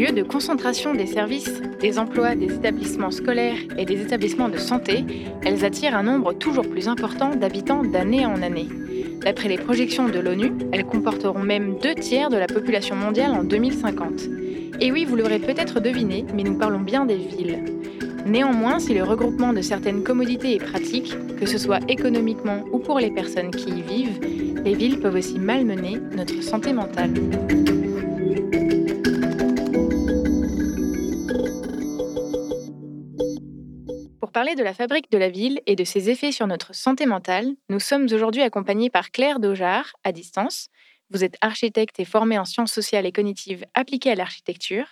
Lieu 0.00 0.12
de 0.12 0.22
concentration 0.22 0.94
des 0.94 1.04
services, 1.04 1.60
des 1.78 1.98
emplois, 1.98 2.34
des 2.34 2.54
établissements 2.54 3.10
scolaires 3.10 3.58
et 3.76 3.84
des 3.84 4.00
établissements 4.00 4.48
de 4.48 4.56
santé, 4.56 5.04
elles 5.42 5.62
attirent 5.62 5.94
un 5.94 6.04
nombre 6.04 6.32
toujours 6.32 6.66
plus 6.66 6.88
important 6.88 7.34
d'habitants 7.36 7.84
d'année 7.84 8.24
en 8.24 8.40
année. 8.40 8.66
D'après 9.20 9.50
les 9.50 9.58
projections 9.58 10.08
de 10.08 10.18
l'ONU, 10.18 10.52
elles 10.72 10.86
comporteront 10.86 11.42
même 11.42 11.76
deux 11.82 11.94
tiers 11.94 12.30
de 12.30 12.38
la 12.38 12.46
population 12.46 12.96
mondiale 12.96 13.32
en 13.32 13.44
2050. 13.44 14.22
Et 14.80 14.90
oui, 14.90 15.04
vous 15.04 15.16
l'aurez 15.16 15.38
peut-être 15.38 15.80
deviné, 15.80 16.24
mais 16.34 16.44
nous 16.44 16.56
parlons 16.56 16.80
bien 16.80 17.04
des 17.04 17.18
villes. 17.18 17.62
Néanmoins, 18.24 18.78
si 18.78 18.94
le 18.94 19.04
regroupement 19.04 19.52
de 19.52 19.60
certaines 19.60 20.02
commodités 20.02 20.54
est 20.54 20.64
pratique, 20.64 21.14
que 21.38 21.44
ce 21.44 21.58
soit 21.58 21.80
économiquement 21.88 22.64
ou 22.72 22.78
pour 22.78 23.00
les 23.00 23.10
personnes 23.10 23.50
qui 23.50 23.68
y 23.68 23.82
vivent, 23.82 24.18
les 24.64 24.74
villes 24.74 24.98
peuvent 24.98 25.16
aussi 25.16 25.38
malmener 25.38 25.98
notre 26.16 26.42
santé 26.42 26.72
mentale. 26.72 27.12
Parler 34.40 34.54
de 34.54 34.64
la 34.64 34.72
fabrique 34.72 35.12
de 35.12 35.18
la 35.18 35.28
ville 35.28 35.60
et 35.66 35.76
de 35.76 35.84
ses 35.84 36.08
effets 36.08 36.32
sur 36.32 36.46
notre 36.46 36.74
santé 36.74 37.04
mentale, 37.04 37.52
nous 37.68 37.78
sommes 37.78 38.04
aujourd'hui 38.04 38.40
accompagnés 38.40 38.88
par 38.88 39.10
Claire 39.10 39.38
Daujar, 39.38 39.92
à 40.02 40.12
distance. 40.12 40.68
Vous 41.10 41.24
êtes 41.24 41.36
architecte 41.42 42.00
et 42.00 42.06
formée 42.06 42.38
en 42.38 42.46
sciences 42.46 42.72
sociales 42.72 43.04
et 43.04 43.12
cognitives 43.12 43.66
appliquées 43.74 44.12
à 44.12 44.14
l'architecture. 44.14 44.86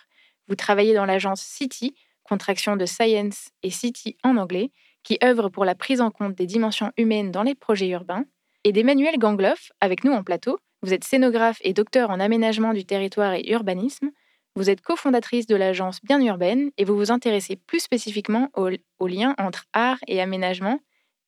Vous 0.47 0.53
travaillez 0.53 0.93
dans 0.93 1.05
l'agence 1.05 1.41
City, 1.41 1.95
contraction 2.21 2.75
de 2.75 2.85
Science 2.85 3.49
et 3.63 3.71
City 3.71 4.17
en 4.23 4.37
anglais, 4.37 4.69
qui 5.01 5.17
œuvre 5.23 5.49
pour 5.49 5.65
la 5.65 5.73
prise 5.73 5.99
en 5.99 6.11
compte 6.11 6.35
des 6.35 6.45
dimensions 6.45 6.91
humaines 6.95 7.31
dans 7.31 7.41
les 7.41 7.55
projets 7.55 7.87
urbains. 7.87 8.25
Et 8.65 8.71
d'Emmanuel 8.71 9.17
Gangloff, 9.17 9.71
avec 9.81 10.03
nous 10.03 10.11
en 10.11 10.23
plateau. 10.23 10.59
Vous 10.83 10.93
êtes 10.93 11.05
scénographe 11.05 11.57
et 11.61 11.73
docteur 11.73 12.11
en 12.11 12.19
aménagement 12.19 12.75
du 12.75 12.85
territoire 12.85 13.33
et 13.33 13.49
urbanisme. 13.49 14.11
Vous 14.55 14.69
êtes 14.69 14.81
cofondatrice 14.81 15.45
de 15.45 15.55
l'agence 15.55 15.99
Bien 16.03 16.19
Urbaine 16.21 16.71
et 16.77 16.83
vous 16.83 16.97
vous 16.97 17.11
intéressez 17.11 17.55
plus 17.55 17.79
spécifiquement 17.79 18.49
aux, 18.55 18.69
aux 18.99 19.07
liens 19.07 19.35
entre 19.37 19.65
art 19.73 19.99
et 20.07 20.21
aménagement 20.21 20.79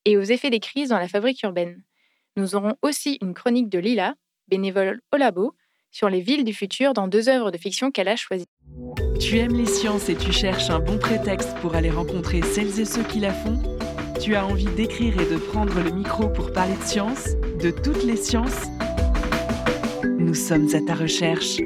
et 0.05 0.17
aux 0.17 0.23
effets 0.23 0.49
des 0.49 0.59
crises 0.59 0.89
dans 0.89 0.97
la 0.97 1.07
fabrique 1.07 1.43
urbaine. 1.43 1.83
Nous 2.35 2.55
aurons 2.55 2.75
aussi 2.81 3.17
une 3.21 3.33
chronique 3.33 3.69
de 3.69 3.79
Lila, 3.79 4.15
bénévole 4.47 5.01
au 5.13 5.17
labo, 5.17 5.55
sur 5.91 6.09
les 6.09 6.21
villes 6.21 6.43
du 6.43 6.53
futur 6.53 6.93
dans 6.93 7.07
deux 7.07 7.29
œuvres 7.29 7.51
de 7.51 7.57
fiction 7.57 7.91
qu'elle 7.91 8.07
a 8.07 8.15
choisies. 8.15 8.47
Tu 9.19 9.37
aimes 9.37 9.55
les 9.55 9.65
sciences 9.65 10.09
et 10.09 10.15
tu 10.15 10.31
cherches 10.31 10.69
un 10.69 10.79
bon 10.79 10.97
prétexte 10.97 11.55
pour 11.57 11.75
aller 11.75 11.91
rencontrer 11.91 12.41
celles 12.41 12.79
et 12.79 12.85
ceux 12.85 13.03
qui 13.03 13.19
la 13.19 13.33
font? 13.33 13.61
Tu 14.19 14.35
as 14.35 14.45
envie 14.45 14.65
d'écrire 14.65 15.19
et 15.21 15.25
de 15.25 15.37
prendre 15.37 15.79
le 15.81 15.91
micro 15.91 16.27
pour 16.29 16.51
parler 16.53 16.75
de 16.75 16.83
sciences, 16.83 17.35
de 17.61 17.71
toutes 17.71 18.03
les 18.03 18.17
sciences? 18.17 18.67
Nous 20.03 20.33
sommes 20.33 20.67
à 20.73 20.81
ta 20.81 20.95
recherche. 20.95 21.57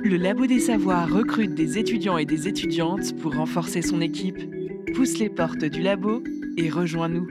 Le 0.00 0.16
Labo 0.16 0.46
des 0.46 0.60
Savoirs 0.60 1.10
recrute 1.10 1.54
des 1.54 1.76
étudiants 1.76 2.18
et 2.18 2.24
des 2.24 2.46
étudiantes 2.46 3.16
pour 3.20 3.34
renforcer 3.34 3.82
son 3.82 4.00
équipe. 4.00 4.38
Pousse 4.94 5.18
les 5.18 5.28
portes 5.28 5.64
du 5.64 5.82
labo 5.82 6.22
et 6.56 6.70
rejoins-nous. 6.70 7.26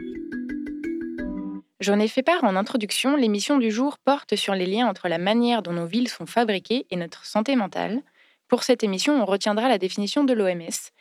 J'en 1.79 2.00
ai 2.00 2.07
fait 2.07 2.23
part 2.23 2.44
en 2.44 2.56
introduction, 2.56 3.16
l'émission 3.16 3.57
du 3.57 3.72
jour 3.72 3.97
porte 3.97 4.35
sur 4.35 4.53
les 4.53 4.66
liens 4.66 4.88
entre 4.88 5.07
la 5.07 5.17
manière 5.17 5.61
dont 5.61 5.72
nos 5.72 5.85
villes 5.85 6.09
sont 6.09 6.25
fabriquées 6.25 6.85
et 6.91 6.97
notre 6.97 7.25
santé 7.25 7.56
mentale. 7.56 8.01
Pour 8.47 8.63
cette 8.63 8.83
émission, 8.83 9.22
on 9.22 9.25
retiendra 9.25 9.69
la 9.69 9.77
définition 9.77 10.25
de 10.25 10.33
l'OMS. 10.33 10.91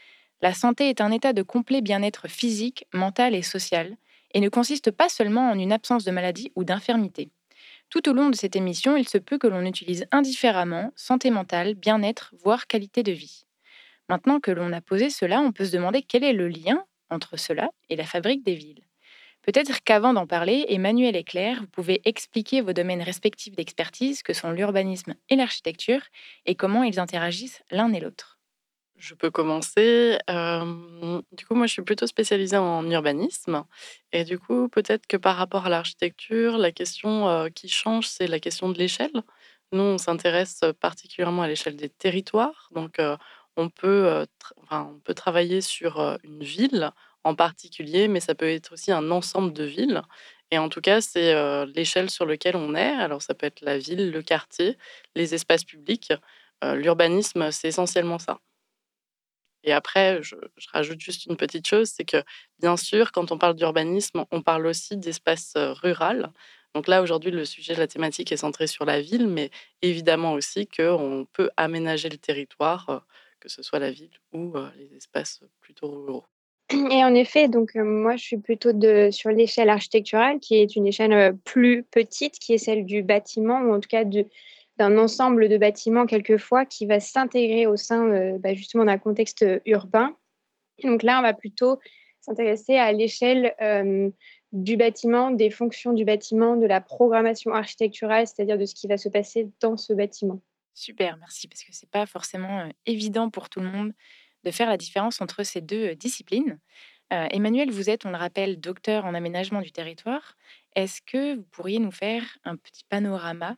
La 0.43 0.55
santé 0.55 0.89
est 0.89 1.01
un 1.01 1.11
état 1.11 1.33
de 1.33 1.43
complet 1.43 1.81
bien-être 1.81 2.29
physique, 2.29 2.87
mental 2.95 3.35
et 3.35 3.43
social, 3.43 3.97
et 4.35 4.41
ne 4.41 4.49
consiste 4.49 4.93
pas 4.93 5.09
seulement 5.09 5.51
en 5.51 5.59
une 5.59 5.73
absence 5.73 6.05
de 6.05 6.11
maladie 6.13 6.53
ou 6.55 6.63
d'infirmité. 6.63 7.31
Tout 7.91 8.09
au 8.09 8.13
long 8.13 8.31
de 8.31 8.37
cette 8.37 8.57
émission, 8.57 8.97
il 8.97 9.09
se 9.09 9.19
peut 9.19 9.39
que 9.39 9.47
l'on 9.47 9.65
utilise 9.65 10.07
indifféremment 10.13 10.93
santé 10.97 11.31
mentale, 11.31 11.75
bien-être, 11.75 12.35
voire 12.43 12.67
qualité 12.67 13.03
de 13.03 13.13
vie. 13.13 13.45
Maintenant 14.09 14.41
que 14.41 14.51
l'on 14.51 14.73
a 14.73 14.81
posé 14.81 15.11
cela, 15.11 15.41
on 15.41 15.53
peut 15.53 15.65
se 15.65 15.73
demander 15.73 16.03
quel 16.03 16.25
est 16.25 16.33
le 16.33 16.49
lien 16.49 16.85
entre 17.11 17.37
cela 17.37 17.71
et 17.89 17.97
la 17.97 18.05
fabrique 18.05 18.45
des 18.45 18.55
villes. 18.55 18.85
Peut-être 19.43 19.83
qu'avant 19.85 20.13
d'en 20.13 20.27
parler, 20.27 20.67
Emmanuel 20.69 21.15
et 21.15 21.23
Claire, 21.23 21.61
vous 21.61 21.69
pouvez 21.69 22.03
expliquer 22.05 22.61
vos 22.61 22.73
domaines 22.73 23.03
respectifs 23.03 23.55
d'expertise 23.55 24.23
que 24.25 24.33
sont 24.33 24.51
l'urbanisme 24.51 25.15
et 25.29 25.37
l'architecture 25.37 26.03
et 26.47 26.57
comment 26.57 26.83
ils 26.83 26.99
interagissent 26.99 27.63
l'un 27.71 27.93
et 27.93 28.01
l'autre. 28.01 28.36
Je 28.99 29.15
peux 29.15 29.31
commencer. 29.31 30.19
Du 30.29 31.47
coup, 31.47 31.55
moi, 31.55 31.67
je 31.67 31.73
suis 31.73 31.83
plutôt 31.83 32.07
spécialisée 32.07 32.57
en 32.57 32.89
urbanisme. 32.91 33.65
Et 34.13 34.25
du 34.25 34.39
coup, 34.39 34.69
peut-être 34.69 35.07
que 35.07 35.17
par 35.19 35.37
rapport 35.37 35.67
à 35.67 35.69
l'architecture, 35.69 36.57
la 36.59 36.73
question 36.73 37.49
qui 37.55 37.69
change, 37.69 38.07
c'est 38.09 38.27
la 38.27 38.41
question 38.41 38.71
de 38.71 38.79
l'échelle. 38.79 39.13
Nous, 39.73 39.83
on 39.83 39.99
s'intéresse 39.99 40.61
particulièrement 40.81 41.43
à 41.43 41.49
l'échelle 41.49 41.77
des 41.77 41.91
territoires. 41.91 42.71
Donc, 42.75 42.99
on, 43.57 43.69
peut, 43.69 44.27
enfin, 44.63 44.91
on 44.95 44.99
peut 45.01 45.15
travailler 45.15 45.61
sur 45.61 46.01
une 46.25 46.43
ville 46.43 46.91
en 47.25 47.35
particulier, 47.35 48.09
mais 48.09 48.21
ça 48.21 48.35
peut 48.35 48.49
être 48.49 48.73
aussi 48.73 48.93
un 48.93 49.11
ensemble 49.11 49.53
de 49.53 49.65
villes. 49.65 50.01
Et 50.51 50.59
en 50.59 50.69
tout 50.71 50.81
cas, 50.81 51.01
c'est 51.03 51.35
l'échelle 51.67 52.09
sur 52.09 52.25
laquelle 52.25 52.57
on 52.57 52.75
est. 52.75 52.93
Alors, 52.95 53.21
ça 53.21 53.35
peut 53.35 53.47
être 53.47 53.61
la 53.61 53.77
ville, 53.79 54.11
le 54.11 54.23
quartier, 54.23 54.79
les 55.15 55.35
espaces 55.35 55.65
publics. 55.65 56.13
L'urbanisme, 56.63 57.51
c'est 57.51 57.69
essentiellement 57.69 58.19
ça. 58.19 58.39
Et 59.67 59.73
après, 59.73 60.23
je, 60.23 60.37
rajoute 60.73 61.01
juste 61.01 61.27
une 61.27 61.37
petite 61.37 61.67
chose, 61.67 61.91
c'est 61.95 62.05
que 62.05 62.23
bien 62.61 62.77
sûr, 62.77 63.13
quand 63.13 63.33
on 63.33 63.39
parle 63.39 63.57
d'urbanisme, 63.57 64.25
on 64.31 64.41
parle 64.41 64.67
aussi 64.67 64.97
d'espace 64.97 65.55
rural. 65.57 66.33
Donc 66.75 66.87
là, 66.87 67.03
aujourd'hui, 67.03 67.33
le 67.33 67.45
sujet, 67.45 67.75
la 67.75 67.89
thématique 67.89 68.31
est 68.31 68.37
centrée 68.37 68.69
sur 68.69 68.85
la 68.85 69.01
ville, 69.01 69.27
mais 69.27 69.51
évidemment 69.83 70.35
aussi 70.35 70.69
qu'on 70.69 71.27
peut 71.33 71.51
aménager 71.57 72.09
le 72.09 72.19
territoire, 72.19 73.05
que 73.41 73.49
ce 73.49 73.63
soit 73.63 73.81
la 73.81 73.91
ville 73.91 74.11
ou 74.33 74.55
les 74.77 74.95
espaces 74.97 75.41
plutôt 75.61 75.91
ruraux. 75.91 76.25
Et 76.71 77.05
en 77.05 77.15
effet, 77.15 77.49
donc 77.49 77.75
moi, 77.75 78.17
je 78.17 78.23
suis 78.23 78.39
plutôt 78.39 78.73
de, 78.73 79.11
sur 79.11 79.31
l'échelle 79.31 79.71
architecturale, 79.71 80.39
qui 80.41 80.57
est 80.57 80.77
une 80.77 80.87
échelle 80.87 81.37
plus 81.45 81.83
petite, 81.85 82.39
qui 82.39 82.55
est 82.55 82.59
celle 82.59 82.85
du 82.85 83.03
bâtiment, 83.03 83.61
ou 83.61 83.73
en 83.73 83.81
tout 83.81 83.89
cas 83.89 84.05
d'un 84.79 84.99
ensemble 84.99 85.49
de 85.49 85.57
bâtiments 85.57 86.07
quelquefois 86.07 86.67
qui 86.67 86.87
va 86.87 87.01
s'intégrer 87.01 87.67
au 87.67 87.77
sein 87.77 88.37
bah, 88.39 88.55
justement 88.55 88.85
d'un 88.85 88.99
contexte 88.99 89.45
urbain. 89.65 90.15
donc 90.83 91.03
là, 91.03 91.19
on 91.19 91.23
va 91.23 91.33
plutôt 91.33 91.79
s'intéresser 92.21 92.77
à 92.77 92.93
l'échelle 92.93 93.55
du 94.53 94.77
bâtiment, 94.77 95.31
des 95.31 95.51
fonctions 95.51 95.93
du 95.93 96.05
bâtiment, 96.05 96.57
de 96.57 96.67
la 96.67 96.81
programmation 96.81 97.53
architecturale, 97.53 98.27
c'est-à-dire 98.27 98.59
de 98.59 98.65
ce 98.65 98.75
qui 98.75 98.87
va 98.87 98.97
se 98.97 99.09
passer 99.09 99.49
dans 99.61 99.77
ce 99.77 99.93
bâtiment. 99.93 100.41
Super, 100.75 101.17
merci, 101.17 101.49
parce 101.49 101.63
que 101.63 101.75
ce 101.75 101.85
n'est 101.85 101.91
pas 101.91 102.07
forcément 102.07 102.69
évident 102.85 103.31
pour 103.31 103.49
tout 103.49 103.61
le 103.61 103.71
monde 103.71 103.93
de 104.45 104.51
faire 104.51 104.69
la 104.69 104.77
différence 104.77 105.21
entre 105.21 105.43
ces 105.43 105.61
deux 105.61 105.95
disciplines. 105.95 106.59
Emmanuel, 107.11 107.71
vous 107.71 107.89
êtes, 107.89 108.05
on 108.05 108.11
le 108.11 108.17
rappelle, 108.17 108.59
docteur 108.59 109.05
en 109.05 109.15
aménagement 109.15 109.61
du 109.61 109.73
territoire. 109.73 110.37
Est-ce 110.75 111.01
que 111.03 111.37
vous 111.37 111.45
pourriez 111.45 111.79
nous 111.79 111.93
faire 111.93 112.39
un 112.45 112.57
petit 112.57 112.85
panorama 112.89 113.57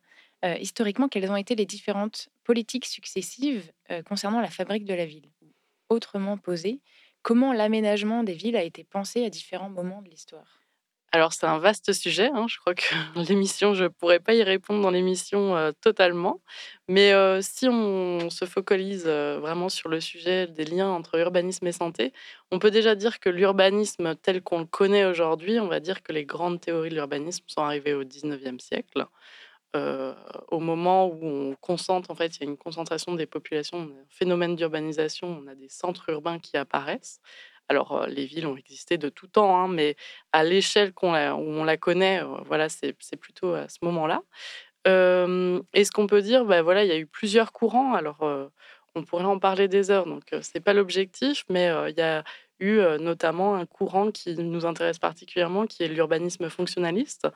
historiquement 0.61 1.09
Quelles 1.09 1.31
ont 1.31 1.37
été 1.37 1.55
les 1.55 1.67
différentes 1.67 2.29
politiques 2.45 2.87
successives 2.87 3.73
concernant 4.07 4.41
la 4.41 4.51
fabrique 4.51 4.85
de 4.85 4.95
la 4.95 5.07
ville? 5.07 5.31
Autrement 5.89 6.39
posé, 6.39 6.81
comment 7.23 7.53
l'aménagement 7.53 8.23
des 8.25 8.35
villes 8.35 8.57
a 8.57 8.63
été 8.65 8.85
pensé 8.85 9.25
à 9.25 9.31
différents 9.31 9.71
moments 9.71 10.03
de 10.03 10.09
l'histoire? 10.11 10.61
Alors 11.11 11.33
c'est 11.33 11.47
un 11.47 11.59
vaste 11.59 11.93
sujet, 11.95 12.29
hein, 12.35 12.47
je 12.49 12.59
crois 12.59 12.75
que 12.75 12.83
l'émission, 13.29 13.73
je 13.73 13.85
ne 13.85 13.89
pourrais 13.89 14.21
pas 14.21 14.35
y 14.35 14.43
répondre 14.43 14.83
dans 14.83 14.91
l'émission 14.91 15.73
totalement, 15.81 16.43
mais 16.87 17.13
si 17.41 17.67
on 17.67 18.29
se 18.29 18.45
focalise 18.45 19.07
vraiment 19.07 19.71
sur 19.71 19.89
le 19.89 20.01
sujet 20.01 20.47
des 20.47 20.67
liens 20.67 20.91
entre 20.91 21.19
urbanisme 21.19 21.67
et 21.67 21.73
santé, 21.73 22.13
on 22.51 22.59
peut 22.59 22.71
déjà 22.71 22.95
dire 22.95 23.21
que 23.21 23.31
l'urbanisme 23.31 24.17
tel 24.17 24.43
qu'on 24.43 24.59
le 24.61 24.67
connaît 24.67 25.07
aujourd'hui, 25.07 25.59
on 25.61 25.69
va 25.69 25.81
dire 25.81 26.03
que 26.03 26.13
les 26.13 26.27
grandes 26.27 26.61
théories 26.61 26.91
de 26.91 26.95
l'urbanisme 26.97 27.45
sont 27.47 27.63
arrivées 27.63 27.95
au 27.95 28.05
19e 28.05 28.61
siècle, 28.61 29.07
au 29.75 30.61
moment 30.61 31.07
où 31.09 31.19
on 31.23 31.55
concentre, 31.57 32.11
en 32.11 32.15
fait, 32.15 32.37
il 32.37 32.45
y 32.45 32.47
a 32.47 32.51
une 32.51 32.57
concentration 32.57 33.15
des 33.15 33.27
populations, 33.27 33.81
un 33.83 34.05
phénomène 34.09 34.57
d'urbanisation, 34.57 35.43
on 35.45 35.47
a 35.49 35.55
des 35.55 35.69
centres 35.69 36.09
urbains 36.11 36.39
qui 36.39 36.57
apparaissent 36.57 37.21
alors, 37.71 38.07
les 38.07 38.25
villes 38.25 38.47
ont 38.47 38.57
existé 38.57 38.97
de 38.97 39.11
tout 39.11 39.27
temps, 39.27 39.55
hein, 39.59 39.69
mais 39.69 39.95
à 40.33 40.43
l'échelle 40.43 40.93
où 41.03 41.07
on 41.07 41.65
la 41.65 41.77
connaît, 41.77 42.23
voilà, 42.47 42.69
c'est 42.71 42.95
plutôt 43.21 43.53
à 43.55 43.69
ce 43.69 43.79
moment-là. 43.83 44.23
et 44.87 45.85
ce 45.85 45.91
qu'on 45.93 46.07
peut 46.07 46.23
dire, 46.23 46.45
bah, 46.45 46.63
voilà, 46.63 46.85
il 46.85 46.89
y 46.89 46.93
a 46.93 46.99
eu 46.99 47.07
plusieurs 47.07 47.53
courants. 47.53 47.95
Alors, 47.95 48.19
on 48.95 49.05
pourrait 49.05 49.25
en 49.25 49.39
parler 49.39 49.69
des 49.69 49.91
heures, 49.91 50.07
donc 50.07 50.25
c'est 50.43 50.61
pas 50.61 50.73
l'objectif, 50.73 51.45
mais 51.51 51.67
il 51.91 51.95
y 51.99 52.03
a 52.03 52.25
eu 52.61 52.81
notamment 53.01 53.55
un 53.55 53.67
courant 53.67 54.11
qui 54.11 54.35
nous 54.37 54.67
intéresse 54.67 54.99
particulièrement, 54.99 55.67
qui 55.67 55.83
est 55.83 55.89
l'urbanisme 55.89 56.49
fonctionnaliste, 56.49 57.29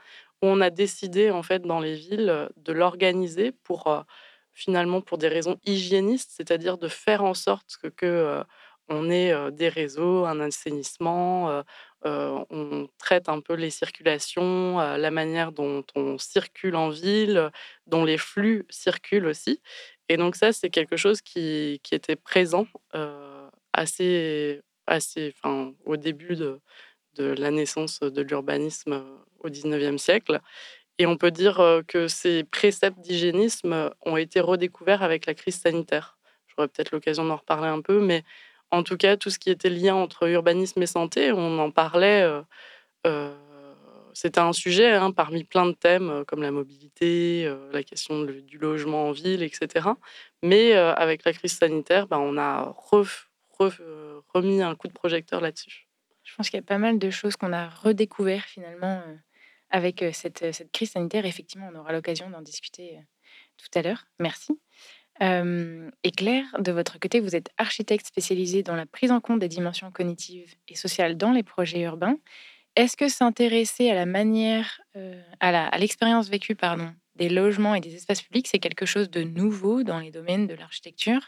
où 0.43 0.47
on 0.47 0.61
a 0.61 0.71
décidé 0.71 1.31
en 1.31 1.43
fait 1.43 1.63
dans 1.63 1.81
les 1.81 1.95
villes 1.95 2.49
de 2.57 2.73
l'organiser 2.73 3.53
pour 3.65 4.05
finalement 4.53 5.01
pour 5.01 5.19
des 5.19 5.29
raisons 5.29 5.59
hygiénistes, 5.65 6.33
c'est-à-dire 6.37 6.79
de 6.79 6.89
faire 6.89 7.25
en 7.25 7.35
sorte 7.35 7.79
que, 7.97 8.43
on 8.89 9.11
ait 9.11 9.33
des 9.53 9.69
réseaux, 9.69 10.25
un 10.27 10.41
assainissement, 10.41 11.63
on 12.05 12.89
traite 12.99 13.29
un 13.29 13.41
peu 13.41 13.55
les 13.55 13.71
circulations, 13.71 14.79
la 14.79 15.11
manière 15.11 15.53
dont 15.53 15.85
on 15.95 16.19
circule 16.19 16.77
en 16.77 16.91
ville, 16.91 17.51
dont 17.87 18.05
les 18.05 18.19
flux 18.19 18.67
circulent 18.69 19.27
aussi. 19.27 19.63
Et 20.09 20.17
donc 20.17 20.35
ça, 20.37 20.53
c'est 20.53 20.69
quelque 20.69 20.97
chose 20.97 21.23
qui, 21.23 21.81
qui 21.85 21.95
était 21.95 22.17
présent 22.17 22.67
assez, 23.73 24.61
assez, 24.87 25.35
enfin, 25.37 25.73
au 25.85 25.97
début 25.97 26.37
de, 26.37 26.61
la 27.19 27.51
naissance 27.51 28.01
de 28.01 28.23
l'urbanisme 28.23 29.05
au 29.41 29.49
19e 29.49 29.99
siècle. 29.99 30.41
Et 30.99 31.07
on 31.07 31.17
peut 31.17 31.31
dire 31.31 31.83
que 31.89 32.09
ces 32.09 32.45
préceptes 32.45 33.01
d'hygiénisme 33.01 33.91
ont 34.03 34.17
été 34.17 34.41
redécouverts 34.41 35.03
avec 35.03 35.27
la 35.27 35.35
crise 35.35 35.61
sanitaire. 35.61 36.17
J'aurai 36.49 36.69
peut-être 36.69 36.93
l'occasion 36.93 37.25
d'en 37.25 37.37
reparler 37.37 37.69
un 37.69 37.81
peu, 37.81 38.01
mais 38.01 38.25
en 38.71 38.83
tout 38.83 38.97
cas, 38.97 39.17
tout 39.17 39.31
ce 39.31 39.39
qui 39.39 39.51
était 39.51 39.69
lien 39.69 39.95
entre 39.95 40.29
urbanisme 40.29 40.81
et 40.83 40.87
santé, 40.87 41.33
on 41.33 41.59
en 41.59 41.71
parlait. 41.71 42.27
C'était 44.15 44.41
un 44.41 44.53
sujet 44.53 44.93
hein, 44.93 45.11
parmi 45.11 45.45
plein 45.45 45.67
de 45.67 45.73
thèmes 45.73 46.25
comme 46.27 46.43
la 46.43 46.51
mobilité, 46.51 47.51
la 47.73 47.83
question 47.83 48.23
du 48.25 48.59
logement 48.59 49.09
en 49.09 49.13
ville, 49.13 49.43
etc. 49.43 49.89
Mais 50.43 50.73
avec 50.73 51.25
la 51.25 51.33
crise 51.33 51.57
sanitaire, 51.59 52.07
ben, 52.07 52.19
on 52.19 52.37
a 52.39 52.75
remis 53.59 54.63
un 54.63 54.75
coup 54.75 54.89
de 54.89 54.93
projecteur 54.93 55.41
là-dessus. 55.41 55.89
Je 56.25 56.35
pense 56.35 56.51
qu'il 56.51 56.59
y 56.59 56.63
a 56.63 56.67
pas 56.67 56.79
mal 56.79 56.99
de 56.99 57.11
choses 57.11 57.37
qu'on 57.37 57.53
a 57.53 57.69
redécouvert 57.69 58.45
finalement 58.45 59.03
avec 59.71 60.05
cette, 60.13 60.71
crise 60.73 60.93
sanitaire. 60.93 61.27
Effectivement, 61.27 61.69
on 61.73 61.79
aura 61.79 61.93
l'occasion 61.93 62.31
d'en 62.31 62.43
discuter 62.43 62.99
tout 63.57 63.79
à 63.79 63.83
l'heure. 63.83 64.05
Merci. 64.19 64.59
et 65.21 66.11
Claire, 66.17 66.47
de 66.61 66.73
votre 66.73 67.01
côté, 67.01 67.21
vous 67.21 67.35
êtes 67.35 67.51
architecte 67.59 68.07
spécialisé 68.07 68.63
dans 68.63 68.77
la 68.77 68.87
prise 68.87 69.11
en 69.11 69.21
compte 69.21 69.41
des 69.41 69.49
dimensions 69.49 69.91
cognitives 69.91 70.55
et 70.69 70.77
sociales 70.77 71.17
dans 71.17 71.33
les 71.33 71.43
projets 71.43 71.81
urbains. 71.81 72.19
Est-ce 72.77 72.97
que 72.97 73.09
s'intéresser 73.09 73.91
à 73.91 73.95
la 73.95 74.07
manière, 74.07 74.81
à 75.41 75.79
l'expérience 75.79 76.29
vécue, 76.29 76.55
pardon, 76.55 76.95
des 77.17 77.29
logements 77.29 77.75
et 77.75 77.81
des 77.81 77.95
espaces 77.95 78.23
publics, 78.23 78.49
c'est 78.49 78.59
quelque 78.59 78.87
chose 78.87 79.11
de 79.11 79.23
nouveau 79.23 79.83
dans 79.83 79.99
les 79.99 80.11
domaines 80.11 80.47
de 80.47 80.55
l'architecture? 80.55 81.21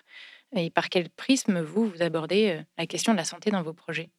Et 0.56 0.71
par 0.71 0.89
quel 0.89 1.11
prisme, 1.11 1.61
vous, 1.61 1.87
vous 1.87 2.03
abordez 2.03 2.61
la 2.79 2.87
question 2.87 3.12
de 3.12 3.19
la 3.19 3.25
santé 3.25 3.51
dans 3.51 3.62
vos 3.62 3.73
projets? 3.73 4.11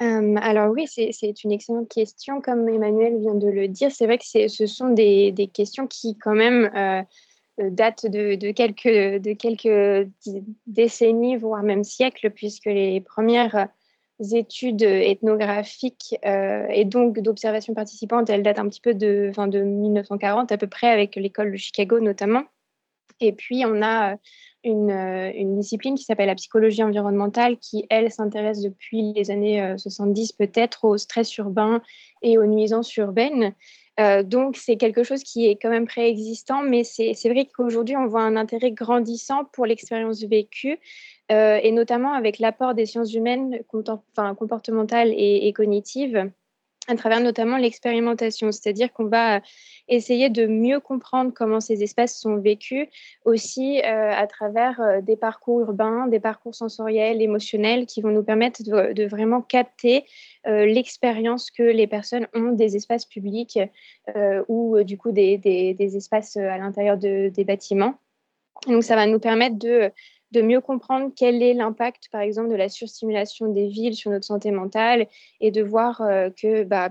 Alors 0.00 0.70
oui, 0.70 0.86
c'est 0.86 1.44
une 1.44 1.52
excellente 1.52 1.88
question. 1.88 2.40
Comme 2.40 2.66
Emmanuel 2.68 3.18
vient 3.18 3.34
de 3.34 3.48
le 3.48 3.68
dire, 3.68 3.90
c'est 3.92 4.06
vrai 4.06 4.16
que 4.16 4.24
ce 4.24 4.66
sont 4.66 4.88
des, 4.88 5.50
questions 5.52 5.86
qui 5.86 6.16
quand 6.16 6.34
même 6.34 6.70
euh, 6.74 7.02
datent 7.70 8.06
de, 8.06 8.50
quelques, 8.52 8.86
de 8.86 9.32
quelques 9.34 10.08
décennies, 10.66 11.36
voire 11.36 11.62
même 11.62 11.84
siècles, 11.84 12.30
puisque 12.30 12.66
les 12.66 13.02
premières 13.02 13.68
études 14.32 14.82
ethnographiques 14.82 16.16
euh, 16.24 16.66
et 16.70 16.86
donc 16.86 17.20
d'observation 17.20 17.74
participante, 17.74 18.30
elles 18.30 18.42
datent 18.42 18.58
un 18.58 18.68
petit 18.68 18.80
peu 18.80 18.94
de, 18.94 19.32
de 19.48 19.62
1940 19.62 20.50
à 20.50 20.56
peu 20.56 20.66
près, 20.66 20.88
avec 20.88 21.16
l'école 21.16 21.52
de 21.52 21.56
Chicago 21.58 22.00
notamment. 22.00 22.44
Et 23.20 23.32
puis 23.32 23.64
on 23.66 23.82
a 23.82 24.16
euh, 24.66 25.32
une, 25.34 25.58
discipline 25.58 25.94
qui 25.94 26.04
s'appelle 26.04 26.26
la 26.26 26.34
psychologie 26.34 26.82
environnementale, 26.82 27.56
qui, 27.56 27.86
elle, 27.88 28.10
s'intéresse 28.10 28.60
depuis 28.60 29.12
les 29.14 29.30
années 29.30 29.74
70 29.78 30.32
euh, 30.32 30.46
peut-être 30.46 30.84
au 30.84 30.98
stress 30.98 31.34
urbain 31.38 31.80
et 32.22 32.36
aux 32.36 32.44
nuisances 32.44 32.94
urbaines. 32.96 33.54
Euh, 33.98 34.22
donc, 34.22 34.56
c'est 34.56 34.76
quelque 34.76 35.02
chose 35.02 35.22
qui 35.22 35.46
est 35.46 35.56
quand 35.56 35.70
même 35.70 35.86
préexistant, 35.86 36.62
mais 36.62 36.84
c'est 36.84 37.28
vrai 37.28 37.46
qu'aujourd'hui, 37.46 37.96
on 37.96 38.06
voit 38.06 38.22
un 38.22 38.36
intérêt 38.36 38.72
grandissant 38.72 39.44
pour 39.52 39.64
l'expérience 39.64 40.22
vécue, 40.24 40.78
et 41.30 41.70
notamment 41.70 42.12
avec 42.12 42.40
l'apport 42.40 42.74
des 42.74 42.86
sciences 42.86 43.14
humaines 43.14 43.60
comportementales 43.68 45.12
et 45.14 45.52
cognitives 45.52 46.28
à 46.88 46.96
travers 46.96 47.20
notamment 47.20 47.56
l'expérimentation, 47.56 48.50
c'est-à-dire 48.52 48.92
qu'on 48.92 49.04
va 49.04 49.40
essayer 49.88 50.30
de 50.30 50.46
mieux 50.46 50.80
comprendre 50.80 51.32
comment 51.34 51.60
ces 51.60 51.82
espaces 51.82 52.18
sont 52.18 52.36
vécus, 52.36 52.88
aussi 53.24 53.80
euh, 53.80 54.12
à 54.12 54.26
travers 54.26 54.80
euh, 54.80 55.00
des 55.00 55.16
parcours 55.16 55.60
urbains, 55.60 56.06
des 56.06 56.20
parcours 56.20 56.54
sensoriels, 56.54 57.20
émotionnels, 57.20 57.86
qui 57.86 58.00
vont 58.00 58.10
nous 58.10 58.22
permettre 58.22 58.62
de, 58.62 59.06
vraiment 59.06 59.42
capter 59.42 60.04
euh, 60.46 60.64
l'expérience 60.66 61.50
que 61.50 61.62
les 61.62 61.86
personnes 61.86 62.26
ont 62.34 62.52
des 62.52 62.76
espaces 62.76 63.06
publics 63.06 63.58
ou 64.48 64.82
du 64.82 64.98
coup 64.98 65.12
des, 65.12 65.38
des 65.38 65.96
espaces 65.96 66.36
à 66.36 66.58
l'intérieur 66.58 66.96
de, 66.96 67.28
des 67.28 67.44
bâtiments. 67.44 67.94
Donc 68.66 68.84
ça 68.84 68.94
va 68.94 69.06
nous 69.06 69.18
permettre 69.18 69.58
de 69.58 69.90
de 70.32 70.42
mieux 70.42 70.60
comprendre 70.60 71.10
quel 71.16 71.42
est 71.42 71.54
l'impact, 71.54 72.08
par 72.10 72.20
exemple, 72.20 72.50
de 72.50 72.54
la 72.54 72.68
surstimulation 72.68 73.48
des 73.48 73.68
villes 73.68 73.94
sur 73.94 74.10
notre 74.10 74.24
santé 74.24 74.50
mentale 74.50 75.06
et 75.40 75.50
de 75.50 75.62
voir 75.62 76.00
euh, 76.02 76.30
que 76.30 76.62
bah, 76.62 76.90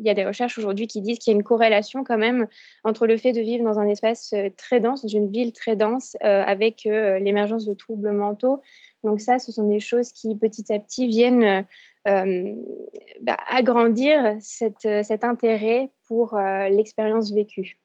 y 0.00 0.08
a 0.08 0.14
des 0.14 0.24
recherches 0.24 0.58
aujourd'hui 0.58 0.86
qui 0.86 1.02
disent 1.02 1.18
qu'il 1.18 1.32
y 1.32 1.34
a 1.34 1.38
une 1.38 1.44
corrélation 1.44 2.02
quand 2.04 2.18
même 2.18 2.46
entre 2.84 3.06
le 3.06 3.16
fait 3.16 3.32
de 3.32 3.40
vivre 3.40 3.64
dans 3.64 3.78
un 3.78 3.86
espace 3.88 4.32
euh, 4.32 4.48
très 4.56 4.80
dense, 4.80 5.02
dans 5.02 5.08
une 5.08 5.30
ville 5.30 5.52
très 5.52 5.76
dense, 5.76 6.16
euh, 6.24 6.42
avec 6.44 6.84
l'émergence 6.84 7.66
de 7.66 7.74
troubles 7.74 8.12
mentaux. 8.12 8.60
Donc 9.04 9.20
ça, 9.20 9.38
ce 9.38 9.52
sont 9.52 9.68
des 9.68 9.80
choses 9.80 10.12
qui 10.12 10.34
petit 10.36 10.72
à 10.72 10.78
petit 10.78 11.06
viennent 11.06 11.66
bah, 12.04 13.36
agrandir 13.48 14.36
cet 14.40 15.24
intérêt 15.24 15.90
pour 16.06 16.36
l'expérience 16.36 17.32
vécue. 17.32 17.81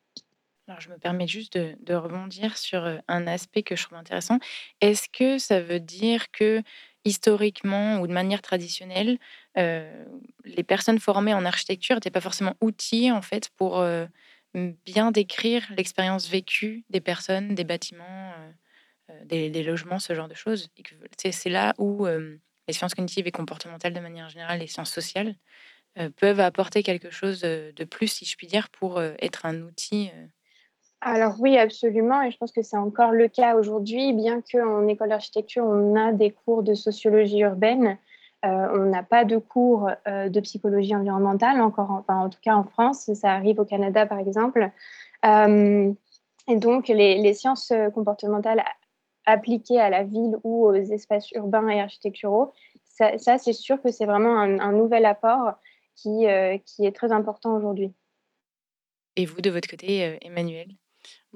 Alors, 0.68 0.82
je 0.82 0.90
me 0.90 0.98
permets 0.98 1.28
juste 1.28 1.58
de, 1.58 1.94
rebondir 1.94 2.58
sur 2.58 3.00
un 3.08 3.28
aspect 3.28 3.64
que 3.64 3.78
je 3.78 3.84
trouve 3.84 3.98
intéressant. 3.98 4.40
Est-ce 4.82 5.08
que 5.08 5.38
ça 5.38 5.62
veut 5.62 5.80
dire 5.80 6.30
que 6.32 6.62
historiquement 7.06 8.02
ou 8.02 8.08
de 8.08 8.12
manière 8.12 8.42
traditionnelle, 8.42 9.18
les 9.56 10.64
personnes 10.68 11.00
formées 11.00 11.34
en 11.34 11.46
architecture 11.46 11.96
n'étaient 11.96 12.12
pas 12.12 12.22
forcément 12.22 12.56
outillées 12.60 13.14
en 13.14 13.22
fait 13.22 13.50
pour 13.56 13.82
bien 14.54 15.12
décrire 15.12 15.66
l'expérience 15.78 16.28
vécue 16.28 16.84
des 16.90 17.00
personnes, 17.00 17.56
des 17.56 17.64
bâtiments, 17.64 18.34
des, 19.24 19.64
logements, 19.64 20.00
ce 20.00 20.14
genre 20.14 20.28
de 20.28 20.36
choses? 20.36 20.70
c'est 21.18 21.50
là 21.50 21.76
où 21.78 22.06
les 22.06 22.74
sciences 22.74 22.94
cognitives 22.94 23.28
et 23.28 23.32
comportementales 23.32 23.94
de 23.94 24.02
manière 24.02 24.28
générale, 24.28 24.60
les 24.60 24.68
sciences 24.68 24.92
sociales, 24.92 25.34
peuvent 26.18 26.42
apporter 26.42 26.84
quelque 26.84 27.10
chose 27.10 27.40
de 27.40 27.84
plus, 27.86 28.10
si 28.10 28.26
je 28.26 28.36
puis 28.36 28.48
dire, 28.48 28.68
pour 28.70 29.02
être 29.02 29.46
un 29.46 29.62
outil 29.62 30.12
alors 31.02 31.36
oui, 31.40 31.58
absolument, 31.58 32.24
et 32.24 32.32
je 32.32 32.38
pense 32.38 32.52
que 32.52 32.64
c'est 32.64 32.78
encore 32.78 33.12
le 33.12 33.28
cas 33.28 33.56
aujourd'hui, 33.56 34.14
bien 34.14 34.42
qu'en 34.42 34.88
école 34.88 35.10
d'architecture, 35.10 35.64
on 35.64 35.96
a 35.96 36.12
des 36.12 36.32
cours 36.32 36.64
de 36.64 36.74
sociologie 36.74 37.42
urbaine, 37.42 38.00
euh, 38.46 38.68
on 38.74 38.86
n'a 38.86 39.04
pas 39.04 39.24
de 39.24 39.38
cours 39.38 39.90
euh, 40.08 40.30
de 40.30 40.40
psychologie 40.40 40.96
environnementale, 40.96 41.62
encore, 41.62 41.92
enfin, 41.92 42.18
en 42.18 42.30
tout 42.30 42.40
cas 42.42 42.56
en 42.56 42.64
France, 42.64 43.14
ça 43.14 43.32
arrive 43.32 43.60
au 43.60 43.66
Canada 43.66 44.08
par 44.08 44.18
exemple. 44.20 44.72
Euh, 45.26 45.94
et 46.48 46.56
donc 46.56 46.88
les, 46.88 47.34
sciences 47.34 47.74
comportementales 47.94 48.64
appliquées 49.26 49.80
à 49.80 49.90
la 49.90 50.04
ville 50.04 50.38
ou 50.44 50.66
aux 50.66 50.74
espaces 50.74 51.30
urbains 51.32 51.68
et 51.68 51.80
architecturaux, 51.80 52.54
ça, 52.86 53.38
c'est 53.38 53.54
sûr 53.54 53.80
que 53.82 53.92
c'est 53.92 54.06
vraiment 54.06 54.40
un, 54.40 54.72
nouvel 54.72 55.06
apport 55.06 55.54
qui 55.96 56.26
est 56.26 56.96
très 56.96 57.12
important 57.12 57.56
aujourd'hui. 57.56 57.94
Et 59.16 59.26
vous, 59.26 59.42
de 59.42 59.52
votre 59.52 59.70
côté, 59.70 60.18
Emmanuel? 60.22 60.68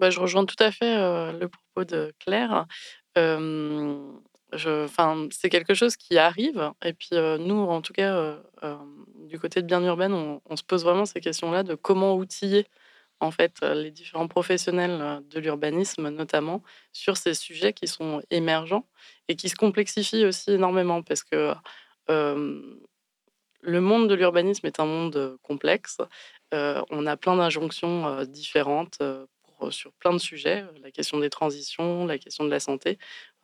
Bah, 0.02 0.10
je 0.10 0.20
rejoins 0.20 0.46
tout 0.46 0.56
à 0.60 0.72
fait 0.72 0.98
le 1.32 1.48
propos 1.48 1.86
de 1.86 2.12
Claire. 2.20 2.66
c'est 3.16 5.50
quelque 5.50 5.76
chose 5.76 5.96
qui 5.96 6.18
arrive. 6.18 6.72
Et 6.84 6.94
puis, 6.94 7.10
nous, 7.12 7.56
en 7.56 7.82
tout 7.82 7.94
cas, 7.94 8.40
du 9.16 9.40
côté 9.40 9.62
de 9.62 9.68
Bien 9.68 9.84
Urbaine, 9.84 10.14
on, 10.14 10.56
se 10.56 10.64
pose 10.64 10.84
vraiment 10.84 11.06
ces 11.06 11.22
questions-là 11.22 11.62
de 11.62 11.76
comment 11.76 12.16
outiller 12.16 12.66
en 13.20 13.30
fait 13.30 13.62
les 13.62 13.92
différents 13.92 14.28
professionnels 14.28 15.22
de 15.30 15.40
l'urbanisme, 15.40 16.10
notamment 16.10 16.64
sur 16.94 17.16
ces 17.16 17.36
sujets 17.36 17.72
qui 17.72 17.88
sont 17.88 18.24
émergents 18.32 18.88
et 19.28 19.36
qui 19.36 19.50
se 19.50 19.56
complexifient 19.56 20.26
aussi 20.26 20.52
énormément 20.52 21.04
parce 21.04 21.24
que 21.24 21.54
le 22.08 23.82
monde 23.82 24.10
de 24.10 24.16
l'urbanisme 24.16 24.66
est 24.66 24.80
un 24.80 24.88
monde 24.88 25.38
complexe. 25.44 26.00
on 26.52 27.06
a 27.06 27.18
plein 27.18 27.38
d'injonctions 27.38 28.26
différentes 28.26 28.98
sur 29.70 29.92
plein 29.94 30.14
de 30.14 30.18
sujets, 30.18 30.64
la 30.82 30.92
question 30.92 31.20
des 31.20 31.30
transitions, 31.30 32.06
la 32.06 32.18
question 32.18 32.44
de 32.44 32.50
la 32.50 32.60
santé. 32.60 32.98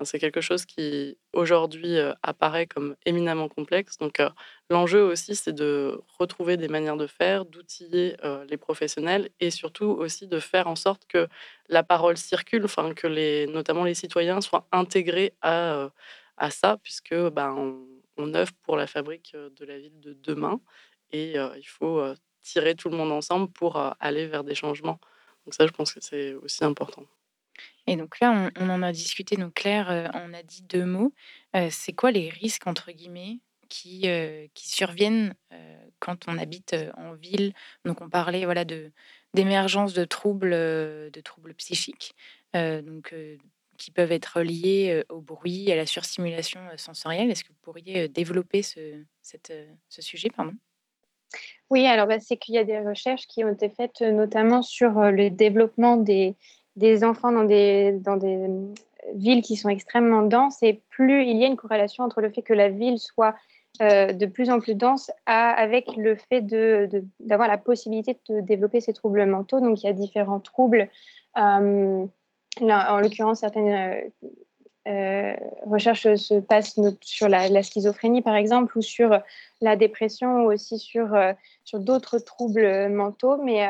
c'est 0.03 0.19
quelque 0.19 0.41
chose 0.41 0.65
qui 0.65 1.17
aujourd'hui 1.33 1.97
apparaît 2.23 2.65
comme 2.65 2.95
éminemment 3.05 3.49
complexe. 3.49 3.97
Donc 3.97 4.21
l'enjeu 4.69 5.03
aussi, 5.03 5.35
c'est 5.35 5.53
de 5.53 6.01
retrouver 6.17 6.57
des 6.57 6.67
manières 6.67 6.97
de 6.97 7.07
faire, 7.07 7.45
d'outiller 7.45 8.15
les 8.49 8.57
professionnels 8.57 9.29
et 9.39 9.51
surtout 9.51 9.85
aussi 9.85 10.27
de 10.27 10.39
faire 10.39 10.67
en 10.67 10.75
sorte 10.75 11.05
que 11.07 11.27
la 11.69 11.83
parole 11.83 12.17
circule, 12.17 12.65
enfin 12.65 12.93
que 12.93 13.07
les, 13.07 13.47
notamment 13.47 13.83
les 13.83 13.93
citoyens 13.93 14.41
soient 14.41 14.67
intégrés 14.71 15.33
à, 15.41 15.89
à 16.37 16.49
ça, 16.51 16.77
puisque 16.81 17.15
ben, 17.15 17.77
on 18.17 18.33
œuvre 18.33 18.53
pour 18.63 18.77
la 18.77 18.87
fabrique 18.87 19.35
de 19.35 19.65
la 19.65 19.77
ville 19.77 19.99
de 19.99 20.13
demain 20.13 20.59
et 21.11 21.35
il 21.35 21.67
faut 21.67 22.01
tirer 22.43 22.75
tout 22.75 22.89
le 22.89 22.97
monde 22.97 23.11
ensemble 23.11 23.49
pour 23.51 23.77
aller 23.99 24.27
vers 24.27 24.43
des 24.43 24.55
changements. 24.55 24.99
Donc 25.47 25.53
ça, 25.53 25.65
je 25.65 25.71
pense 25.71 25.93
que 25.93 26.01
c'est 26.01 26.33
aussi 26.33 26.65
important. 26.65 27.05
Et 27.87 27.95
donc 27.95 28.19
là, 28.19 28.51
on, 28.59 28.69
en 28.69 28.83
a 28.83 28.91
discuté. 28.91 29.37
Donc 29.37 29.53
Claire, 29.53 30.11
on 30.13 30.33
a 30.33 30.43
dit 30.43 30.61
deux 30.61 30.83
mots. 30.83 31.13
c'est 31.69 31.93
quoi 31.93 32.11
les 32.11 32.27
risques 32.27 32.67
entre 32.67 32.91
guillemets 32.91 33.39
qui, 33.69 34.09
qui 34.53 34.69
surviennent 34.69 35.33
quand 35.99 36.27
on 36.27 36.37
habite 36.37 36.75
en 36.97 37.13
ville? 37.13 37.53
Donc 37.85 38.01
on 38.01 38.09
parlait 38.09 38.43
voilà 38.43 38.65
de 38.65 38.91
d'émergence 39.33 39.93
de 39.93 40.03
troubles 40.03 40.51
de 40.51 41.21
troubles 41.23 41.53
psychiques. 41.53 42.13
donc 42.53 43.15
qui 43.77 43.91
peuvent 43.91 44.11
être 44.11 44.41
liés 44.41 45.05
au 45.07 45.21
bruit, 45.21 45.71
à 45.71 45.77
la 45.77 45.85
surstimulation 45.85 46.59
sensorielle. 46.75 47.31
Est-ce 47.31 47.45
que 47.45 47.53
vous 47.53 47.59
pourriez 47.61 48.09
développer 48.09 48.63
ce, 48.63 49.01
ce 49.21 50.01
sujet 50.01 50.27
pardon? 50.29 50.55
Oui, 51.69 51.85
alors 51.85 52.07
bah, 52.07 52.19
c'est 52.19 52.37
qu'il 52.37 52.55
y 52.55 52.57
a 52.57 52.63
des 52.63 52.79
recherches 52.79 53.27
qui 53.27 53.43
ont 53.43 53.51
été 53.51 53.69
faites 53.69 54.01
notamment 54.01 54.61
sur 54.61 55.11
le 55.11 55.29
développement 55.29 55.97
des, 55.97 56.35
des 56.75 57.03
enfants 57.03 57.31
dans 57.31 57.43
des, 57.43 57.91
dans 57.91 58.17
des 58.17 58.47
villes 59.15 59.41
qui 59.41 59.55
sont 59.55 59.69
extrêmement 59.69 60.21
denses 60.21 60.61
et 60.63 60.81
plus 60.89 61.25
il 61.25 61.37
y 61.37 61.43
a 61.43 61.47
une 61.47 61.57
corrélation 61.57 62.03
entre 62.03 62.21
le 62.21 62.29
fait 62.29 62.41
que 62.41 62.53
la 62.53 62.69
ville 62.69 62.99
soit 62.99 63.35
de 63.79 64.25
plus 64.25 64.49
en 64.49 64.59
plus 64.59 64.73
dense 64.75 65.11
avec 65.25 65.95
le 65.97 66.15
fait 66.15 66.41
d'avoir 66.41 67.47
de, 67.47 67.51
la 67.51 67.57
possibilité 67.57 68.17
de 68.29 68.39
développer 68.39 68.81
ces 68.81 68.93
troubles 68.93 69.25
mentaux. 69.25 69.59
Donc 69.59 69.83
il 69.83 69.85
y 69.85 69.89
a 69.89 69.93
différents 69.93 70.39
troubles 70.39 70.89
en 71.35 72.09
l'occurrence, 72.61 73.41
certaines 73.41 74.11
euh, 74.87 74.91
euh, 74.91 75.35
recherches 75.65 76.15
se 76.15 76.39
passent 76.39 76.79
sur 77.01 77.27
la, 77.27 77.63
schizophrénie, 77.63 78.21
par 78.21 78.35
exemple, 78.35 78.77
ou 78.77 78.81
sur 78.81 79.19
la 79.61 79.75
dépression, 79.75 80.45
ou 80.45 80.51
aussi 80.51 80.77
sur, 80.79 81.13
euh, 81.13 81.33
sur 81.63 81.79
d'autres 81.79 82.19
troubles 82.19 82.89
mentaux. 82.89 83.37
Mais 83.37 83.65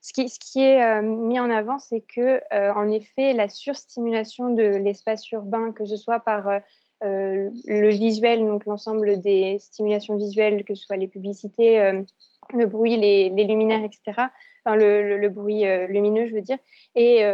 ce, 0.00 0.12
qui, 0.12 0.28
ce, 0.28 0.38
qui, 0.38 0.60
est 0.60 1.02
mis 1.02 1.40
en 1.40 1.50
avant, 1.50 1.78
c'est 1.78 2.00
que, 2.00 2.40
en 2.52 2.90
effet, 2.90 3.32
la 3.32 3.48
surstimulation 3.48 4.50
de 4.50 4.62
l'espace 4.62 5.30
urbain, 5.32 5.72
que 5.72 5.84
ce 5.84 5.96
soit 5.96 6.20
par 6.20 6.60
le 7.02 7.88
visuel, 7.88 8.40
donc 8.40 8.64
l'ensemble 8.66 9.20
des 9.20 9.58
stimulations 9.58 10.16
visuelles, 10.16 10.64
que 10.64 10.74
ce 10.74 10.84
soit 10.84 10.96
les 10.96 11.08
publicités, 11.08 11.92
le 12.52 12.66
bruit, 12.66 12.96
les, 12.96 13.30
luminaires, 13.30 13.84
etc., 13.84 14.28
enfin, 14.64 14.76
le, 14.76 15.18
le, 15.18 15.28
bruit 15.28 15.64
lumineux, 15.88 16.26
je 16.28 16.34
veux 16.34 16.42
dire, 16.42 16.58
et 16.94 17.24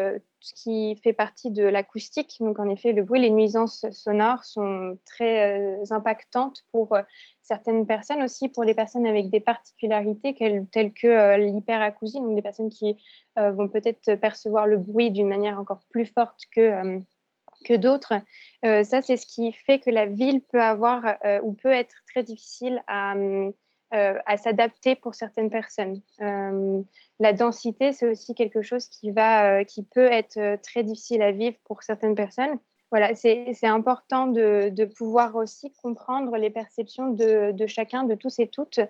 ce 0.41 0.55
qui 0.55 0.97
fait 1.03 1.13
partie 1.13 1.51
de 1.51 1.65
l'acoustique. 1.65 2.37
Donc, 2.41 2.59
en 2.59 2.69
effet, 2.69 2.93
le 2.93 3.03
bruit, 3.03 3.21
les 3.21 3.31
nuisances 3.31 3.85
sonores 3.91 4.45
sont 4.45 4.99
très 5.05 5.59
euh, 5.59 5.85
impactantes 5.91 6.65
pour 6.71 6.95
euh, 6.95 7.03
certaines 7.43 7.87
personnes, 7.87 8.23
aussi 8.23 8.49
pour 8.49 8.65
les 8.65 8.75
personnes 8.75 9.07
avec 9.07 9.31
des 9.31 9.41
particularités 9.41 10.35
telles 10.71 10.93
que 10.93 11.07
euh, 11.07 11.37
l'hyperacousie, 11.39 12.21
donc 12.21 12.35
des 12.35 12.43
personnes 12.43 12.71
qui 12.71 12.97
vont 13.37 13.69
peut-être 13.69 14.17
percevoir 14.17 14.67
le 14.67 14.79
bruit 14.79 15.13
d'une 15.13 15.29
manière 15.29 15.61
encore 15.61 15.79
plus 15.91 16.07
forte 16.07 16.41
que, 16.53 17.01
que 17.65 17.75
d'autres. 17.75 18.15
ça, 18.65 19.01
c'est 19.01 19.17
ce 19.17 19.27
qui 19.27 19.53
fait 19.53 19.79
que 19.79 19.91
la 19.91 20.07
ville 20.07 20.41
peut 20.41 20.61
avoir 20.61 21.17
ou 21.45 21.53
peut 21.53 21.71
être 21.71 21.95
très 22.09 22.25
difficile 22.25 22.83
à. 22.89 23.15
À 23.91 24.37
s'adapter 24.37 24.95
pour 24.97 25.15
certaines 25.15 25.51
personnes 25.51 26.01
la 27.21 27.33
densité, 27.33 27.93
c'est 27.93 28.07
aussi 28.07 28.35
quelque 28.35 28.63
chose 28.63 28.87
qui, 28.89 29.11
va, 29.11 29.61
euh, 29.61 29.65
qui 29.65 29.83
peut 29.83 30.11
être 30.11 30.37
euh, 30.37 30.57
très 30.57 30.85
difficile 30.85 31.23
à 31.23 31.33
vivre 31.33 31.57
pour 31.65 31.83
certaines 31.83 32.15
personnes. 32.15 32.59
Voilà, 32.91 33.15
c'est 33.15 33.67
important 33.67 34.29
de, 34.29 34.85
pouvoir 34.97 35.37
aussi 35.37 35.71
comprendre 35.83 36.39
les 36.39 36.49
perceptions 36.49 37.11
de, 37.11 37.67
chacun, 37.67 38.05
de 38.05 38.15
tous 38.15 38.39
et 38.39 38.49
toutes, 38.49 38.81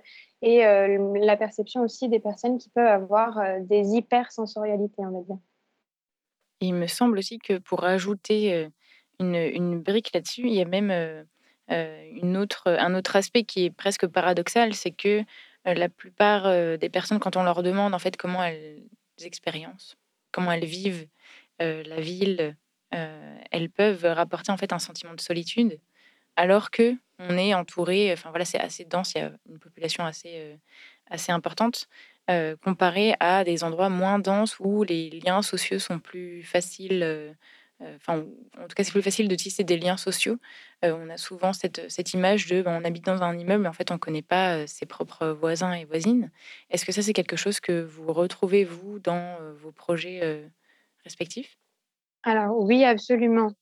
et 0.40 0.64
euh, 0.64 1.19
la 1.21 1.37
perception 1.37 1.81
aussi 1.81 2.09
des 2.09 2.21
personnes 2.21 2.59
qui 2.59 2.71
peuvent 2.71 2.87
avoir 2.87 3.40
des 3.62 3.97
hypersensorialités, 3.97 5.02
on 5.02 5.11
va 5.11 5.23
dire. 5.23 5.38
Il 6.61 6.75
me 6.75 6.87
semble 6.87 7.19
aussi 7.19 7.40
que 7.40 7.59
pour 7.59 7.83
ajouter 7.83 8.69
une 9.19 9.81
brique 9.81 10.12
là-dessus, 10.14 10.47
il 10.47 10.55
y 10.55 10.62
a 10.62 10.64
même 10.64 11.26
une 11.70 12.37
autre, 12.37 12.68
un 12.68 12.94
autre 12.94 13.16
aspect 13.16 13.44
qui 13.44 13.66
est 13.66 13.70
presque 13.70 14.06
paradoxal, 14.06 14.75
c'est 14.75 14.90
que 14.90 15.25
euh, 15.66 15.75
la 15.75 15.88
plupart 15.88 16.46
euh, 16.46 16.76
des 16.76 16.88
personnes, 16.88 17.18
quand 17.18 17.37
on 17.37 17.42
leur 17.42 17.62
demande 17.62 17.94
en 17.94 17.98
fait 17.98 18.16
comment 18.16 18.42
elles 18.42 18.82
expériencent, 19.22 19.96
comment 20.32 20.52
elles 20.52 20.64
vivent 20.64 21.08
euh, 21.60 21.82
la 21.84 22.00
ville, 22.00 22.56
elles 22.90 23.68
peuvent 23.68 24.06
rapporter 24.06 24.50
en 24.50 24.56
fait 24.56 24.72
un 24.72 24.78
sentiment 24.78 25.12
de 25.12 25.20
solitude, 25.20 25.78
alors 26.37 26.70
que 26.70 26.94
on 27.18 27.37
est 27.37 27.52
entouré. 27.52 28.10
Enfin 28.14 28.30
voilà, 28.30 28.46
c'est 28.46 28.58
assez 28.58 28.87
dense. 28.87 29.12
Il 29.12 29.18
y 29.18 29.20
a 29.20 29.32
une 29.46 29.58
population 29.58 30.06
assez 30.06 30.58
importante. 31.30 31.87
comparé 32.62 33.14
à 33.20 33.44
des 33.44 33.62
endroits 33.62 33.90
moins 33.90 34.18
denses 34.18 34.58
où 34.58 34.84
les 34.84 35.10
liens 35.10 35.42
sociaux 35.42 35.78
sont 35.78 35.98
plus 35.98 36.42
faciles 36.42 37.02
euh, 37.02 37.32
enfin, 37.80 38.25
en 38.58 38.66
tout 38.66 38.75
cas, 38.75 38.85
c'est 38.85 38.90
plus 38.90 39.02
facile 39.02 39.28
de 39.28 39.35
tisser 39.35 39.64
des 39.64 39.76
liens 39.76 39.97
sociaux. 39.97 40.37
Euh, 40.85 40.97
on 40.99 41.08
a 41.11 41.16
souvent 41.16 41.52
cette, 41.52 41.90
cette 41.90 42.12
image 42.12 42.47
de 42.47 42.62
ben, 42.62 42.80
on 42.80 42.85
habite 42.85 43.04
dans 43.04 43.23
un 43.23 43.37
immeuble, 43.37 43.62
mais 43.62 43.68
en 43.68 43.73
fait, 43.73 43.90
on 43.90 43.94
ne 43.94 43.99
connaît 43.99 44.23
pas 44.23 44.56
euh, 44.56 44.66
ses 44.66 44.87
propres 44.87 45.28
voisins 45.28 45.73
et 45.73 45.85
voisines. 45.85 46.30
Est-ce 46.70 46.85
que 46.85 46.92
ça, 46.92 47.02
c'est 47.02 47.12
quelque 47.12 47.37
chose 47.37 47.61
que 47.61 47.82
vous 47.82 48.12
retrouvez, 48.12 48.64
vous, 48.64 48.99
dans 48.99 49.37
vos 49.61 49.73
projets 49.73 50.50
respectifs? 51.04 51.58
Alors, 52.23 52.58
oui, 52.58 52.85
absolument. 52.85 53.52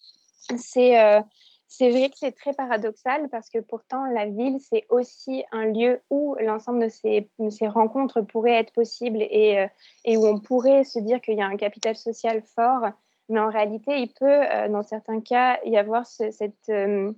C'est. 0.57 1.23
C'est 1.69 1.91
vrai 1.91 2.11
que 2.11 2.17
c'est 2.17 2.31
très 2.31 2.53
paradoxal 2.53 3.29
parce 3.29 3.51
que 3.51 3.59
pourtant 3.59 4.07
la 4.07 4.27
ville, 4.27 4.59
c'est 4.61 4.87
aussi 4.89 5.45
un 5.51 5.67
lieu 5.67 6.01
où 6.11 6.37
l'ensemble 6.39 6.85
de 6.85 6.89
ces, 6.89 7.29
ces, 7.51 7.67
rencontres 7.67 8.21
pourraient 8.21 8.61
être 8.61 8.73
possibles 8.73 9.21
et, 9.21 9.67
et, 10.05 10.17
où 10.17 10.25
on 10.27 10.39
pourrait 10.39 10.85
se 10.85 11.01
dire 11.01 11.21
qu'il 11.21 11.37
y 11.37 11.43
a 11.43 11.47
un 11.47 11.57
capital 11.57 11.97
social 11.97 12.41
fort 12.55 12.93
mais 13.29 13.41
en 13.41 13.51
réalité, 13.51 13.99
il 13.99 14.13
peut, 14.13 14.27
euh, 14.27 14.69
dans 14.69 14.83
certains 14.83 15.21
cas, 15.21 15.59
y 15.65 15.77
avoir 15.77 16.07
ce, 16.07 16.31
cette, 16.31 16.69
euh, 16.69 17.13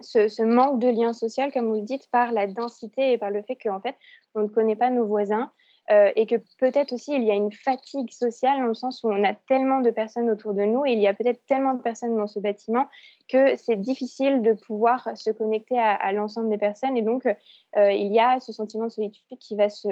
ce, 0.00 0.42
manque 0.42 0.78
de 0.78 0.88
lien 0.88 1.12
social, 1.12 1.52
comme 1.52 1.68
vous 1.68 1.80
le 1.80 1.82
dites, 1.82 2.08
par 2.10 2.32
la 2.32 2.46
densité 2.46 3.12
et 3.12 3.18
par 3.18 3.30
le 3.30 3.42
fait 3.42 3.56
qu'en 3.56 3.80
fait, 3.80 3.96
on 4.34 4.42
ne 4.42 4.48
connaît 4.48 4.76
pas 4.76 4.90
nos 4.90 5.06
voisins. 5.06 5.50
Euh, 5.90 6.12
et 6.16 6.26
que 6.26 6.34
peut-être 6.58 6.92
aussi 6.92 7.14
il 7.14 7.24
y 7.24 7.30
a 7.30 7.34
une 7.34 7.50
fatigue 7.50 8.10
sociale 8.10 8.60
dans 8.60 8.66
le 8.66 8.74
sens 8.74 9.02
où 9.02 9.08
on 9.08 9.24
a 9.24 9.32
tellement 9.32 9.80
de 9.80 9.90
personnes 9.90 10.28
autour 10.28 10.52
de 10.52 10.60
nous 10.64 10.84
et 10.84 10.92
il 10.92 10.98
y 10.98 11.06
a 11.06 11.14
peut-être 11.14 11.40
tellement 11.46 11.72
de 11.72 11.80
personnes 11.80 12.14
dans 12.14 12.26
ce 12.26 12.38
bâtiment 12.40 12.88
que 13.26 13.56
c'est 13.56 13.76
difficile 13.76 14.42
de 14.42 14.52
pouvoir 14.52 15.08
se 15.16 15.30
connecter 15.30 15.78
à, 15.78 16.12
l'ensemble 16.12 16.50
des 16.50 16.58
personnes 16.58 16.94
et 16.98 17.00
donc 17.00 17.26
il 17.74 18.12
y 18.12 18.20
a 18.20 18.38
ce 18.38 18.52
sentiment 18.52 18.84
de 18.84 18.90
solitude 18.90 19.38
qui 19.38 19.56
va 19.56 19.70
se, 19.70 19.88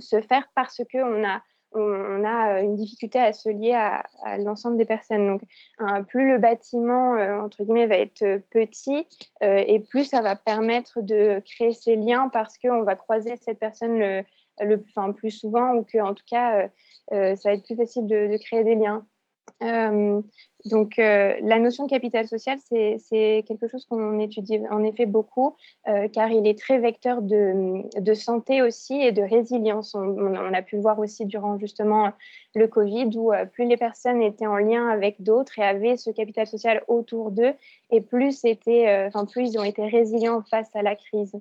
se 0.00 0.22
faire 0.22 0.48
parce 0.54 0.80
qu'on 0.90 1.22
a 1.22 1.42
on, 1.74 2.24
a 2.24 2.54
euh, 2.54 2.62
une 2.62 2.76
difficulté 2.76 3.18
à 3.18 3.32
se 3.32 3.48
lier 3.48 3.74
à, 3.74 4.04
l'ensemble 4.38 4.76
des 4.76 4.84
personnes. 4.84 5.26
Donc, 5.26 5.42
plus 6.08 6.28
le 6.28 6.38
bâtiment, 6.38 7.14
euh, 7.16 7.40
entre 7.40 7.64
guillemets, 7.64 7.86
va 7.86 7.96
être 7.96 8.22
euh, 8.22 8.38
petit, 8.50 9.06
et 9.40 9.80
plus 9.80 10.04
ça 10.04 10.22
va 10.22 10.36
permettre 10.36 11.00
de 11.02 11.42
créer 11.44 11.72
ces 11.72 11.96
liens 11.96 12.28
parce 12.28 12.58
qu'on 12.58 12.82
va 12.82 12.96
croiser 12.96 13.36
cette 13.36 13.58
personne 13.58 13.98
le, 13.98 14.76
plus 15.12 15.30
souvent 15.30 15.74
ou 15.74 15.84
que, 15.84 15.98
en 15.98 16.14
tout 16.14 16.24
cas, 16.28 16.68
ça 17.10 17.34
va 17.44 17.52
être 17.52 17.64
plus 17.64 17.76
facile 17.76 18.06
de 18.06 18.36
créer 18.38 18.64
des 18.64 18.74
liens. 18.74 19.04
Euh, 20.66 20.70
donc, 20.70 20.98
euh, 20.98 21.34
la 21.42 21.58
notion 21.58 21.84
de 21.84 21.90
capital 21.90 22.26
social, 22.26 22.58
c'est 22.60 23.44
quelque 23.46 23.68
chose 23.68 23.84
qu'on 23.86 24.18
étudie 24.18 24.60
en 24.70 24.82
effet 24.82 25.06
beaucoup, 25.06 25.56
euh, 25.88 26.08
car 26.08 26.30
il 26.30 26.46
est 26.46 26.58
très 26.58 26.78
vecteur 26.78 27.22
de, 27.22 28.14
santé 28.14 28.62
aussi 28.62 29.00
et 29.00 29.12
de 29.12 29.22
résilience. 29.22 29.94
On, 29.94 30.54
a 30.54 30.62
pu 30.62 30.76
le 30.76 30.82
voir 30.82 30.98
aussi 30.98 31.26
durant 31.26 31.58
justement 31.58 32.12
le 32.54 32.68
Covid, 32.68 33.10
où 33.16 33.32
plus 33.52 33.66
les 33.66 33.76
personnes 33.76 34.22
étaient 34.22 34.46
en 34.46 34.56
lien 34.56 34.88
avec 34.88 35.22
d'autres 35.22 35.58
et 35.58 35.62
avaient 35.62 35.96
ce 35.96 36.10
capital 36.10 36.46
social 36.46 36.82
autour 36.86 37.30
d'eux, 37.32 37.52
et 37.90 38.00
plus, 38.00 38.42
plus 38.42 39.48
ils 39.48 39.58
ont 39.58 39.64
été 39.64 39.86
résilients 39.86 40.42
face 40.42 40.74
à 40.74 40.82
la 40.82 40.94
crise. 40.94 41.34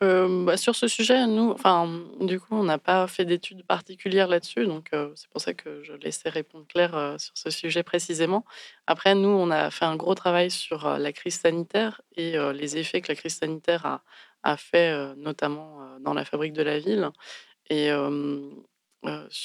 Bah, 0.00 0.58
sur 0.58 0.74
ce 0.76 0.88
sujet, 0.88 1.26
nous, 1.26 1.50
enfin, 1.52 1.88
du 2.20 2.38
coup, 2.38 2.48
on 2.54 2.64
n'a 2.64 2.76
pas 2.78 3.06
fait 3.06 3.24
d'études 3.24 3.64
particulières 3.66 4.28
là-dessus, 4.28 4.66
donc 4.66 4.90
c'est 5.14 5.28
pour 5.30 5.40
ça 5.40 5.54
que 5.54 5.82
je 5.82 5.94
laissais 5.94 6.28
répondre 6.28 6.66
Claire 6.68 7.14
sur 7.18 7.32
ce 7.34 7.48
sujet 7.50 7.82
précisément. 7.82 8.44
Après, 8.86 9.14
nous, 9.14 9.28
on 9.30 9.50
a 9.50 9.70
fait 9.70 9.86
un 9.86 9.96
gros 9.96 10.14
travail 10.14 10.50
sur 10.50 10.86
la 10.98 11.12
crise 11.12 11.40
sanitaire 11.40 12.02
et 12.14 12.36
les 12.52 12.76
effets 12.76 13.00
que 13.00 13.10
la 13.10 13.16
crise 13.16 13.36
sanitaire 13.38 13.86
a, 13.86 14.02
a 14.42 14.56
fait, 14.58 15.14
notamment 15.16 15.78
dans 16.00 16.12
la 16.12 16.26
fabrique 16.26 16.52
de 16.52 16.62
la 16.62 16.78
ville. 16.78 17.08
Et 17.70 17.90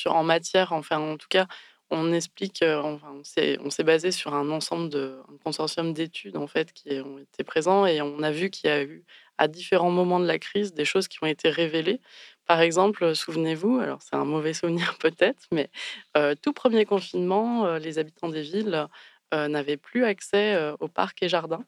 en 0.06 0.24
matière, 0.24 0.74
enfin, 0.74 0.98
en 1.00 1.18
tout 1.18 1.28
cas, 1.30 1.48
on 1.92 2.12
explique, 2.14 2.64
enfin, 2.64 3.14
on 3.16 3.70
s'est 3.70 3.84
basé 3.84 4.12
sur 4.12 4.34
un 4.34 4.50
ensemble 4.50 4.90
de 4.90 5.20
un 5.32 5.38
consortium 5.44 5.94
d'études 5.94 6.38
en 6.38 6.48
fait 6.48 6.74
qui 6.74 7.00
ont 7.02 7.18
été 7.20 7.44
présents 7.44 7.86
et 7.86 8.02
on 8.02 8.22
a 8.24 8.32
vu 8.32 8.50
qu'il 8.50 8.70
y 8.70 8.74
a 8.74 8.84
eu 8.84 9.04
à 9.38 9.48
différents 9.48 9.90
moments 9.90 10.20
de 10.20 10.28
la 10.28 10.38
crise 10.38 10.74
des 10.74 10.86
choses 10.86 11.08
qui 11.08 11.24
ont 11.24 11.28
été 11.28 11.50
révélées. 11.50 12.00
Par 12.46 12.62
exemple, 12.62 13.16
souvenez-vous, 13.16 13.80
alors 13.80 14.02
c'est 14.02 14.16
un 14.16 14.26
mauvais 14.26 14.54
souvenir 14.54 14.98
peut-être, 15.00 15.48
mais 15.52 15.70
euh, 16.16 16.36
tout 16.40 16.54
premier 16.54 16.86
confinement, 16.86 17.66
euh, 17.66 17.80
les 17.80 17.98
habitants 17.98 18.30
des 18.30 18.42
villes 18.44 18.88
euh, 19.34 19.48
n'avaient 19.48 19.78
plus 19.78 20.06
accès 20.06 20.72
aux 20.80 20.88
parcs 20.88 21.24
et 21.24 21.30
jardins. 21.30 21.66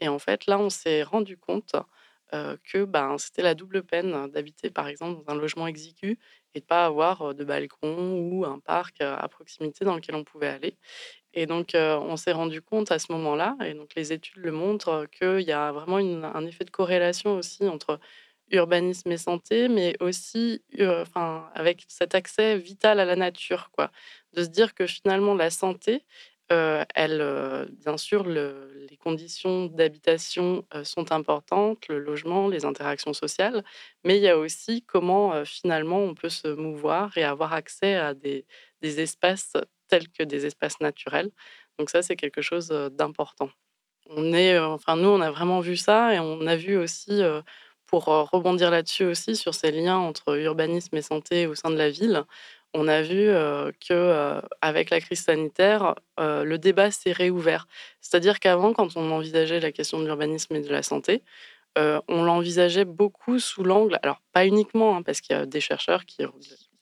Et 0.00 0.08
en 0.08 0.18
fait, 0.18 0.46
là, 0.46 0.58
on 0.58 0.70
s'est 0.70 1.02
rendu 1.02 1.36
compte 1.36 1.74
que 2.62 2.84
ben, 2.84 3.18
c'était 3.18 3.42
la 3.42 3.54
double 3.54 3.82
peine 3.82 4.30
d'habiter, 4.30 4.70
par 4.70 4.86
exemple, 4.86 5.24
dans 5.24 5.32
un 5.32 5.36
logement 5.36 5.66
exigu 5.66 6.16
et 6.54 6.60
de 6.60 6.64
pas 6.64 6.86
avoir 6.86 7.34
de 7.34 7.44
balcon 7.44 8.28
ou 8.30 8.44
un 8.44 8.58
parc 8.58 9.00
à 9.00 9.26
proximité 9.28 9.84
dans 9.84 9.94
lequel 9.94 10.14
on 10.14 10.24
pouvait 10.24 10.48
aller. 10.48 10.76
Et 11.34 11.46
donc, 11.46 11.70
on 11.74 12.16
s'est 12.16 12.32
rendu 12.32 12.60
compte 12.62 12.90
à 12.90 12.98
ce 12.98 13.12
moment-là, 13.12 13.56
et 13.64 13.74
donc 13.74 13.94
les 13.94 14.12
études 14.12 14.38
le 14.42 14.52
montrent, 14.52 15.06
qu'il 15.12 15.42
y 15.42 15.52
a 15.52 15.72
vraiment 15.72 15.98
un 15.98 16.46
effet 16.46 16.64
de 16.64 16.70
corrélation 16.70 17.36
aussi 17.36 17.68
entre 17.68 18.00
urbanisme 18.50 19.12
et 19.12 19.16
santé, 19.16 19.68
mais 19.68 19.94
aussi 20.00 20.64
enfin, 20.80 21.48
avec 21.54 21.84
cet 21.86 22.16
accès 22.16 22.58
vital 22.58 22.98
à 22.98 23.04
la 23.04 23.14
nature. 23.14 23.70
Quoi. 23.70 23.92
De 24.32 24.42
se 24.42 24.48
dire 24.48 24.74
que 24.74 24.86
finalement, 24.88 25.34
la 25.34 25.50
santé, 25.50 26.04
elle, 26.50 27.68
bien 27.72 27.96
sûr, 27.96 28.26
les 28.26 28.96
conditions 28.98 29.66
d'habitation 29.66 30.64
sont 30.84 31.12
importantes, 31.12 31.88
le 31.88 31.98
logement, 31.98 32.48
les 32.48 32.64
interactions 32.64 33.12
sociales, 33.12 33.64
mais 34.04 34.16
il 34.16 34.22
y 34.22 34.28
a 34.28 34.36
aussi 34.38 34.82
comment 34.82 35.44
finalement 35.44 36.00
on 36.00 36.14
peut 36.14 36.28
se 36.28 36.48
mouvoir 36.48 37.16
et 37.16 37.24
avoir 37.24 37.52
accès 37.52 37.94
à 37.94 38.14
des, 38.14 38.44
espaces 38.82 39.52
tels 39.88 40.08
que 40.08 40.22
des 40.22 40.46
espaces 40.46 40.80
naturels. 40.80 41.30
Donc 41.78 41.90
ça, 41.90 42.02
c'est 42.02 42.16
quelque 42.16 42.42
chose 42.42 42.68
d'important. 42.92 43.50
On 44.08 44.32
est, 44.32 44.58
enfin 44.58 44.96
nous, 44.96 45.08
on 45.08 45.20
a 45.20 45.30
vraiment 45.30 45.60
vu 45.60 45.76
ça 45.76 46.14
et 46.14 46.18
on 46.20 46.46
a 46.46 46.56
vu 46.56 46.76
aussi, 46.76 47.22
pour 47.90 48.04
rebondir 48.04 48.70
là-dessus 48.70 49.04
aussi 49.04 49.34
sur 49.34 49.52
ces 49.54 49.72
liens 49.72 49.98
entre 49.98 50.38
urbanisme 50.38 50.96
et 50.96 51.02
santé 51.02 51.48
au 51.48 51.56
sein 51.56 51.70
de 51.70 51.76
la 51.76 51.90
ville, 51.90 52.24
on 52.74 52.88
a 52.88 53.02
vu 53.02 53.26
que 53.86 54.40
avec 54.60 54.90
la 54.90 55.00
crise 55.00 55.24
sanitaire, 55.24 55.94
le 56.18 56.56
débat 56.56 56.90
s'est 56.90 57.12
réouvert. 57.12 57.66
C'est-à-dire 58.00 58.40
qu'avant, 58.40 58.72
quand 58.72 58.96
on 58.96 59.10
envisageait 59.10 59.60
la 59.60 59.72
question 59.72 59.98
de 59.98 60.04
l'urbanisme 60.04 60.54
et 60.54 60.60
de 60.60 60.70
la 60.70 60.82
santé, 60.82 61.22
on 61.76 62.22
l'envisageait 62.22 62.84
beaucoup 62.84 63.38
sous 63.38 63.64
l'angle, 63.64 63.98
alors 64.02 64.20
pas 64.32 64.46
uniquement, 64.46 64.96
hein, 64.96 65.02
parce 65.02 65.20
qu'il 65.20 65.36
y 65.36 65.38
a 65.38 65.46
des 65.46 65.60
chercheurs 65.60 66.04
qui 66.04 66.22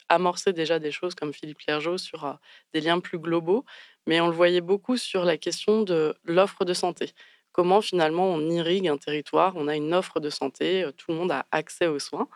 amorçaient 0.08 0.52
déjà 0.52 0.78
des 0.78 0.90
choses 0.90 1.14
comme 1.14 1.32
Philippe 1.32 1.58
Clergeau 1.58 1.98
sur 1.98 2.38
des 2.72 2.80
liens 2.80 3.00
plus 3.00 3.18
globaux, 3.18 3.64
mais 4.06 4.20
on 4.20 4.28
le 4.28 4.34
voyait 4.34 4.62
beaucoup 4.62 4.96
sur 4.96 5.24
la 5.24 5.36
question 5.36 5.82
de 5.82 6.14
l'offre 6.24 6.64
de 6.64 6.72
santé. 6.74 7.12
Comment 7.52 7.80
finalement 7.80 8.26
on 8.26 8.48
irrigue 8.50 8.88
un 8.88 8.98
territoire, 8.98 9.54
on 9.56 9.68
a 9.68 9.74
une 9.74 9.92
offre 9.92 10.20
de 10.20 10.30
santé, 10.30 10.86
tout 10.96 11.10
le 11.10 11.16
monde 11.18 11.32
a 11.32 11.44
accès 11.50 11.86
aux 11.86 11.98
soins 11.98 12.28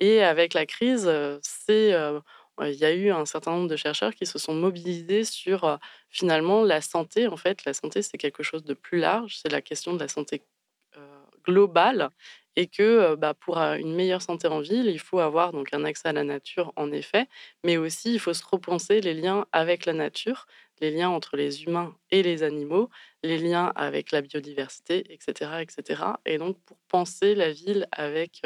et 0.00 0.22
avec 0.22 0.54
la 0.54 0.66
crise, 0.66 1.10
c'est, 1.42 1.94
il 2.60 2.74
y 2.74 2.84
a 2.84 2.92
eu 2.94 3.10
un 3.10 3.26
certain 3.26 3.52
nombre 3.52 3.68
de 3.68 3.76
chercheurs 3.76 4.14
qui 4.14 4.26
se 4.26 4.38
sont 4.38 4.54
mobilisés 4.54 5.24
sur, 5.24 5.78
finalement 6.08 6.62
la 6.62 6.80
santé. 6.80 7.26
En 7.26 7.36
fait, 7.36 7.64
la 7.64 7.74
santé, 7.74 8.02
c'est 8.02 8.18
quelque 8.18 8.42
chose 8.42 8.64
de 8.64 8.74
plus 8.74 8.98
large, 8.98 9.38
c'est 9.42 9.50
la 9.50 9.62
question 9.62 9.92
de 9.94 10.00
la 10.00 10.08
santé, 10.08 10.42
globale 11.44 12.10
et 12.56 12.66
que, 12.66 13.14
bah, 13.16 13.34
pour, 13.34 13.58
une 13.58 13.94
meilleure 13.94 14.22
santé 14.22 14.46
en 14.48 14.60
ville, 14.60 14.86
il 14.86 15.00
faut 15.00 15.18
avoir 15.18 15.52
donc 15.52 15.74
un 15.74 15.84
accès 15.84 16.08
à 16.08 16.12
la 16.12 16.24
nature, 16.24 16.72
en 16.76 16.92
effet, 16.92 17.26
mais 17.64 17.76
aussi 17.76 18.14
il 18.14 18.20
faut 18.20 18.34
se 18.34 18.44
repenser 18.44 19.00
les 19.00 19.14
liens 19.14 19.46
avec 19.52 19.86
la 19.86 19.92
nature, 19.92 20.46
les 20.80 20.90
liens 20.90 21.10
entre 21.10 21.36
les 21.36 21.64
humains 21.64 21.96
et 22.10 22.22
les 22.22 22.42
animaux, 22.42 22.90
les 23.22 23.38
liens 23.38 23.72
avec 23.76 24.12
la 24.12 24.22
biodiversité 24.22 25.04
etc. 25.12 25.62
etc. 25.62 26.02
et 26.26 26.38
donc 26.38 26.58
pour 26.64 26.76
penser 26.88 27.34
la 27.34 27.52
ville 27.52 27.86
avec, 27.92 28.42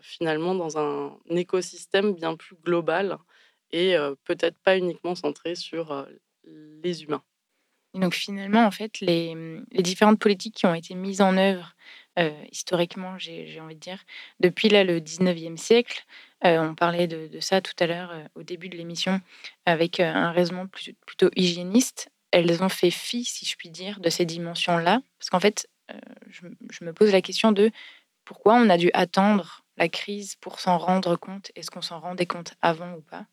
finalement 0.00 0.54
dans 0.54 0.78
un 0.78 1.18
écosystème 1.28 2.14
bien 2.14 2.36
plus 2.36 2.56
global 2.64 3.18
et 3.72 3.96
euh, 3.96 4.14
peut-être 4.24 4.58
pas 4.58 4.76
uniquement 4.76 5.14
centré 5.14 5.54
sur 5.54 5.92
euh, 5.92 6.04
les 6.44 7.02
humains. 7.02 7.22
donc 7.94 8.14
finalement, 8.14 8.64
en 8.64 8.70
fait, 8.70 9.00
les, 9.00 9.34
différentes 9.72 10.18
politiques 10.18 10.54
qui 10.54 10.66
ont 10.66 10.74
été 10.74 10.94
mises 10.94 11.20
en 11.20 11.36
œuvre 11.36 11.72
historiquement, 12.50 13.18
j'ai 13.18 13.60
envie 13.60 13.74
de 13.74 13.80
dire, 13.80 14.02
depuis 14.40 14.70
là, 14.70 14.84
le 14.84 15.00
19e 15.00 15.58
siècle, 15.58 16.06
on 16.42 16.74
parlait 16.74 17.06
de, 17.06 17.28
ça 17.40 17.60
tout 17.60 17.74
à 17.78 17.86
l'heure 17.86 18.10
au 18.34 18.42
début 18.42 18.70
de 18.70 18.76
l'émission, 18.78 19.20
avec 19.66 20.00
un 20.00 20.30
raisonnement 20.30 20.66
plutôt 21.04 21.28
hygiéniste, 21.36 22.10
elles 22.30 22.62
ont 22.62 22.70
fait 22.70 22.90
fi, 22.90 23.22
si 23.22 23.44
je 23.44 23.54
puis 23.56 23.68
dire, 23.68 24.00
de 24.00 24.08
ces 24.08 24.24
dimensions-là. 24.24 25.02
Parce 25.18 25.28
qu'en 25.28 25.40
fait, 25.40 25.68
je, 26.30 26.84
me 26.84 26.94
pose 26.94 27.12
la 27.12 27.20
question 27.20 27.52
de 27.52 27.70
pourquoi 28.24 28.54
on 28.54 28.70
a 28.70 28.78
dû 28.78 28.90
attendre 28.94 29.65
la 29.76 29.88
crise 29.88 30.36
pour 30.36 30.60
s'en 30.60 30.78
rendre 30.78 31.16
compte? 31.16 31.52
Est-ce 31.54 31.70
qu'on 31.70 31.82
s'en 31.82 32.00
rendait 32.00 32.26
compte 32.26 32.54
avant 32.62 32.94
ou 32.94 33.02
pas? 33.02 33.26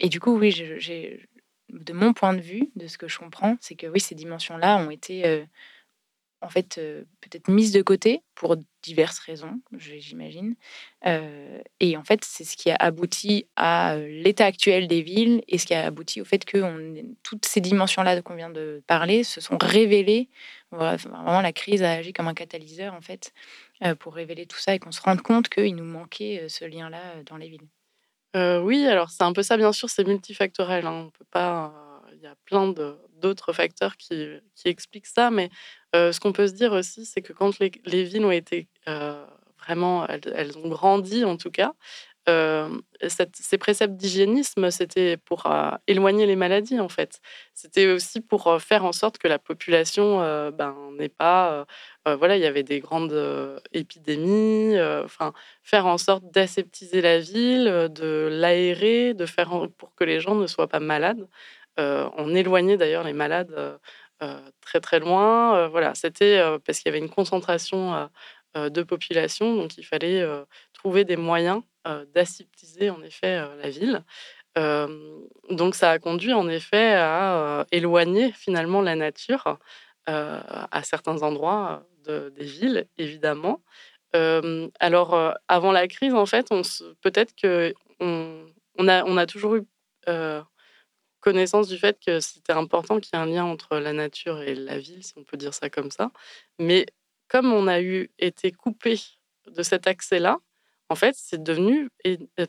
Et 0.00 0.08
du 0.08 0.20
coup, 0.20 0.36
oui, 0.38 0.52
j'ai, 0.52 1.28
de 1.70 1.92
mon 1.92 2.12
point 2.12 2.34
de 2.34 2.40
vue, 2.40 2.70
de 2.76 2.86
ce 2.86 2.98
que 2.98 3.08
je 3.08 3.18
comprends, 3.18 3.56
c'est 3.60 3.74
que 3.74 3.86
oui, 3.86 4.00
ces 4.00 4.14
dimensions-là 4.14 4.76
ont 4.78 4.90
été 4.90 5.46
en 6.40 6.48
fait 6.48 6.80
peut-être 7.20 7.50
mises 7.50 7.72
de 7.72 7.82
côté 7.82 8.22
pour 8.34 8.56
diverses 8.82 9.18
raisons, 9.18 9.60
j'imagine. 9.76 10.54
et 11.04 11.96
en 11.96 12.04
fait, 12.04 12.24
c'est 12.24 12.44
ce 12.44 12.56
qui 12.56 12.70
a 12.70 12.76
abouti 12.76 13.48
à 13.56 13.96
l'état 13.96 14.46
actuel 14.46 14.86
des 14.86 15.02
villes 15.02 15.42
et 15.48 15.58
ce 15.58 15.66
qui 15.66 15.74
a 15.74 15.84
abouti 15.84 16.20
au 16.20 16.24
fait 16.24 16.44
que 16.44 17.02
toutes 17.24 17.44
ces 17.46 17.60
dimensions-là 17.60 18.22
qu'on 18.22 18.36
vient 18.36 18.50
de 18.50 18.82
parler 18.86 19.24
se 19.24 19.40
sont 19.40 19.58
révélées. 19.60 20.28
Vraiment, 20.70 21.40
la 21.40 21.52
crise 21.52 21.82
a 21.82 21.92
agi 21.92 22.12
comme 22.12 22.28
un 22.28 22.34
catalyseur 22.34 22.94
en 22.94 23.00
fait 23.00 23.32
pour 23.98 24.14
révéler 24.14 24.46
tout 24.46 24.58
ça 24.58 24.74
et 24.74 24.78
qu'on 24.78 24.92
se 24.92 25.00
rende 25.00 25.22
compte 25.22 25.48
qu'il 25.48 25.74
nous 25.76 25.84
manquait 25.84 26.48
ce 26.48 26.64
lien-là 26.64 27.22
dans 27.26 27.36
les 27.36 27.48
villes. 27.48 27.68
oui, 28.34 28.86
alors 28.86 29.10
c'est 29.10 29.24
un 29.24 29.32
peu 29.32 29.42
ça, 29.42 29.56
bien 29.56 29.72
sûr, 29.72 29.88
c'est 29.88 30.04
multifactoriel. 30.06 30.86
Hein. 30.86 31.06
On 31.06 31.10
peut 31.10 31.26
pas. 31.30 32.02
Il 32.14 32.20
y 32.24 32.26
a 32.26 32.34
plein 32.46 32.74
d'autres 33.20 33.52
facteurs 33.52 33.96
qui, 33.96 34.40
expliquent 34.64 35.06
ça, 35.06 35.30
mais 35.30 35.50
ce 35.94 36.18
qu'on 36.18 36.32
peut 36.32 36.48
se 36.48 36.54
dire 36.54 36.72
aussi, 36.72 37.06
c'est 37.06 37.22
que 37.22 37.32
quand 37.32 37.58
les 37.60 38.04
villes 38.04 38.24
ont 38.24 38.32
été 38.32 38.68
vraiment, 39.58 40.06
elles, 40.06 40.56
ont 40.58 40.68
grandi 40.68 41.24
en 41.24 41.36
tout 41.36 41.50
cas, 41.50 41.74
ces 43.08 43.58
préceptes 43.58 43.94
d'hygiénisme, 43.94 44.70
c'était 44.70 45.16
pour 45.16 45.44
éloigner 45.86 46.26
les 46.26 46.36
maladies, 46.36 46.80
en 46.80 46.88
fait. 46.88 47.20
C'était 47.54 47.90
aussi 47.90 48.20
pour 48.20 48.60
faire 48.60 48.84
en 48.84 48.92
sorte 48.92 49.18
que 49.18 49.28
la 49.28 49.38
population 49.38 50.18
ben, 50.50 50.74
n'ait 50.98 51.08
pas. 51.08 51.66
voilà, 52.06 52.36
il 52.36 52.42
y 52.42 52.46
avait 52.46 52.62
des 52.62 52.80
grandes 52.80 53.60
épidémies, 53.72 54.78
enfin, 55.04 55.32
faire 55.62 55.86
en 55.86 55.98
sorte 55.98 56.24
d'aseptiser 56.32 57.00
la 57.00 57.18
ville, 57.18 57.88
de 57.90 58.28
l'aérer, 58.30 59.14
de 59.14 59.26
faire 59.26 59.50
pour 59.78 59.94
que 59.94 60.04
les 60.04 60.20
gens 60.20 60.34
ne 60.34 60.46
soient 60.46 60.68
pas 60.68 60.80
malades. 60.80 61.28
on 61.76 62.34
éloignait 62.34 62.76
d'ailleurs 62.76 63.04
les 63.04 63.12
malades 63.12 63.78
très 64.60 64.80
très 64.80 64.98
loin. 65.00 65.68
voilà, 65.68 65.94
c'était 65.94 66.42
parce 66.64 66.78
qu'il 66.78 66.86
y 66.86 66.94
avait 66.94 67.04
une 67.04 67.10
concentration 67.10 68.08
de 68.54 68.82
population, 68.82 69.56
donc 69.56 69.76
il 69.78 69.84
fallait 69.84 70.26
trouver 70.72 71.04
des 71.04 71.16
moyens 71.16 71.62
d'aseptiser 72.14 72.90
en 72.90 73.02
effet 73.02 73.40
la 73.62 73.70
ville. 73.70 74.04
donc 75.50 75.74
ça 75.74 75.90
a 75.92 75.98
conduit 75.98 76.32
en 76.32 76.48
effet 76.48 76.94
à 76.94 77.66
éloigner 77.72 78.32
finalement 78.32 78.82
la 78.82 78.96
nature 78.96 79.58
à 80.06 80.82
certains 80.82 81.22
endroits 81.22 81.86
de, 82.04 82.30
des 82.30 82.44
villes, 82.44 82.86
évidemment. 82.96 83.62
alors 84.12 85.34
avant 85.48 85.72
la 85.72 85.86
crise, 85.88 86.14
en 86.14 86.26
fait, 86.26 86.48
peut-être 87.02 87.34
que 87.40 87.74
on 88.00 88.88
a 88.88 89.26
toujours 89.26 89.56
eu 89.56 89.62
connaissance 91.20 91.68
du 91.68 91.78
fait 91.78 91.98
que 92.04 92.20
c'était 92.20 92.52
important 92.52 93.00
qu'il 93.00 93.10
y 93.12 93.16
ait 93.16 93.22
un 93.22 93.26
lien 93.26 93.44
entre 93.44 93.76
la 93.78 93.92
nature 93.92 94.40
et 94.40 94.54
la 94.54 94.78
ville, 94.78 95.02
si 95.02 95.12
on 95.16 95.24
peut 95.24 95.36
dire 95.36 95.52
ça 95.52 95.68
comme 95.68 95.90
ça. 95.90 96.10
Mais 96.58 96.86
comme 97.28 97.52
on 97.52 97.68
a 97.68 97.78
été 97.80 98.52
coupé 98.52 98.98
de 99.46 99.62
cet 99.62 99.86
accès-là, 99.86 100.38
en 100.88 100.94
fait, 100.94 101.14
c'est 101.16 101.42
devenu 101.42 101.90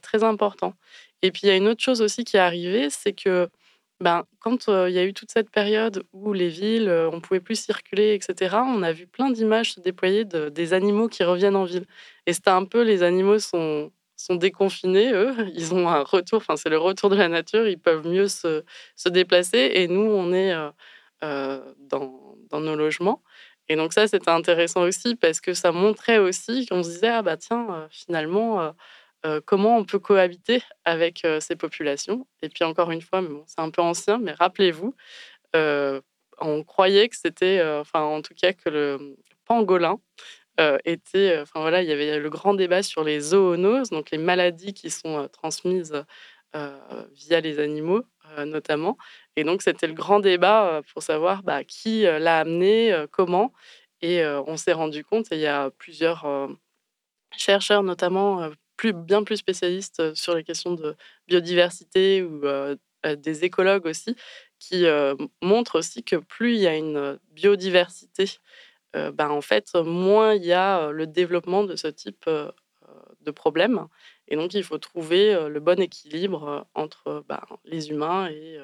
très 0.01 0.23
important. 0.23 0.73
Et 1.21 1.31
puis, 1.31 1.41
il 1.43 1.47
y 1.47 1.51
a 1.51 1.55
une 1.55 1.67
autre 1.67 1.83
chose 1.83 2.01
aussi 2.01 2.23
qui 2.23 2.37
est 2.37 2.39
arrivée, 2.39 2.89
c'est 2.89 3.13
que 3.13 3.49
ben, 3.99 4.23
quand 4.39 4.69
il 4.69 4.93
y 4.93 4.99
a 4.99 5.03
eu 5.03 5.13
toute 5.13 5.31
cette 5.31 5.49
période 5.51 6.03
où 6.13 6.31
les 6.31 6.47
villes, 6.47 6.89
on 7.11 7.19
pouvait 7.19 7.41
plus 7.41 7.59
circuler, 7.59 8.13
etc., 8.13 8.57
on 8.65 8.81
a 8.81 8.93
vu 8.93 9.07
plein 9.07 9.29
d'images 9.29 9.73
se 9.73 9.81
déployer 9.81 10.23
de, 10.23 10.47
des 10.49 10.73
animaux 10.73 11.09
qui 11.09 11.23
reviennent 11.23 11.57
en 11.57 11.65
ville. 11.65 11.85
Et 12.25 12.33
c'était 12.33 12.49
un 12.51 12.63
peu, 12.63 12.81
les 12.83 13.03
animaux 13.03 13.39
sont, 13.39 13.91
déconfinés, 14.29 15.11
eux, 15.11 15.35
ils 15.55 15.73
ont 15.73 15.89
un 15.89 16.03
retour, 16.03 16.37
enfin, 16.37 16.55
c'est 16.55 16.69
le 16.69 16.77
retour 16.77 17.09
de 17.09 17.17
la 17.17 17.27
nature, 17.27 17.67
ils 17.67 17.79
peuvent 17.79 18.07
mieux 18.07 18.29
se, 18.29 18.63
déplacer, 19.05 19.71
et 19.75 19.87
nous, 19.89 20.01
on 20.01 20.31
est 20.33 20.53
dans, 21.21 22.37
dans 22.49 22.61
nos 22.61 22.75
logements. 22.75 23.21
Et 23.69 23.75
donc 23.75 23.93
ça, 23.93 24.07
c'était 24.07 24.31
intéressant 24.31 24.81
aussi 24.81 25.15
parce 25.15 25.39
que 25.39 25.53
ça 25.53 25.71
montrait 25.71 26.17
aussi 26.17 26.65
qu'on 26.65 26.83
se 26.83 26.89
disait, 26.89 27.09
ah 27.09 27.21
bah 27.21 27.37
tiens, 27.37 27.87
finalement, 27.91 28.73
comment 29.45 29.77
on 29.77 29.85
peut 29.85 29.99
cohabiter 29.99 30.63
avec 30.85 31.25
ces 31.39 31.55
populations? 31.55 32.27
Et 32.41 32.49
puis 32.49 32.63
encore 32.63 32.89
une 32.91 33.01
fois, 33.01 33.21
c'est 33.45 33.61
un 33.61 33.69
peu 33.69 33.81
ancien, 33.81 34.17
mais 34.17 34.31
rappelez-vous, 34.31 34.95
on 35.53 36.63
croyait 36.63 37.09
que 37.09 37.15
c'était, 37.15 37.61
enfin 37.79 38.01
en 38.01 38.21
tout 38.21 38.33
cas 38.33 38.53
que 38.53 38.69
le 38.69 39.15
pangolin 39.45 39.99
était, 40.83 41.39
enfin 41.39 41.61
voilà, 41.61 41.83
il 41.83 41.89
y 41.89 41.91
avait 41.91 42.19
le 42.19 42.29
grand 42.29 42.53
débat 42.55 42.81
sur 42.83 43.03
les 43.03 43.19
zoonoses, 43.19 43.91
donc 43.91 44.11
les 44.11 44.17
maladies 44.17 44.73
qui 44.73 44.89
sont 44.89 45.27
transmises 45.31 46.03
via 47.13 47.39
les 47.39 47.59
animaux, 47.59 48.03
notamment. 48.45 48.97
Et 49.35 49.43
donc, 49.43 49.61
c'était 49.61 49.87
le 49.87 49.93
grand 49.93 50.19
débat 50.19 50.81
pour 50.93 51.03
savoir 51.03 51.43
bah, 51.43 51.63
qui 51.63 52.03
l'a 52.03 52.39
amené, 52.39 53.05
comment. 53.11 53.53
Et 54.01 54.23
on 54.25 54.57
s'est 54.57 54.73
rendu 54.73 55.03
compte, 55.03 55.31
et 55.31 55.35
il 55.35 55.41
y 55.41 55.47
a 55.47 55.69
plusieurs 55.77 56.25
chercheurs, 57.37 57.83
notamment 57.83 58.49
bien 59.05 59.23
plus 59.23 59.37
spécialistes 59.37 60.13
sur 60.15 60.35
les 60.35 60.43
questions 60.43 60.73
de 60.73 60.95
biodiversité 61.27 62.23
ou 62.23 62.41
des 63.05 63.43
écologues 63.45 63.85
aussi, 63.85 64.15
qui 64.59 64.85
montrent 65.41 65.79
aussi 65.79 66.03
que 66.03 66.15
plus 66.15 66.55
il 66.55 66.61
y 66.61 66.67
a 66.67 66.75
une 66.75 67.19
biodiversité, 67.31 68.25
ben, 68.93 69.29
en 69.29 69.41
fait, 69.41 69.73
moins 69.75 70.33
il 70.33 70.45
y 70.45 70.53
a 70.53 70.91
le 70.91 71.07
développement 71.07 71.63
de 71.65 71.75
ce 71.75 71.87
type 71.87 72.29
de 73.21 73.31
problème. 73.31 73.87
Et 74.29 74.35
donc, 74.35 74.53
il 74.53 74.63
faut 74.63 74.77
trouver 74.77 75.33
le 75.49 75.59
bon 75.59 75.81
équilibre 75.81 76.67
entre 76.75 77.25
ben, 77.27 77.41
les 77.65 77.89
humains 77.89 78.29
et 78.29 78.57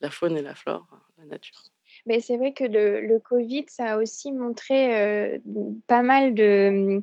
la 0.00 0.10
faune 0.10 0.36
et 0.36 0.42
la 0.42 0.54
flore, 0.54 0.86
la 1.18 1.24
nature. 1.24 1.58
Mais 2.06 2.20
c'est 2.20 2.36
vrai 2.36 2.52
que 2.52 2.64
le, 2.64 3.18
Covid, 3.18 3.64
ça 3.68 3.94
a 3.94 3.96
aussi 3.98 4.32
montré 4.32 5.40
pas 5.86 6.02
mal 6.02 6.34
de, 6.34 7.02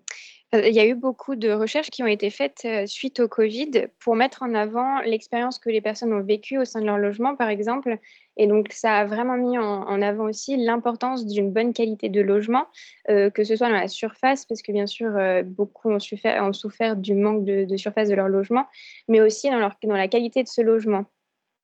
il 0.63 0.73
y 0.73 0.79
a 0.79 0.85
eu 0.85 0.95
beaucoup 0.95 1.35
de 1.35 1.51
recherches 1.51 1.89
qui 1.89 2.03
ont 2.03 2.07
été 2.07 2.29
faites 2.29 2.63
euh, 2.65 2.85
suite 2.85 3.19
au 3.19 3.27
Covid 3.27 3.87
pour 3.99 4.15
mettre 4.15 4.43
en 4.43 4.53
avant 4.53 5.01
l'expérience 5.01 5.59
que 5.59 5.69
les 5.69 5.81
personnes 5.81 6.13
ont 6.13 6.23
vécue 6.23 6.57
au 6.57 6.65
sein 6.65 6.81
de 6.81 6.85
leur 6.85 6.97
logement, 6.97 7.35
par 7.35 7.49
exemple. 7.49 7.97
Et 8.37 8.47
donc, 8.47 8.71
ça 8.71 8.97
a 8.97 9.05
vraiment 9.05 9.37
mis 9.37 9.57
en, 9.57 10.01
avant 10.01 10.25
aussi 10.25 10.57
l'importance 10.57 11.25
d'une 11.25 11.51
bonne 11.51 11.73
qualité 11.73 12.09
de 12.09 12.21
logement, 12.21 12.65
euh, 13.09 13.29
que 13.29 13.43
ce 13.43 13.55
soit 13.55 13.69
dans 13.69 13.75
la 13.75 13.87
surface, 13.87 14.45
parce 14.45 14.61
que 14.61 14.71
bien 14.71 14.87
sûr, 14.87 15.15
euh, 15.15 15.43
beaucoup 15.43 15.89
ont 15.89 15.99
souffert, 15.99 16.95
du 16.95 17.13
manque 17.13 17.45
de, 17.45 17.77
surface 17.77 18.09
de 18.09 18.15
leur 18.15 18.27
logement, 18.27 18.65
mais 19.07 19.21
aussi 19.21 19.49
dans, 19.49 19.71
la 19.83 20.07
qualité 20.07 20.43
de 20.43 20.49
ce 20.49 20.61
logement. 20.61 21.05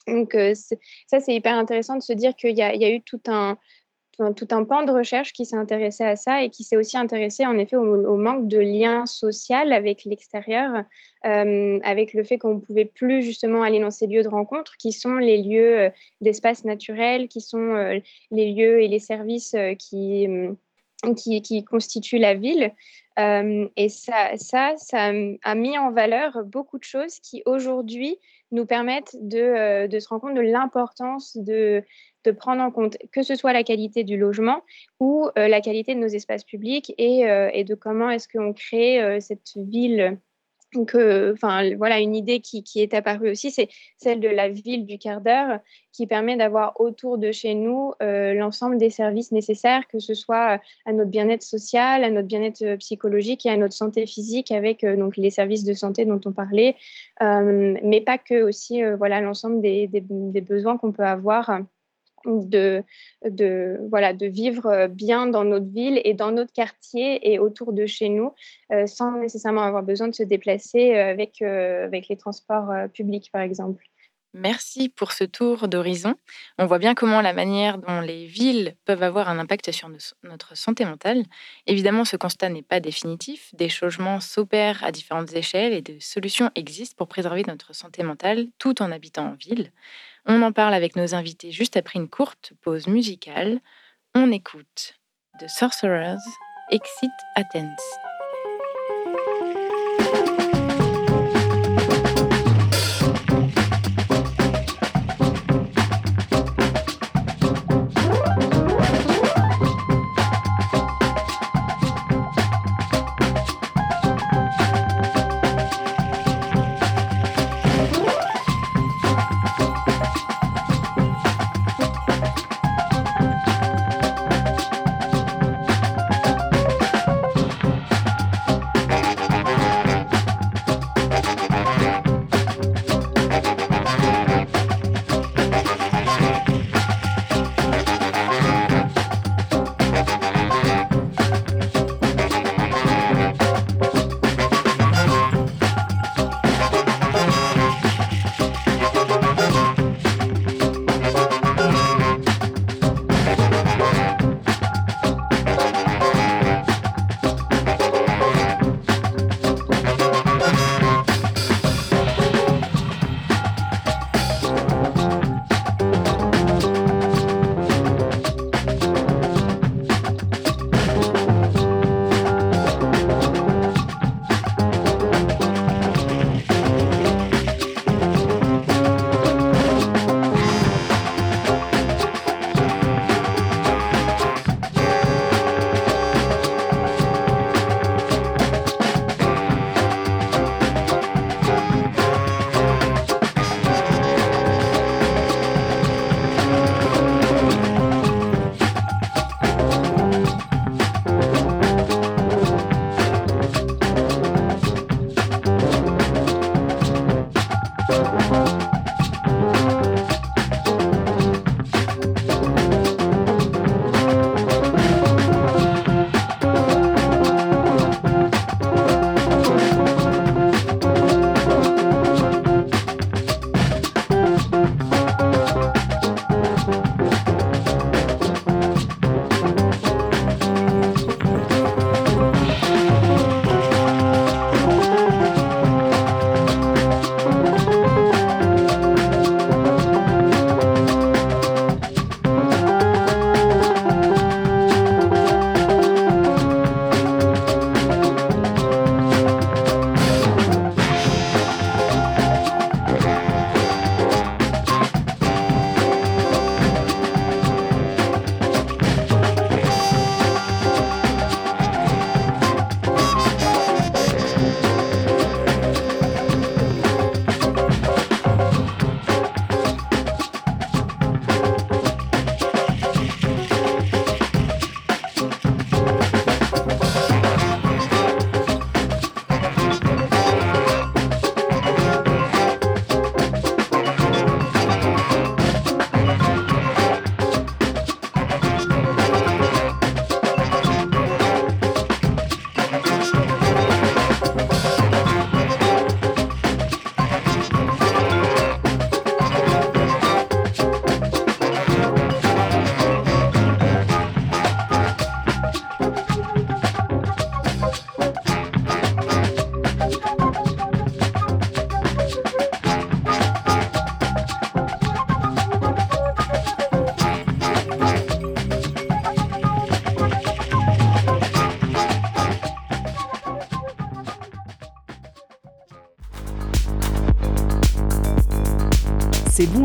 Donc, 0.08 0.36
ça, 0.56 1.20
c'est 1.20 1.36
hyper 1.36 1.56
intéressant 1.56 1.96
de 1.96 2.02
se 2.02 2.14
dire 2.14 2.36
qu'il 2.36 2.58
y, 2.58 2.64
a 2.64 2.90
eu 2.90 3.02
tout 3.02 3.22
un, 3.28 3.58
tout 4.36 4.48
un 4.52 4.64
pan 4.64 4.84
de 4.84 4.92
recherche 4.92 5.34
qui 5.34 5.46
s'est 5.46 5.56
intéressé 5.56 6.04
à 6.04 6.16
ça 6.16 6.44
et 6.44 6.50
qui 6.50 6.64
s'est 6.64 6.78
aussi 6.78 6.98
intéressé 6.98 7.46
en 7.46 7.58
effet 7.58 7.76
au, 7.76 8.18
manque 8.18 8.48
de 8.48 8.60
lien 8.60 9.06
social 9.06 9.72
avec 9.74 10.04
l'extérieur, 10.06 10.84
euh, 11.26 11.80
avec 11.84 12.14
le 12.14 12.24
fait 12.24 12.38
qu'on 12.38 12.56
ne 12.56 12.60
pouvait 12.60 12.86
plus 12.86 13.24
justement 13.24 13.64
aller 13.64 13.80
dans 13.80 13.92
ces 13.92 14.08
lieux 14.08 14.24
de 14.24 14.28
rencontre 14.28 14.76
qui 14.78 14.92
sont 14.92 15.16
les 15.16 15.42
lieux 15.42 15.80
euh, 15.80 15.90
d'espace 16.20 16.66
naturel, 16.66 17.28
qui 17.30 17.42
sont 17.42 17.76
euh, 17.76 18.00
les 18.32 18.52
lieux 18.52 18.82
et 18.82 18.88
les 18.88 19.00
services 19.00 19.56
qui, 19.80 20.28
qui, 21.16 21.64
constituent 21.64 22.20
la 22.20 22.36
ville. 22.36 22.72
et 23.18 23.90
ça, 23.90 24.38
ça, 24.38 24.74
ça 24.78 25.12
a 25.44 25.56
mis 25.56 25.78
en 25.78 25.92
valeur 25.92 26.44
beaucoup 26.46 26.78
de 26.78 26.84
choses 26.84 27.20
qui 27.20 27.42
aujourd'hui 27.46 28.18
nous 28.52 28.66
permettent 28.66 29.16
de, 29.22 29.88
de 29.88 30.00
se 30.00 30.10
rendre 30.10 30.22
compte 30.22 30.36
de 30.36 30.42
l'importance 30.42 31.38
de, 31.38 31.84
de 32.24 32.32
prendre 32.32 32.62
en 32.62 32.72
compte 32.72 32.98
que 33.12 33.24
ce 33.24 33.36
soit 33.36 33.54
la 33.54 33.64
qualité 33.64 34.04
du 34.04 34.18
logement 34.18 34.62
ou 35.00 35.30
euh, 35.38 35.48
la 35.48 35.62
qualité 35.62 35.96
de 35.96 36.00
nos 36.00 36.08
espaces 36.08 36.44
publics 36.44 36.94
et, 36.98 37.30
euh, 37.30 37.50
et 37.54 37.64
de 37.64 37.76
comment 37.76 38.10
est-ce 38.10 38.28
qu'on 38.28 38.54
crée 38.54 39.02
euh, 39.02 39.20
cette 39.20 39.54
ville. 39.56 40.18
Donc, 40.74 40.96
enfin, 40.96 41.76
voilà, 41.76 42.00
une 42.00 42.16
idée 42.16 42.40
qui, 42.40 42.64
qui 42.64 42.80
est 42.80 42.94
apparue 42.94 43.30
aussi, 43.30 43.52
c'est 43.52 43.68
celle 43.98 44.22
de 44.22 44.30
la 44.30 44.48
ville 44.48 44.86
du 44.86 44.98
quart 44.98 45.20
d'heure, 45.20 45.60
qui 45.92 46.08
permet 46.08 46.38
d'avoir 46.38 46.80
autour 46.80 47.18
de 47.18 47.34
chez 47.34 47.56
nous 47.56 47.92
l'ensemble 48.00 48.78
des 48.78 48.90
services 48.90 49.34
nécessaires, 49.34 49.86
que 49.90 50.00
ce 50.00 50.14
soit 50.14 50.62
à 50.86 50.94
notre 50.94 51.10
bien-être 51.10 51.44
social, 51.44 52.06
à 52.06 52.10
notre 52.10 52.30
bien-être 52.30 52.78
psychologique 52.78 53.46
et 53.46 53.50
à 53.50 53.58
notre 53.58 53.74
santé 53.74 54.06
physique, 54.06 54.54
avec 54.54 54.86
donc 54.86 55.18
les 55.18 55.30
services 55.30 55.66
de 55.66 55.74
santé 55.74 56.06
dont 56.06 56.22
on 56.24 56.32
parlait, 56.32 56.78
mais 57.20 58.00
pas 58.00 58.18
que 58.18 58.42
aussi, 58.42 58.82
voilà, 58.98 59.20
l'ensemble 59.20 59.60
des, 59.60 59.88
des, 59.88 60.06
des, 60.10 60.40
besoins 60.40 60.78
qu'on 60.78 60.94
peut 60.94 61.04
avoir 61.04 61.64
de, 62.26 62.84
voilà, 63.90 64.14
de 64.14 64.26
vivre 64.26 64.66
euh, 64.68 64.88
bien 64.88 65.28
dans 65.28 65.44
notre 65.44 65.68
ville 65.68 66.02
et 66.04 66.14
dans 66.14 66.32
notre 66.32 66.54
quartier 66.54 67.32
et 67.32 67.40
autour 67.40 67.74
de 67.74 67.86
chez 67.86 68.10
nous, 68.10 68.34
euh, 68.72 68.88
sans 68.88 69.20
nécessairement 69.20 69.64
avoir 69.64 69.84
besoin 69.84 70.08
de 70.08 70.16
se 70.16 70.24
déplacer 70.24 70.96
euh, 70.96 71.12
avec, 71.12 71.42
avec 71.42 72.08
les 72.08 72.18
transports 72.18 72.72
publics, 72.94 73.30
par 73.32 73.42
exemple. 73.42 73.86
Merci 74.34 74.88
pour 74.88 75.12
ce 75.12 75.26
tour 75.26 75.68
d'horizon. 75.68 76.16
On 76.58 76.66
voit 76.66 76.80
bien 76.80 76.96
comment 76.96 77.20
la 77.22 77.34
manière 77.34 77.78
dont 77.78 78.00
les 78.00 78.26
villes 78.26 78.76
peuvent 78.86 79.04
avoir 79.04 79.28
un 79.28 79.40
impact 79.40 79.72
sur 79.72 79.90
notre 80.24 80.56
santé 80.56 80.86
mentale. 80.86 81.24
Évidemment, 81.68 82.06
ce 82.06 82.16
constat 82.16 82.48
n'est 82.48 82.62
pas 82.62 82.80
définitif. 82.80 83.54
Des 83.56 83.68
changements 83.68 84.22
s'opèrent 84.22 84.86
à 84.86 84.94
différentes 84.94 85.34
échelles 85.34 85.74
et 85.74 85.82
des 85.82 86.00
solutions 86.00 86.50
existent 86.56 86.96
pour 86.98 87.10
préserver 87.10 87.44
notre 87.46 87.76
santé 87.76 88.04
mentale 88.04 88.48
tout 88.58 88.82
en 88.82 88.94
habitant 88.94 89.32
en 89.32 89.34
ville. 89.34 89.74
On 90.26 90.42
en 90.42 90.52
parle 90.52 90.74
avec 90.74 90.96
nos 90.96 91.16
invités 91.16 91.52
juste 91.52 91.78
après 91.78 92.00
une 92.00 92.10
courte 92.10 92.54
pause 92.62 92.88
musicale. 92.88 93.60
On 94.14 94.32
écoute 94.32 94.96
The 95.40 95.48
Sorcerers 95.48 96.18
Exit 96.70 97.12
Athens. 97.36 98.11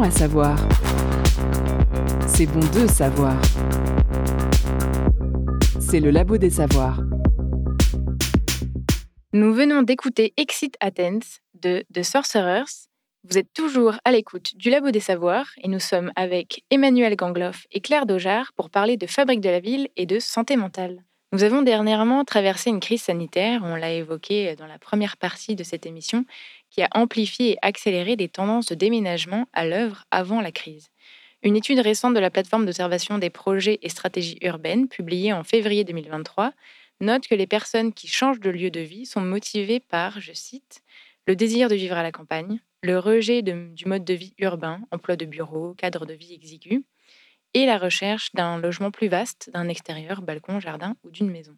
À 0.03 0.11
savoir. 0.11 0.59
C'est 2.27 2.47
bon 2.47 2.61
de 2.61 2.87
savoir. 2.87 3.41
C'est 5.81 6.01
le 6.01 6.11
labo 6.11 6.39
des 6.39 6.51
savoirs. 6.51 7.01
Nous 9.33 9.55
venons 9.55 9.83
d'écouter 9.83 10.35
Exit 10.37 10.77
Athens 10.81 11.41
de 11.55 11.85
The 11.93 12.03
Sorcerers. 12.03 12.89
Vous 13.25 13.39
êtes 13.39 13.53
toujours 13.53 13.95
à 14.05 14.13
l'écoute 14.13 14.57
du 14.57 14.71
Labo 14.71 14.91
des 14.91 15.01
Savoirs 15.01 15.51
et 15.63 15.69
nous 15.69 15.81
sommes 15.81 16.13
avec 16.15 16.65
Emmanuel 16.71 17.17
Gangloff 17.17 17.67
et 17.73 17.81
Claire 17.81 18.07
Dojard 18.07 18.53
pour 18.55 18.71
parler 18.71 18.97
de 18.97 19.07
Fabrique 19.07 19.41
de 19.41 19.49
la 19.49 19.61
Ville 19.61 19.89
et 19.97 20.07
de 20.07 20.19
santé 20.21 20.57
mentale. 20.57 21.03
Nous 21.33 21.43
avons 21.43 21.63
dernièrement 21.63 22.25
traversé 22.25 22.71
une 22.71 22.81
crise 22.81 23.03
sanitaire, 23.03 23.63
on 23.65 23.75
l'a 23.75 23.93
évoqué 23.93 24.55
dans 24.55 24.69
la 24.69 24.79
première 24.79 25.17
partie 25.17 25.57
de 25.57 25.65
cette 25.65 25.85
émission, 25.85 26.25
qui 26.77 26.83
a 26.83 26.89
amplifié 26.93 27.53
et 27.53 27.59
accéléré 27.63 28.17
des 28.17 28.29
tendances 28.29 28.67
de 28.67 28.75
déménagement 28.75 29.47
à 29.55 29.67
l'œuvre 29.67 30.05
avant 30.11 30.43
la 30.43 30.53
crise. 30.53 30.91
Une 31.43 31.57
étude 31.57 31.79
récente 31.79 32.13
de 32.13 32.21
la 32.21 32.31
plateforme 32.31 32.67
d'observation 32.67 33.17
des 33.17 33.31
projets 33.31 33.79
et 33.81 33.89
stratégies 33.89 34.39
urbaines, 34.43 34.87
publiée 34.87 35.33
en 35.33 35.43
février 35.43 35.85
2023, 35.85 36.53
note 37.01 37.27
que 37.29 37.35
les 37.35 37.47
personnes 37.47 37.95
qui 37.95 38.09
changent 38.09 38.41
de 38.41 38.51
lieu 38.51 38.71
de 38.71 38.81
vie 38.81 39.07
sont 39.07 39.23
motivées 39.23 39.81
par, 39.81 40.21
je 40.21 40.33
cite, 40.35 40.83
le 41.27 41.35
désir 41.35 41.71
de 41.71 41.75
vivre 41.75 41.97
à 41.97 42.03
la 42.03 42.13
campagne, 42.13 42.61
le 42.83 42.99
rejet 42.99 43.41
du 43.41 43.87
mode 43.87 44.05
de 44.05 44.15
vie 44.15 44.35
urbain, 44.39 44.81
emploi 44.91 45.17
de 45.17 45.25
bureau, 45.25 45.73
cadre 45.75 46.05
de 46.05 46.13
vie 46.13 46.35
exigu, 46.35 46.85
et 47.55 47.65
la 47.65 47.79
recherche 47.79 48.33
d'un 48.35 48.59
logement 48.59 48.91
plus 48.91 49.09
vaste, 49.09 49.51
d'un 49.55 49.69
extérieur, 49.69 50.21
balcon, 50.21 50.61
jardin 50.61 50.95
ou 51.05 51.11
d'une 51.11 51.31
maison. 51.31 51.57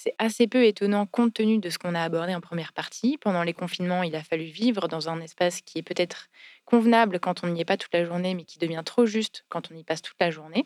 C'est 0.00 0.14
assez 0.18 0.46
peu 0.46 0.64
étonnant 0.64 1.06
compte 1.06 1.34
tenu 1.34 1.58
de 1.58 1.70
ce 1.70 1.76
qu'on 1.76 1.96
a 1.96 2.00
abordé 2.00 2.32
en 2.32 2.40
première 2.40 2.72
partie. 2.72 3.18
Pendant 3.18 3.42
les 3.42 3.52
confinements, 3.52 4.04
il 4.04 4.14
a 4.14 4.22
fallu 4.22 4.44
vivre 4.44 4.86
dans 4.86 5.08
un 5.08 5.20
espace 5.20 5.60
qui 5.60 5.78
est 5.78 5.82
peut-être 5.82 6.28
convenable 6.66 7.18
quand 7.18 7.42
on 7.42 7.48
n'y 7.48 7.62
est 7.62 7.64
pas 7.64 7.76
toute 7.76 7.92
la 7.92 8.04
journée, 8.04 8.36
mais 8.36 8.44
qui 8.44 8.60
devient 8.60 8.82
trop 8.84 9.06
juste 9.06 9.44
quand 9.48 9.72
on 9.72 9.74
y 9.74 9.82
passe 9.82 10.00
toute 10.00 10.14
la 10.20 10.30
journée. 10.30 10.64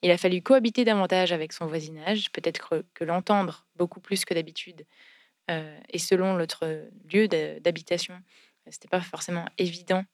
Il 0.00 0.10
a 0.10 0.16
fallu 0.16 0.40
cohabiter 0.40 0.86
davantage 0.86 1.30
avec 1.30 1.52
son 1.52 1.66
voisinage, 1.66 2.32
peut-être 2.32 2.82
que, 2.94 3.04
l'entendre 3.04 3.66
beaucoup 3.76 4.00
plus 4.00 4.24
que 4.24 4.32
d'habitude. 4.32 4.86
Euh, 5.50 5.78
et 5.90 5.98
selon 5.98 6.38
notre 6.38 6.88
lieu 7.12 7.28
d'habitation, 7.28 8.18
ce 8.64 8.70
n'était 8.70 8.88
pas 8.88 9.02
forcément 9.02 9.44
évident 9.58 10.06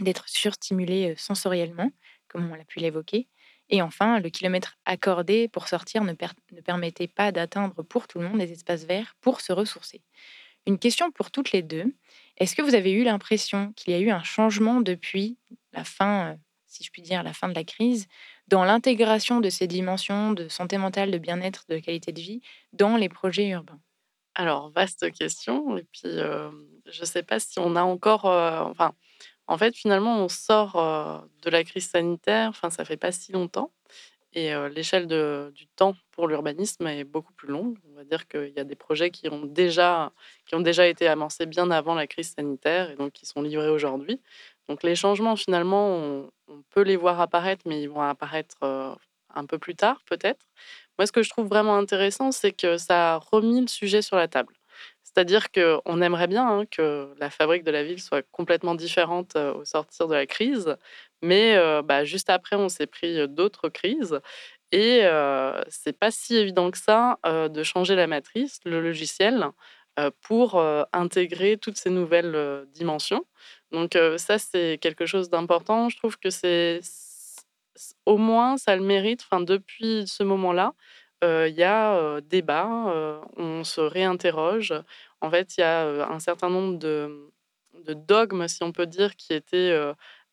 d'être 0.00 0.28
surstimulé 0.28 1.12
euh, 1.12 1.14
sensoriellement 1.16 1.92
comme 2.26 2.50
on 2.50 2.56
l'a 2.56 2.64
pu 2.64 2.80
l'évoquer. 2.80 3.28
Et 3.74 3.82
enfin, 3.82 4.20
le 4.20 4.30
kilomètre 4.30 4.78
accordé 4.84 5.48
pour 5.48 5.66
sortir 5.66 6.04
ne, 6.04 6.12
permettait 6.62 7.08
pas 7.08 7.32
d'atteindre 7.32 7.82
pour 7.82 8.06
tout 8.06 8.20
le 8.20 8.28
monde 8.28 8.38
des 8.38 8.52
espaces 8.52 8.84
verts 8.84 9.16
pour 9.20 9.40
se 9.40 9.52
ressourcer. 9.52 10.00
Une 10.64 10.78
question 10.78 11.10
pour 11.10 11.32
toutes 11.32 11.50
les 11.50 11.62
deux. 11.62 11.92
Est-ce 12.36 12.54
que 12.54 12.62
vous 12.62 12.76
avez 12.76 12.92
eu 12.92 13.02
l'impression 13.02 13.72
qu'il 13.72 13.92
y 13.92 13.96
a 13.96 13.98
eu 13.98 14.10
un 14.10 14.22
changement 14.22 14.80
depuis 14.80 15.38
la 15.72 15.82
fin, 15.82 16.28
euh, 16.28 16.36
si 16.68 16.84
je 16.84 16.92
puis 16.92 17.02
dire, 17.02 17.24
la 17.24 17.32
fin 17.32 17.48
de 17.48 17.54
la 17.54 17.64
crise, 17.64 18.06
dans 18.46 18.62
l'intégration 18.62 19.40
de 19.40 19.50
ces 19.50 19.66
dimensions 19.66 20.30
de 20.30 20.46
santé 20.46 20.78
mentale, 20.78 21.10
de 21.10 21.18
bien-être, 21.18 21.64
de 21.68 21.80
qualité 21.80 22.12
de 22.12 22.20
vie 22.20 22.42
dans 22.72 22.96
les 22.96 23.08
projets 23.08 23.48
urbains? 23.48 23.80
Alors, 24.36 24.70
vaste 24.70 25.10
question. 25.10 25.76
Et 25.78 25.86
puis, 25.90 26.02
euh, 26.04 26.48
je 26.86 27.00
ne 27.00 27.06
sais 27.06 27.24
pas 27.24 27.40
si 27.40 27.58
on 27.58 27.74
a 27.74 27.82
encore... 27.82 28.26
Euh, 28.26 28.60
enfin, 28.60 28.94
en 29.46 29.58
fait, 29.58 29.76
finalement, 29.76 30.18
on 30.18 30.28
sort 30.28 31.26
de 31.42 31.50
la 31.50 31.64
crise 31.64 31.88
sanitaire, 31.90 32.48
enfin, 32.50 32.70
ça 32.70 32.84
fait 32.84 32.96
pas 32.96 33.12
si 33.12 33.32
longtemps. 33.32 33.72
Et 34.32 34.52
l'échelle 34.74 35.06
du 35.52 35.66
temps 35.76 35.94
pour 36.10 36.26
l'urbanisme 36.26 36.86
est 36.88 37.04
beaucoup 37.04 37.32
plus 37.34 37.48
longue. 37.48 37.78
On 37.92 37.94
va 37.96 38.04
dire 38.04 38.26
qu'il 38.26 38.52
y 38.56 38.58
a 38.58 38.64
des 38.64 38.74
projets 38.74 39.10
qui 39.10 39.28
ont, 39.28 39.44
déjà, 39.44 40.12
qui 40.46 40.56
ont 40.56 40.60
déjà 40.60 40.88
été 40.88 41.06
amorcés 41.06 41.46
bien 41.46 41.70
avant 41.70 41.94
la 41.94 42.06
crise 42.08 42.34
sanitaire 42.34 42.90
et 42.90 42.96
donc 42.96 43.12
qui 43.12 43.26
sont 43.26 43.42
livrés 43.42 43.68
aujourd'hui. 43.68 44.20
Donc 44.68 44.82
les 44.82 44.96
changements, 44.96 45.36
finalement, 45.36 45.88
on, 45.88 46.30
on, 46.48 46.62
peut 46.70 46.82
les 46.82 46.96
voir 46.96 47.20
apparaître, 47.20 47.62
mais 47.66 47.80
ils 47.82 47.88
vont 47.88 48.02
apparaître 48.02 48.56
un 49.34 49.46
peu 49.46 49.58
plus 49.58 49.74
tard, 49.74 50.02
peut-être. 50.06 50.46
Moi, 50.98 51.06
ce 51.06 51.12
que 51.12 51.22
je 51.22 51.30
trouve 51.30 51.48
vraiment 51.48 51.76
intéressant, 51.76 52.32
c'est 52.32 52.52
que 52.52 52.76
ça 52.76 53.14
a 53.14 53.16
remis 53.18 53.60
le 53.60 53.66
sujet 53.66 54.02
sur 54.02 54.16
la 54.16 54.28
table. 54.28 54.54
C'est-à-dire 55.14 55.52
qu'on 55.52 56.02
aimerait 56.02 56.26
bien 56.26 56.46
hein, 56.46 56.64
que 56.70 57.14
la 57.18 57.30
fabrique 57.30 57.62
de 57.64 57.70
la 57.70 57.84
ville 57.84 58.02
soit 58.02 58.22
complètement 58.32 58.74
différente 58.74 59.36
au 59.36 59.64
sortir 59.64 60.08
de 60.08 60.14
la 60.14 60.26
crise, 60.26 60.76
mais 61.22 61.56
bah, 61.82 62.04
juste 62.04 62.30
après, 62.30 62.56
on 62.56 62.68
s'est 62.68 62.86
pris 62.88 63.28
d'autres 63.28 63.68
crises. 63.68 64.20
Et 64.72 65.02
c'est 65.68 65.96
pas 65.96 66.10
si 66.10 66.36
évident 66.36 66.70
que 66.70 66.78
ça 66.78 67.18
de 67.24 67.62
changer 67.62 67.94
la 67.94 68.08
matrice, 68.08 68.58
le 68.64 68.80
logiciel, 68.80 69.46
pour 70.22 70.60
intégrer 70.92 71.56
toutes 71.58 71.76
ces 71.78 71.90
nouvelles 71.90 72.66
dimensions. 72.72 73.24
Donc 73.70 73.96
ça, 74.16 74.38
c'est 74.38 74.78
quelque 74.80 75.06
chose 75.06 75.30
d'important. 75.30 75.88
Je 75.88 75.96
trouve 75.96 76.18
que 76.18 76.30
c'est 76.30 76.80
au 78.04 78.16
moins 78.16 78.56
ça 78.56 78.74
le 78.74 78.82
mérite. 78.82 79.24
Enfin, 79.30 79.40
depuis 79.40 80.06
ce 80.08 80.24
moment-là, 80.24 80.74
il 81.48 81.54
y 81.54 81.62
a 81.62 82.20
débat, 82.22 82.66
on 83.36 83.64
se 83.64 83.80
réinterroge. 83.80 84.74
En 85.20 85.30
fait, 85.30 85.56
il 85.56 85.60
y 85.60 85.64
a 85.64 86.08
un 86.10 86.20
certain 86.20 86.50
nombre 86.50 86.78
de, 86.78 87.30
dogmes, 87.88 88.48
si 88.48 88.62
on 88.62 88.72
peut 88.72 88.86
dire, 88.86 89.16
qui 89.16 89.32
étaient 89.34 89.76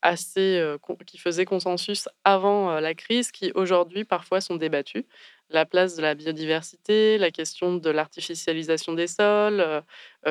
assez, 0.01 0.75
qui 1.06 1.17
faisaient 1.17 1.45
consensus 1.45 2.10
avant 2.23 2.80
la 2.80 2.93
crise, 2.93 3.32
qui 3.32 3.51
aujourd'hui 3.56 4.04
parfois 4.04 4.41
sont 4.41 4.56
débattus. 4.56 5.06
La 5.49 5.65
place 5.65 5.97
de 5.97 6.01
la 6.01 6.15
biodiversité, 6.15 7.17
la 7.17 7.30
question 7.30 7.75
de 7.75 7.89
l'artificialisation 7.89 8.93
des 8.93 9.08
sols, 9.08 9.84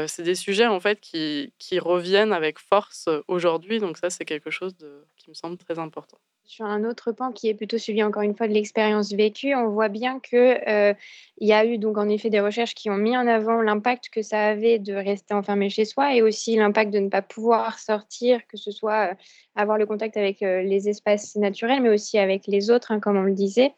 c'est 0.07 0.23
des 0.23 0.35
sujets 0.35 0.67
en 0.67 0.81
fait 0.81 1.01
qui, 1.01 1.53
reviennent 1.79 2.33
avec 2.33 2.59
force 2.59 3.09
aujourd'hui. 3.29 3.81
Donc 3.81 3.99
ça, 3.99 4.11
c'est 4.11 4.25
quelque 4.25 4.51
chose 4.51 4.75
qui 5.17 5.31
me 5.31 5.35
semble 5.35 5.59
très 5.59 5.79
important. 5.79 6.19
Sur 6.45 6.65
un 6.65 6.83
autre 6.83 7.13
pan 7.13 7.31
qui 7.31 7.49
est 7.49 7.55
plutôt 7.55 7.79
suivi 7.79 8.03
encore 8.03 8.23
une 8.23 8.35
fois 8.35 8.49
de 8.49 8.53
l'expérience 8.53 9.13
vécue, 9.13 9.55
on 9.55 9.69
voit 9.69 9.89
bien 9.89 10.19
que 10.19 10.59
euh, 10.69 10.95
y 11.39 11.53
a 11.53 11.65
eu 11.65 11.79
donc 11.79 11.97
en 11.97 12.09
effet 12.09 12.29
des 12.29 12.41
recherches 12.41 12.75
qui 12.75 12.91
ont 12.91 12.97
mis 12.97 13.17
en 13.17 13.29
avant 13.29 13.63
l'impact 13.63 14.09
que 14.11 14.21
ça 14.21 14.49
avait 14.49 14.81
de 14.81 14.93
rester 14.93 15.33
enfermé 15.33 15.71
chez 15.71 15.85
soi 15.85 16.13
et 16.15 16.23
aussi 16.23 16.57
l'impact 16.57 16.93
de 16.93 16.99
ne 16.99 17.09
pas 17.09 17.23
pouvoir 17.23 17.79
sortir, 17.79 18.41
que 18.49 18.57
ce 18.57 18.73
soit 18.73 19.13
euh, 19.13 19.15
avoir 19.55 19.79
le 19.79 19.87
contact 19.87 20.17
avec 20.17 20.43
euh, 20.43 20.63
les 20.63 20.89
espaces 20.89 21.37
naturels, 21.37 21.83
mais 21.83 21.91
aussi 21.91 22.19
avec 22.19 22.49
les 22.49 22.71
autres, 22.71 22.91
hein, 22.91 22.99
comme 22.99 23.17
on 23.17 23.23
le 23.23 23.33
disait. 23.33 23.73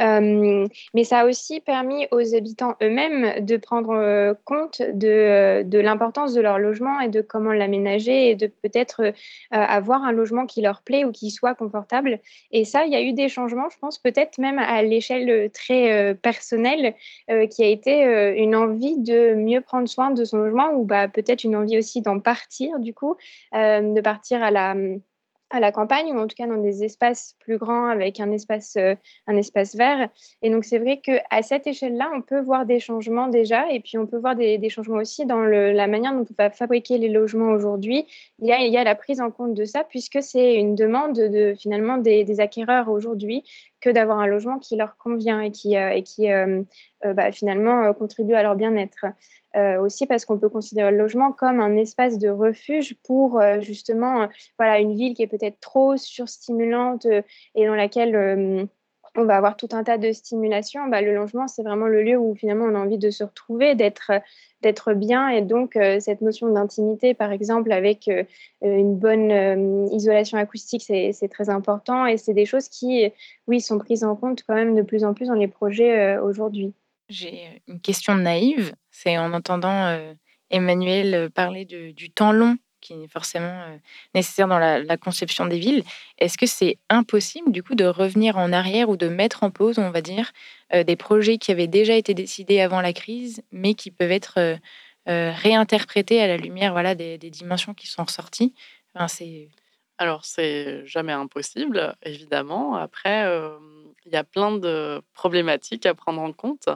mais 0.00 1.04
ça 1.04 1.20
a 1.20 1.26
aussi 1.26 1.60
permis 1.60 2.06
aux 2.10 2.34
habitants 2.34 2.74
eux-mêmes 2.82 3.44
de 3.44 3.56
prendre 3.58 4.34
compte 4.44 4.80
de 4.80 5.78
l'importance 5.78 6.32
de 6.34 6.40
leur 6.40 6.58
logement 6.58 7.00
et 7.00 7.08
de 7.08 7.20
comment 7.20 7.52
l'aménager 7.52 8.30
et 8.30 8.34
de 8.34 8.46
peut-être 8.46 9.12
avoir 9.50 10.02
un 10.02 10.12
logement 10.12 10.46
qui 10.46 10.62
leur 10.62 10.82
plaît 10.82 11.04
ou 11.04 11.12
qui 11.12 11.30
soit 11.30 11.54
confortable 11.54 12.03
et 12.50 12.64
ça, 12.64 12.84
il 12.86 12.92
y 12.92 12.96
a 12.96 13.02
eu 13.02 13.12
des 13.12 13.28
changements, 13.28 13.68
je 13.70 13.78
pense, 13.78 13.98
peut-être 13.98 14.38
même 14.38 14.58
à 14.58 14.82
l'échelle 14.82 15.30
euh, 15.30 15.48
très 15.48 15.92
euh, 15.92 16.14
personnelle, 16.14 16.94
euh, 17.30 17.46
qui 17.46 17.62
a 17.62 17.68
été 17.68 18.02
une 18.36 18.54
envie 18.54 18.98
de 18.98 19.34
mieux 19.34 19.60
prendre 19.60 19.88
soin 19.88 20.10
de 20.10 20.24
son 20.24 20.38
logement 20.38 20.72
ou 20.72 20.84
bah, 20.84 21.08
peut-être 21.08 21.44
une 21.44 21.56
envie 21.56 21.78
aussi 21.78 22.02
d'en 22.02 22.20
partir, 22.20 22.78
du 22.78 22.94
coup, 22.94 23.16
de 23.52 24.00
partir 24.00 24.42
à 24.42 24.50
la 24.50 24.74
à 25.54 25.60
la 25.60 25.70
campagne 25.70 26.12
ou 26.12 26.18
en 26.18 26.26
tout 26.26 26.34
cas 26.36 26.48
dans 26.48 26.56
des 26.56 26.82
espaces 26.82 27.36
plus 27.38 27.58
grands 27.58 27.86
avec 27.86 28.18
un 28.18 28.32
espace, 28.32 28.74
euh, 28.76 28.94
un 29.28 29.36
espace 29.36 29.76
vert. 29.76 30.08
Et 30.42 30.50
donc 30.50 30.64
c'est 30.64 30.78
vrai 30.78 30.98
qu'à 30.98 31.42
cette 31.42 31.66
échelle-là, 31.66 32.10
on 32.14 32.22
peut 32.22 32.40
voir 32.40 32.66
des 32.66 32.80
changements 32.80 33.28
déjà 33.28 33.70
et 33.70 33.78
puis 33.78 33.96
on 33.96 34.06
peut 34.06 34.18
voir 34.18 34.34
des, 34.34 34.68
changements 34.68 34.96
aussi 34.96 35.26
dans 35.26 35.40
la 35.40 35.86
manière 35.86 36.12
dont 36.12 36.26
on 36.28 36.42
va 36.42 36.50
fabriquer 36.50 36.98
les 36.98 37.08
logements 37.08 37.52
aujourd'hui. 37.52 38.06
Il 38.40 38.48
y, 38.48 38.52
a, 38.52 38.58
il 38.58 38.72
y 38.72 38.76
a 38.76 38.82
la 38.82 38.96
prise 38.96 39.20
en 39.20 39.30
compte 39.30 39.54
de 39.54 39.64
ça 39.64 39.84
puisque 39.84 40.22
c'est 40.22 40.56
une 40.56 40.74
demande 40.74 41.14
de, 41.14 41.54
finalement 41.56 41.98
des, 41.98 42.24
des 42.24 42.40
acquéreurs 42.40 42.88
aujourd'hui 42.88 43.44
que 43.80 43.90
d'avoir 43.90 44.18
un 44.18 44.26
logement 44.26 44.58
qui 44.58 44.76
leur 44.76 44.96
convient 44.96 45.40
et 45.40 45.52
qui, 45.52 45.76
euh, 45.76 45.90
et 45.90 46.02
qui 46.02 46.32
euh, 46.32 46.62
bah, 47.04 47.30
finalement 47.30 47.92
contribue 47.92 48.34
à 48.34 48.42
leur 48.42 48.56
bien-être. 48.56 49.06
Euh, 49.56 49.80
aussi 49.80 50.06
parce 50.06 50.24
qu'on 50.24 50.36
peut 50.36 50.48
considérer 50.48 50.90
le 50.90 50.96
logement 50.96 51.30
comme 51.30 51.60
un 51.60 51.76
espace 51.76 52.18
de 52.18 52.28
refuge 52.28 52.96
pour 53.04 53.40
euh, 53.40 53.60
justement 53.60 54.22
euh, 54.22 54.26
voilà, 54.58 54.80
une 54.80 54.96
ville 54.96 55.14
qui 55.14 55.22
est 55.22 55.28
peut-être 55.28 55.60
trop 55.60 55.96
surstimulante 55.96 57.06
et 57.54 57.66
dans 57.66 57.76
laquelle 57.76 58.68
on 59.16 59.24
va 59.24 59.36
avoir 59.36 59.56
tout 59.56 59.68
un 59.70 59.84
tas 59.84 59.96
de 59.96 60.10
stimulations. 60.10 60.88
Bah, 60.88 61.02
le 61.02 61.14
logement, 61.14 61.46
c'est 61.46 61.62
vraiment 61.62 61.86
le 61.86 62.02
lieu 62.02 62.18
où 62.18 62.34
finalement 62.34 62.64
on 62.64 62.74
a 62.74 62.78
envie 62.80 62.98
de 62.98 63.10
se 63.10 63.22
retrouver, 63.22 63.76
d'être 63.76 64.10
d'être 64.60 64.94
bien 64.94 65.28
et 65.28 65.42
donc 65.42 65.78
cette 66.00 66.22
notion 66.22 66.48
d'intimité 66.50 67.12
par 67.12 67.32
exemple 67.32 67.70
avec 67.70 68.10
une 68.62 68.96
bonne 68.96 69.90
isolation 69.92 70.38
acoustique 70.38 70.82
c'est 70.82 71.28
très 71.30 71.50
important 71.50 72.06
et 72.06 72.16
c'est 72.16 72.32
des 72.32 72.46
choses 72.46 72.70
qui 72.70 73.12
oui 73.46 73.60
sont 73.60 73.76
prises 73.78 74.04
en 74.04 74.16
compte 74.16 74.42
quand 74.42 74.54
même 74.54 74.74
de 74.74 74.80
plus 74.80 75.04
en 75.04 75.12
plus 75.12 75.26
dans 75.26 75.34
les 75.34 75.48
projets 75.48 76.16
aujourd'hui. 76.16 76.72
J'ai 77.10 77.62
une 77.68 77.80
question 77.80 78.14
naïve, 78.14 78.74
c'est 78.94 79.18
en 79.18 79.32
entendant 79.32 80.14
Emmanuel 80.50 81.30
parler 81.30 81.64
du 81.64 82.10
temps 82.10 82.32
long 82.32 82.56
qui 82.80 82.92
est 82.92 83.08
forcément 83.08 83.64
nécessaire 84.14 84.46
dans 84.46 84.58
la, 84.58 84.96
conception 84.98 85.46
des 85.46 85.58
villes. 85.58 85.82
Est-ce 86.18 86.38
que 86.38 86.46
c'est 86.46 86.78
impossible 86.90 87.50
du 87.50 87.62
coup 87.62 87.74
de 87.74 87.86
revenir 87.86 88.36
en 88.36 88.52
arrière 88.52 88.90
ou 88.90 88.96
de 88.96 89.08
mettre 89.08 89.42
en 89.42 89.50
pause, 89.50 89.78
on 89.78 89.90
va 89.90 90.02
dire, 90.02 90.32
des 90.72 90.96
projets 90.96 91.38
qui 91.38 91.50
avaient 91.50 91.66
déjà 91.66 91.94
été 91.94 92.14
décidés 92.14 92.60
avant 92.60 92.80
la 92.80 92.92
crise, 92.92 93.42
mais 93.50 93.74
qui 93.74 93.90
peuvent 93.90 94.12
être 94.12 94.58
réinterprétés 95.06 96.20
à 96.20 96.28
la 96.28 96.36
lumière 96.36 96.72
voilà, 96.72 96.94
des, 96.94 97.18
dimensions 97.18 97.74
qui 97.74 97.86
sont 97.86 98.04
ressorties? 98.04 98.54
Alors, 99.98 100.24
c'est 100.24 100.86
jamais 100.86 101.12
impossible, 101.12 101.96
évidemment. 102.02 102.76
Après, 102.76 103.24
il 104.06 104.12
y 104.12 104.16
a 104.16 104.24
plein 104.24 104.56
de 104.56 105.00
problématiques 105.14 105.86
à 105.86 105.94
prendre 105.94 106.20
en 106.20 106.32
compte. 106.32 106.68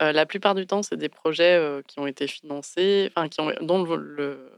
La 0.00 0.26
plupart 0.26 0.54
du 0.54 0.66
temps, 0.66 0.82
c'est 0.82 0.96
des 0.96 1.08
projets 1.08 1.60
qui 1.86 1.98
ont 1.98 2.06
été 2.06 2.26
financés, 2.26 3.10
enfin, 3.10 3.28
qui 3.28 3.40
ont, 3.40 3.52
dont 3.60 3.84
le, 3.84 4.50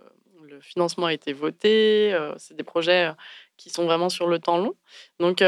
financement 0.63 1.07
a 1.07 1.13
été 1.13 1.33
voté. 1.33 2.15
c'est 2.37 2.55
des 2.55 2.65
projets 2.65 3.11
qui 3.57 3.71
sont 3.71 3.85
vraiment 3.85 4.09
sur 4.09 4.27
le 4.27 4.39
temps 4.39 4.59
long. 4.59 4.75
Donc, 5.19 5.43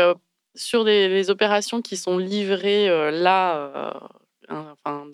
sur 0.55 0.85
les, 0.85 1.31
opérations 1.31 1.83
qui 1.83 1.97
sont 1.97 2.17
livrées 2.17 2.89
là, 3.11 4.11
enfin, 4.49 5.09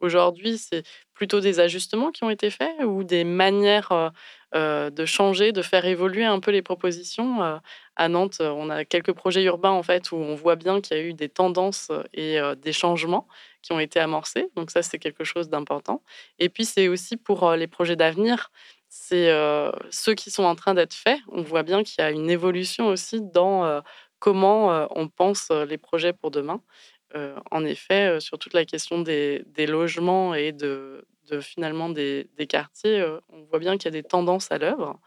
aujourd'hui, 0.00 0.58
c'est 0.58 0.82
plutôt 1.12 1.40
des 1.40 1.60
ajustements 1.60 2.10
qui 2.10 2.24
ont 2.24 2.30
été 2.30 2.50
faits 2.50 2.82
ou 2.84 3.04
des 3.04 3.24
manières 3.24 4.12
de 4.54 5.04
changer, 5.04 5.52
de 5.52 5.62
faire 5.62 5.84
évoluer 5.84 6.24
un 6.24 6.40
peu 6.40 6.50
les 6.50 6.62
propositions? 6.62 7.60
à 7.96 8.08
Nantes, 8.08 8.40
on 8.40 8.70
a 8.70 8.84
quelques 8.84 9.12
projets 9.12 9.44
urbains 9.44 9.70
en 9.70 9.84
fait 9.84 10.10
où 10.10 10.16
on 10.16 10.34
voit 10.34 10.56
bien 10.56 10.80
qu'il 10.80 10.96
y 10.96 11.00
a 11.00 11.02
eu 11.02 11.14
des 11.14 11.28
tendances 11.28 11.92
et 12.12 12.38
des 12.60 12.72
changements 12.72 13.28
qui 13.64 13.72
ont 13.72 13.80
été 13.80 13.98
amorcés. 13.98 14.48
Donc 14.54 14.70
ça, 14.70 14.82
c'est 14.82 14.98
quelque 14.98 15.24
chose 15.24 15.48
d'important. 15.48 16.02
Et 16.38 16.48
puis 16.48 16.64
c'est 16.64 16.88
aussi 16.88 17.16
pour 17.16 17.50
les 17.52 17.66
projets 17.66 17.96
d'avenir 17.96 18.50
c'est 18.94 19.28
ceux 19.90 20.14
qui 20.14 20.30
sont 20.30 20.44
en 20.44 20.54
train 20.54 20.72
d'être 20.72 20.94
faits. 20.94 21.18
On 21.32 21.42
voit 21.42 21.64
bien 21.64 21.82
qu'il 21.82 22.00
y 22.00 22.06
a 22.06 22.12
une 22.12 22.30
évolution 22.30 22.86
aussi 22.86 23.20
dans 23.20 23.82
comment 24.20 24.86
on 24.96 25.08
pense 25.08 25.50
les 25.50 25.78
projets 25.78 26.12
pour 26.12 26.30
demain. 26.30 26.60
en 27.50 27.64
effet, 27.64 28.20
sur 28.20 28.38
toute 28.38 28.54
la 28.54 28.64
question 28.64 29.00
des, 29.00 29.44
logements 29.66 30.34
et 30.34 30.52
de, 30.52 31.04
finalement 31.40 31.88
des, 31.88 32.28
quartiers, 32.48 33.04
on 33.30 33.42
voit 33.50 33.58
bien 33.58 33.76
qu'il 33.76 33.86
y 33.86 33.88
a 33.88 34.00
des 34.00 34.06
tendances 34.06 34.52
à 34.52 34.58
l'œuvre. 34.58 35.00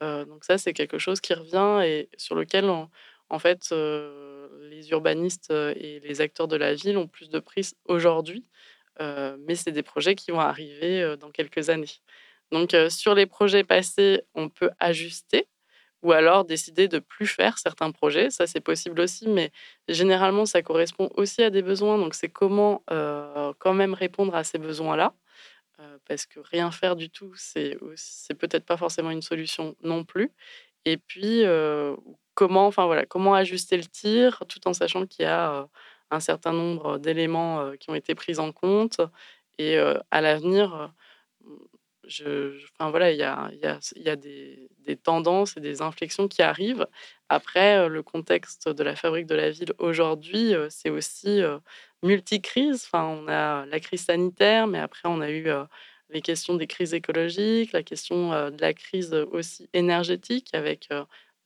donc 0.00 0.42
ça, 0.44 0.58
c'est 0.58 0.72
quelque 0.72 0.98
chose 0.98 1.20
qui 1.20 1.32
revient 1.32 1.86
et 1.86 2.08
sur 2.16 2.34
lequel, 2.34 2.68
en 3.30 3.38
fait, 3.38 3.72
les 3.72 4.90
urbanistes 4.90 5.50
et 5.50 6.00
les 6.00 6.20
acteurs 6.20 6.48
de 6.48 6.56
la 6.56 6.74
ville 6.74 6.98
ont 6.98 7.08
plus 7.08 7.30
de 7.30 7.38
prise 7.38 7.74
aujourd'hui. 7.86 8.44
mais 9.00 9.54
c'est 9.54 9.72
des 9.72 9.82
projets 9.82 10.14
qui 10.14 10.30
vont 10.30 10.40
arriver 10.40 11.16
dans 11.18 11.30
quelques 11.30 11.70
années. 11.70 12.00
Donc, 12.52 12.76
sur 12.88 13.14
les 13.14 13.26
projets 13.26 13.64
passés, 13.64 14.22
on 14.34 14.48
peut 14.48 14.70
ajuster 14.78 15.48
ou 16.02 16.12
alors 16.12 16.44
décider 16.44 16.88
de 16.88 16.98
plus 16.98 17.26
faire 17.26 17.58
certains 17.58 17.92
projets. 17.92 18.30
Ça, 18.30 18.46
c'est 18.46 18.60
possible 18.60 19.00
aussi, 19.00 19.28
mais 19.28 19.52
généralement, 19.88 20.46
ça 20.46 20.62
correspond 20.62 21.10
aussi 21.14 21.42
à 21.42 21.50
des 21.50 21.62
besoins. 21.62 21.98
Donc, 21.98 22.14
c'est 22.14 22.28
comment 22.28 22.82
quand 23.58 23.74
même 23.74 23.94
répondre 23.94 24.34
à 24.34 24.44
ces 24.44 24.58
besoins-là. 24.58 25.14
parce 26.06 26.26
que 26.26 26.40
rien 26.40 26.70
faire 26.70 26.96
du 26.96 27.10
tout, 27.10 27.32
c'est 27.36 27.78
peut-être 28.38 28.64
pas 28.64 28.76
forcément 28.76 29.10
une 29.10 29.22
solution 29.22 29.76
non 29.82 30.04
plus. 30.04 30.30
Et 30.84 30.96
puis, 30.96 31.44
comment, 32.40 32.66
enfin, 32.66 32.86
voilà, 32.86 33.04
comment 33.04 33.34
ajuster 33.34 33.76
le 33.76 33.84
tir 33.84 34.42
tout 34.48 34.66
en 34.66 34.72
sachant 34.72 35.04
qu'il 35.06 35.24
y 35.26 35.28
a 35.28 35.68
un 36.10 36.20
certain 36.20 36.54
nombre 36.54 36.96
d'éléments 36.98 37.72
qui 37.78 37.90
ont 37.90 37.94
été 37.94 38.14
pris 38.14 38.38
en 38.38 38.50
compte. 38.50 38.98
Et 39.58 39.76
à 40.10 40.20
l'avenir, 40.22 40.90
enfin 42.06 42.88
voilà, 42.88 43.12
il 43.12 43.18
y 43.18 43.22
a, 43.22 44.16
des, 44.16 44.96
tendances 45.02 45.58
et 45.58 45.60
des 45.60 45.82
inflexions 45.82 46.28
qui 46.28 46.40
arrivent. 46.40 46.86
Après, 47.28 47.86
le 47.90 48.02
contexte 48.02 48.70
de 48.70 48.82
la 48.82 48.96
fabrique 48.96 49.26
de 49.26 49.34
la 49.34 49.50
ville 49.50 49.74
aujourd'hui, 49.78 50.54
c'est 50.70 50.88
aussi 50.88 51.42
multicrise. 52.02 52.86
Enfin, 52.86 53.04
on 53.04 53.28
a 53.28 53.66
la 53.66 53.80
crise 53.80 54.06
sanitaire, 54.06 54.66
mais 54.66 54.78
après, 54.78 55.10
on 55.10 55.20
a 55.20 55.30
eu 55.30 55.46
les 56.08 56.22
questions 56.22 56.54
des 56.54 56.66
crises 56.66 56.94
écologiques, 56.94 57.72
la 57.72 57.82
question 57.82 58.30
de 58.50 58.60
la 58.62 58.72
crise 58.72 59.12
aussi 59.30 59.68
énergétique 59.74 60.48
avec 60.54 60.88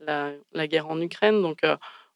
la, 0.00 0.66
guerre 0.66 0.88
en 0.88 1.00
Ukraine. 1.00 1.42
Donc, 1.42 1.60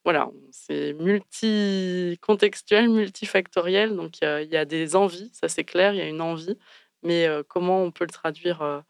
voilà, 0.04 0.28
c'est 0.50 0.94
multi-contextuel, 0.94 2.88
multifactoriel. 2.88 3.96
Donc, 3.96 4.20
il 4.22 4.48
y, 4.50 4.56
a 4.56 4.64
des 4.64 4.96
envies, 4.96 5.30
ça 5.32 5.48
c'est 5.48 5.64
clair, 5.64 5.94
il 5.94 5.98
y 5.98 6.02
a 6.02 6.08
une 6.08 6.20
envie 6.20 6.56
mais 7.02 7.28
comment 7.48 7.82
on 7.82 7.90
peut 7.90 8.04
le 8.04 8.12
traduire 8.12 8.82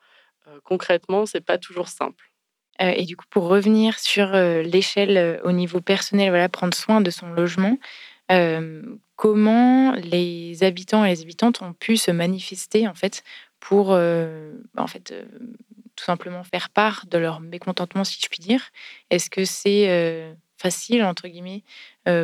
concrètement, 0.65 1.27
c'est 1.27 1.41
pas 1.41 1.59
toujours 1.59 1.89
simple. 1.89 2.33
et 2.81 3.05
du 3.05 3.17
coup, 3.17 3.27
pour 3.31 3.49
revenir 3.49 3.99
sur 3.99 4.33
l'échelle 4.33 5.41
au 5.45 5.53
niveau 5.53 5.81
personnel, 5.81 6.31
voilà, 6.31 6.49
prendre 6.49 6.75
soin 6.75 7.01
de 7.01 7.11
son 7.11 7.29
logement, 7.31 7.79
comment 9.17 9.93
les 9.93 10.63
habitants 10.63 11.05
et 11.05 11.11
les 11.11 11.23
habitantes 11.23 11.63
ont 11.63 11.73
pu 11.73 11.97
se 11.97 12.11
manifester 12.11 12.89
en 12.89 12.95
fait 12.95 13.23
pour 13.61 13.91
en 13.91 14.87
fait 14.87 15.15
tout 15.99 16.05
simplement 16.05 16.45
faire 16.45 16.71
part 16.71 17.07
de 17.09 17.19
leur 17.19 17.41
mécontentement, 17.41 18.05
si 18.05 18.21
je 18.23 18.29
puis 18.29 18.39
dire. 18.39 18.63
Est-ce 19.11 19.29
que 19.29 19.45
c'est 19.45 20.37
facile 20.57 21.03
entre 21.03 21.27
guillemets 21.27 21.65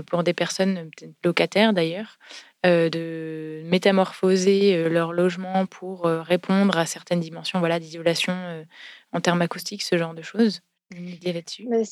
pour 0.06 0.22
des 0.22 0.32
personnes 0.32 0.90
locataires 1.24 1.72
d'ailleurs 1.72 2.18
de 2.62 3.62
métamorphoser 3.64 4.88
leur 4.88 5.12
logement 5.12 5.66
pour 5.66 6.04
répondre 6.04 6.78
à 6.78 6.86
certaines 6.86 7.20
dimensions 7.20 7.58
voilà, 7.58 7.80
d'isolation 7.80 8.64
en 9.12 9.20
termes 9.20 9.42
acoustiques, 9.42 9.82
ce 9.82 9.98
genre 9.98 10.14
de 10.14 10.22
choses? 10.22 10.60
Une 10.94 11.08
idée 11.08 11.32
là-dessus? 11.32 11.66
Bah, 11.68 11.84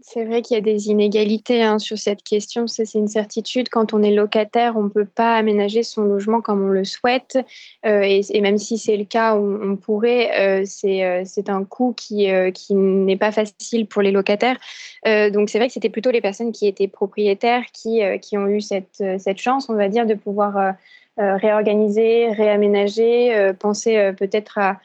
c'est 0.00 0.24
vrai 0.24 0.42
qu'il 0.42 0.54
y 0.54 0.58
a 0.58 0.60
des 0.60 0.88
inégalités 0.88 1.62
hein, 1.62 1.78
sur 1.78 1.96
cette 1.96 2.22
question. 2.22 2.66
C'est 2.66 2.92
une 2.94 3.08
certitude. 3.08 3.68
Quand 3.70 3.94
on 3.94 4.02
est 4.02 4.12
locataire, 4.14 4.76
on 4.76 4.84
ne 4.84 4.88
peut 4.88 5.06
pas 5.06 5.34
aménager 5.34 5.82
son 5.82 6.02
logement 6.02 6.42
comme 6.42 6.62
on 6.62 6.68
le 6.68 6.84
souhaite. 6.84 7.38
Euh, 7.86 8.02
et, 8.02 8.40
même 8.42 8.58
si 8.58 8.76
c'est 8.76 8.98
le 8.98 9.04
cas, 9.04 9.34
on, 9.34 9.76
pourrait. 9.76 10.62
Euh, 10.62 10.64
euh, 10.84 11.22
c'est 11.24 11.48
un 11.48 11.64
coût 11.64 11.94
qui, 11.96 12.28
qui 12.52 12.74
n'est 12.74 13.16
pas 13.16 13.32
facile 13.32 13.86
pour 13.86 14.02
les 14.02 14.10
locataires. 14.10 14.58
donc 15.04 15.48
c'est 15.48 15.58
vrai 15.58 15.68
que 15.68 15.72
c'était 15.72 15.88
plutôt 15.88 16.10
les 16.10 16.20
personnes 16.20 16.52
qui 16.52 16.66
étaient 16.66 16.88
propriétaires 16.88 17.64
qui, 17.72 18.00
qui 18.20 18.36
ont 18.36 18.46
eu 18.46 18.60
cette, 18.60 19.02
cette 19.18 19.38
chance, 19.38 19.68
on 19.68 19.74
va 19.74 19.88
dire, 19.88 20.06
de 20.06 20.14
pouvoir 20.14 20.74
euh, 21.20 21.36
réorganiser, 21.36 22.32
réaménager, 22.32 23.32
euh, 23.36 23.52
penser 23.52 23.98
euh, 23.98 24.12
peut-être 24.12 24.58
à, 24.58 24.80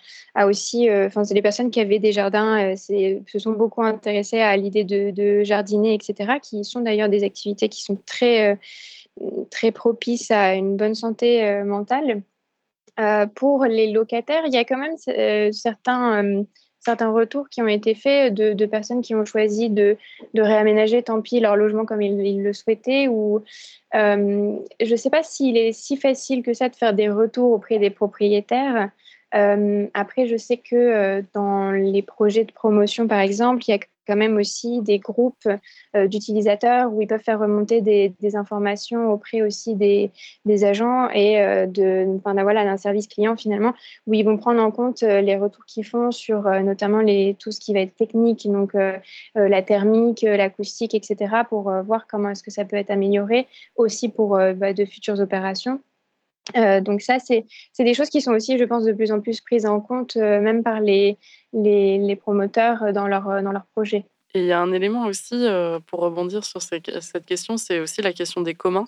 aussi, 0.45 0.87
enfin, 0.87 1.23
c'est 1.23 1.33
les 1.33 1.41
personnes 1.41 1.71
qui 1.71 1.79
avaient 1.79 1.97
des 1.97 2.11
jardins, 2.11 2.75
se 2.75 3.39
sont 3.39 3.53
beaucoup 3.53 3.81
intéressées 3.81 4.39
à 4.39 4.55
l'idée 4.55 4.83
de, 4.83 5.09
de, 5.09 5.43
jardiner, 5.43 5.95
etc., 5.95 6.33
qui 6.39 6.63
sont 6.63 6.81
d'ailleurs 6.81 7.09
des 7.09 7.23
activités 7.23 7.67
qui 7.67 7.81
sont 7.81 7.97
très, 8.05 8.59
très 9.49 9.71
propices 9.71 10.29
à 10.29 10.53
une 10.53 10.77
bonne 10.77 10.93
santé 10.93 11.63
mentale. 11.63 12.21
pour 13.35 13.65
les 13.65 13.91
locataires, 13.91 14.43
il 14.45 14.53
y 14.53 14.57
a 14.57 14.65
quand 14.65 14.77
même 14.77 15.51
certains 15.51 16.45
certains 16.79 17.11
retours 17.11 17.49
qui 17.49 17.61
ont 17.61 17.67
été 17.67 17.93
faits 17.93 18.33
de, 18.33 18.65
personnes 18.65 19.01
qui 19.01 19.15
ont 19.15 19.25
choisi 19.25 19.69
de, 19.69 19.97
réaménager, 20.35 21.03
tant 21.03 21.21
pis, 21.21 21.39
leur 21.39 21.55
logement 21.55 21.85
comme 21.85 22.01
ils, 22.01 22.41
le 22.41 22.53
souhaitaient. 22.53 23.07
Ou, 23.07 23.43
euh, 23.95 24.55
je 24.79 24.91
ne 24.91 24.95
sais 24.95 25.09
pas 25.09 25.23
s'il 25.23 25.57
est 25.57 25.73
si 25.73 25.97
facile 25.97 26.43
que 26.43 26.53
ça 26.53 26.69
de 26.69 26.75
faire 26.75 26.93
des 26.93 27.09
retours 27.09 27.51
auprès 27.51 27.79
des 27.79 27.89
propriétaires. 27.89 28.89
Euh, 29.35 29.87
après, 29.93 30.27
je 30.27 30.37
sais 30.37 30.57
que 30.57 30.75
euh, 30.75 31.21
dans 31.33 31.71
les 31.71 32.01
projets 32.01 32.45
de 32.45 32.51
promotion, 32.51 33.07
par 33.07 33.19
exemple, 33.19 33.63
il 33.67 33.71
y 33.71 33.73
a 33.73 33.79
quand 34.07 34.15
même 34.15 34.37
aussi 34.37 34.81
des 34.81 34.97
groupes 34.97 35.47
euh, 35.95 36.07
d'utilisateurs 36.07 36.91
où 36.91 36.99
ils 36.99 37.07
peuvent 37.07 37.21
faire 37.21 37.39
remonter 37.39 37.81
des, 37.81 38.35
informations 38.35 39.11
auprès 39.11 39.43
aussi 39.43 39.75
des, 39.75 40.11
agents 40.63 41.09
et 41.11 41.37
de, 41.67 42.19
voilà, 42.23 42.63
d'un 42.63 42.77
service 42.77 43.07
client 43.07 43.35
finalement, 43.37 43.73
où 44.07 44.15
ils 44.15 44.23
vont 44.23 44.37
prendre 44.37 44.63
en 44.63 44.71
compte 44.71 45.01
les 45.01 45.35
retours 45.35 45.65
qu'ils 45.65 45.85
font 45.85 46.11
sur 46.11 46.43
notamment 46.61 47.01
les, 47.01 47.35
tout 47.37 47.51
ce 47.51 47.59
qui 47.59 47.73
va 47.73 47.81
être 47.81 47.95
technique, 47.95 48.47
donc 48.51 48.73
la 49.35 49.61
thermique, 49.61 50.21
l'acoustique, 50.21 50.95
etc., 50.95 51.43
pour 51.47 51.71
voir 51.83 52.07
comment 52.07 52.29
est-ce 52.29 52.43
que 52.43 52.51
ça 52.51 52.65
peut 52.65 52.77
être 52.77 52.91
amélioré 52.91 53.47
aussi 53.75 54.09
pour 54.09 54.39
bah, 54.55 54.73
de 54.73 54.85
futures 54.85 55.19
opérations. 55.19 55.79
Euh, 56.57 56.81
donc 56.81 57.01
ça, 57.01 57.17
c'est 57.19 57.45
des 57.77 57.93
choses 57.93 58.09
qui 58.09 58.21
sont 58.21 58.33
aussi, 58.33 58.57
je 58.57 58.63
pense, 58.63 58.83
de 58.83 58.93
plus 58.93 59.11
en 59.11 59.21
plus 59.21 59.41
prises 59.41 59.65
en 59.65 59.79
compte, 59.79 60.17
euh, 60.17 60.41
même 60.41 60.63
par 60.63 60.79
les, 60.79 61.17
les, 61.53 62.15
promoteurs 62.15 62.93
dans 62.93 63.07
leur, 63.07 63.43
dans 63.43 63.51
leur 63.51 63.65
projet. 63.73 64.05
Et 64.35 64.41
il 64.41 64.45
y 64.45 64.51
a 64.51 64.59
un 64.59 64.71
élément 64.71 65.05
aussi, 65.05 65.33
euh, 65.33 65.79
pour 65.87 66.01
rebondir 66.01 66.43
sur 66.43 66.61
cette 66.61 67.25
question, 67.25 67.57
c'est 67.57 67.79
aussi 67.79 68.01
la 68.01 68.13
question 68.13 68.41
des 68.41 68.53
communs 68.53 68.87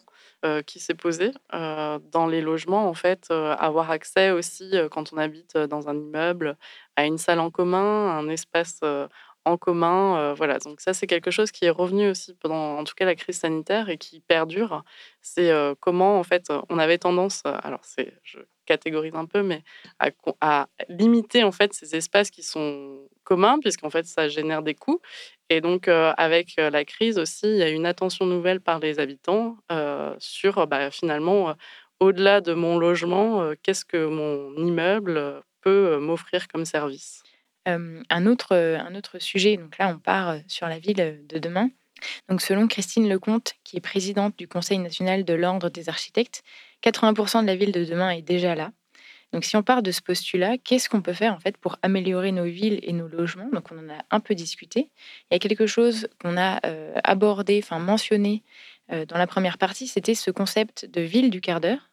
qui 0.65 0.79
s'est 0.79 0.95
posée. 0.95 1.31
dans 1.51 2.27
les 2.27 2.41
logements, 2.41 2.87
en 2.87 2.95
fait, 2.95 3.29
avoir 3.29 3.91
accès 3.91 4.31
aussi, 4.31 4.71
quand 4.89 5.13
on 5.13 5.17
habite 5.17 5.55
dans 5.55 5.87
un 5.87 5.95
immeuble, 5.95 6.57
à 6.95 7.05
une 7.05 7.19
salle 7.19 7.39
en 7.39 7.51
commun, 7.51 8.09
un 8.09 8.27
espace 8.27 8.79
en 9.45 9.57
commun. 9.57 10.17
Euh, 10.17 10.33
voilà, 10.33 10.59
donc 10.59 10.81
ça, 10.81 10.93
c'est 10.93 11.07
quelque 11.07 11.31
chose 11.31 11.51
qui 11.51 11.65
est 11.65 11.69
revenu 11.69 12.09
aussi 12.09 12.33
pendant, 12.35 12.77
en 12.77 12.83
tout 12.83 12.93
cas, 12.95 13.05
la 13.05 13.15
crise 13.15 13.37
sanitaire 13.39 13.89
et 13.89 13.97
qui 13.97 14.19
perdure. 14.21 14.83
C'est 15.21 15.51
euh, 15.51 15.73
comment, 15.79 16.19
en 16.19 16.23
fait, 16.23 16.51
on 16.69 16.79
avait 16.79 16.97
tendance, 16.97 17.43
euh, 17.45 17.55
alors 17.63 17.81
c'est, 17.83 18.13
je 18.23 18.39
catégorise 18.65 19.15
un 19.15 19.25
peu, 19.25 19.43
mais 19.43 19.63
à, 19.99 20.67
limiter, 20.87 21.43
en 21.43 21.51
fait, 21.51 21.73
ces 21.73 21.95
espaces 21.95 22.31
qui 22.31 22.43
sont 22.43 22.99
communs, 23.23 23.59
puisqu'en 23.59 23.89
fait, 23.89 24.05
ça 24.05 24.29
génère 24.29 24.61
des 24.61 24.75
coûts. 24.75 25.01
Et 25.49 25.59
donc, 25.59 25.89
avec 25.89 26.53
la 26.57 26.85
crise 26.85 27.17
aussi, 27.19 27.47
il 27.47 27.57
y 27.57 27.63
a 27.63 27.69
une 27.69 27.85
attention 27.85 28.25
nouvelle 28.25 28.61
par 28.61 28.79
les 28.79 28.99
habitants 28.99 29.57
sur, 30.19 30.65
bah, 30.67 30.89
finalement, 30.89 31.55
au-delà 31.99 32.39
de 32.39 32.53
mon 32.53 32.77
logement, 32.77 33.51
qu'est-ce 33.61 33.83
que 33.83 34.05
mon 34.05 34.55
immeuble 34.55 35.41
peut 35.61 35.97
m'offrir 35.97 36.47
comme 36.47 36.63
service 36.63 37.23
un, 37.65 38.25
autre, 38.25 38.55
un 38.55 38.95
autre 38.95 39.19
sujet, 39.19 39.57
donc 39.57 39.77
là 39.77 39.87
on 39.89 39.99
part 39.99 40.37
sur 40.47 40.67
la 40.67 40.79
ville 40.79 41.21
de 41.27 41.39
demain. 41.39 41.69
Donc 42.29 42.41
selon 42.41 42.67
Christine 42.67 43.07
Lecomte, 43.07 43.53
qui 43.63 43.77
est 43.77 43.81
présidente 43.81 44.37
du 44.37 44.47
Conseil 44.47 44.79
national 44.79 45.23
de 45.23 45.33
l'Ordre 45.33 45.69
des 45.69 45.87
architectes, 45.87 46.43
80% 46.83 47.41
de 47.41 47.47
la 47.47 47.55
ville 47.55 47.71
de 47.71 47.85
demain 47.85 48.09
est 48.09 48.23
déjà 48.23 48.55
là. 48.55 48.71
Donc 49.33 49.45
si 49.45 49.55
on 49.55 49.63
part 49.63 49.81
de 49.81 49.91
ce 49.91 50.01
postulat, 50.01 50.57
qu'est-ce 50.57 50.89
qu'on 50.89 51.01
peut 51.01 51.13
faire 51.13 51.33
en 51.33 51.39
fait 51.39 51.57
pour 51.57 51.77
améliorer 51.83 52.31
nos 52.31 52.43
villes 52.43 52.79
et 52.83 52.91
nos 52.91 53.07
logements? 53.07 53.49
Donc 53.53 53.71
on 53.71 53.77
en 53.77 53.89
a 53.89 54.03
un 54.09 54.19
peu 54.19 54.35
discuté. 54.35 54.89
Il 55.29 55.33
y 55.33 55.35
a 55.35 55.39
quelque 55.39 55.67
chose 55.67 56.09
qu'on 56.19 56.37
a 56.37 56.59
abordé, 57.03 57.61
enfin 57.63 57.79
mentionné 57.79 58.43
dans 58.89 59.17
la 59.17 59.27
première 59.27 59.57
partie, 59.57 59.87
c'était 59.87 60.15
ce 60.15 60.31
concept 60.31 60.85
de 60.85 60.99
ville 60.99 61.29
du 61.29 61.39
quart 61.39 61.61
d'heure. 61.61 61.89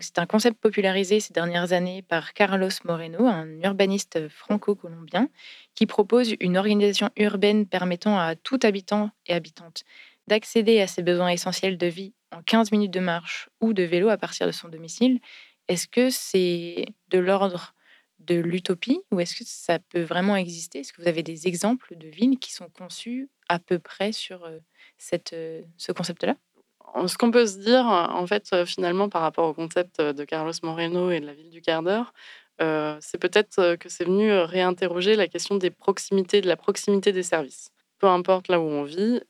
C'est 0.00 0.18
un 0.18 0.26
concept 0.26 0.60
popularisé 0.60 1.20
ces 1.20 1.32
dernières 1.32 1.72
années 1.72 2.02
par 2.02 2.34
Carlos 2.34 2.68
Moreno, 2.84 3.24
un 3.26 3.48
urbaniste 3.62 4.28
franco-colombien, 4.28 5.28
qui 5.74 5.86
propose 5.86 6.34
une 6.40 6.56
organisation 6.56 7.10
urbaine 7.16 7.66
permettant 7.66 8.18
à 8.18 8.34
tout 8.34 8.58
habitant 8.64 9.10
et 9.26 9.32
habitante 9.32 9.84
d'accéder 10.26 10.80
à 10.80 10.88
ses 10.88 11.02
besoins 11.02 11.28
essentiels 11.28 11.78
de 11.78 11.86
vie 11.86 12.14
en 12.32 12.42
15 12.42 12.72
minutes 12.72 12.90
de 12.92 12.98
marche 12.98 13.48
ou 13.60 13.72
de 13.72 13.84
vélo 13.84 14.08
à 14.08 14.16
partir 14.18 14.46
de 14.46 14.52
son 14.52 14.68
domicile. 14.68 15.20
Est-ce 15.68 15.86
que 15.86 16.10
c'est 16.10 16.86
de 17.10 17.18
l'ordre 17.18 17.74
de 18.18 18.34
l'utopie 18.34 19.00
ou 19.12 19.20
est-ce 19.20 19.36
que 19.36 19.44
ça 19.46 19.78
peut 19.78 20.02
vraiment 20.02 20.34
exister? 20.34 20.80
Est-ce 20.80 20.92
que 20.92 21.00
vous 21.00 21.08
avez 21.08 21.22
des 21.22 21.46
exemples 21.46 21.96
de 21.96 22.08
villes 22.08 22.38
qui 22.40 22.52
sont 22.52 22.68
conçues 22.70 23.28
à 23.48 23.60
peu 23.60 23.78
près 23.78 24.10
sur 24.10 24.44
euh, 24.44 24.58
euh, 25.32 25.62
ce 25.76 25.92
concept-là? 25.92 26.36
Ce 27.06 27.18
qu'on 27.18 27.30
peut 27.30 27.46
se 27.46 27.58
dire, 27.58 27.84
en 27.84 28.26
fait, 28.26 28.48
euh, 28.52 28.64
finalement, 28.64 29.08
par 29.08 29.22
rapport 29.22 29.48
au 29.48 29.54
concept 29.54 30.00
de 30.00 30.24
Carlos 30.24 30.52
Moreno 30.62 31.10
et 31.10 31.20
de 31.20 31.26
la 31.26 31.34
ville 31.34 31.50
du 31.50 31.60
quart 31.60 31.82
d'heure, 31.82 32.12
euh, 32.62 32.96
c'est 33.00 33.18
peut-être 33.18 33.76
que 33.76 33.88
c'est 33.88 34.04
venu 34.04 34.32
réinterroger 34.32 35.14
la 35.14 35.28
question 35.28 35.56
des 35.56 35.70
proximités, 35.70 36.40
de 36.40 36.48
la 36.48 36.56
proximité 36.56 37.12
des 37.12 37.22
services. 37.22 37.70
Peu 37.98 38.06
importe 38.06 38.48
là 38.48 38.60
où 38.60 38.64
on 38.64 38.84
vit, 38.84 39.20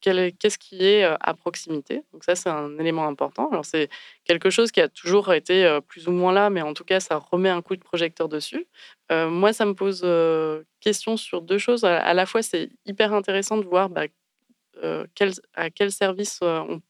qu'est-ce 0.00 0.58
qui 0.58 0.84
est 0.84 1.04
à 1.04 1.34
proximité? 1.34 2.02
Donc 2.12 2.24
ça, 2.24 2.34
c'est 2.34 2.50
un 2.50 2.78
élément 2.78 3.06
important. 3.06 3.48
Alors 3.50 3.64
c'est 3.64 3.88
quelque 4.24 4.50
chose 4.50 4.70
qui 4.70 4.80
a 4.80 4.88
toujours 4.88 5.32
été 5.32 5.78
plus 5.88 6.06
ou 6.08 6.12
moins 6.12 6.32
là, 6.32 6.50
mais 6.50 6.62
en 6.62 6.74
tout 6.74 6.84
cas, 6.84 7.00
ça 7.00 7.16
remet 7.16 7.48
un 7.48 7.62
coup 7.62 7.76
de 7.76 7.82
projecteur 7.82 8.28
dessus. 8.28 8.66
moi, 9.10 9.52
ça 9.52 9.64
me 9.64 9.74
pose 9.74 10.06
question 10.80 11.16
sur 11.16 11.42
deux 11.42 11.58
choses. 11.58 11.84
À, 11.84 12.14
la 12.14 12.26
fois, 12.26 12.42
c'est 12.42 12.70
hyper 12.84 13.14
intéressant 13.14 13.56
de 13.56 13.64
voir 13.64 13.88
bah, 13.88 14.04
à 14.82 15.70
quel 15.70 15.92
service 15.92 16.40
on 16.42 16.80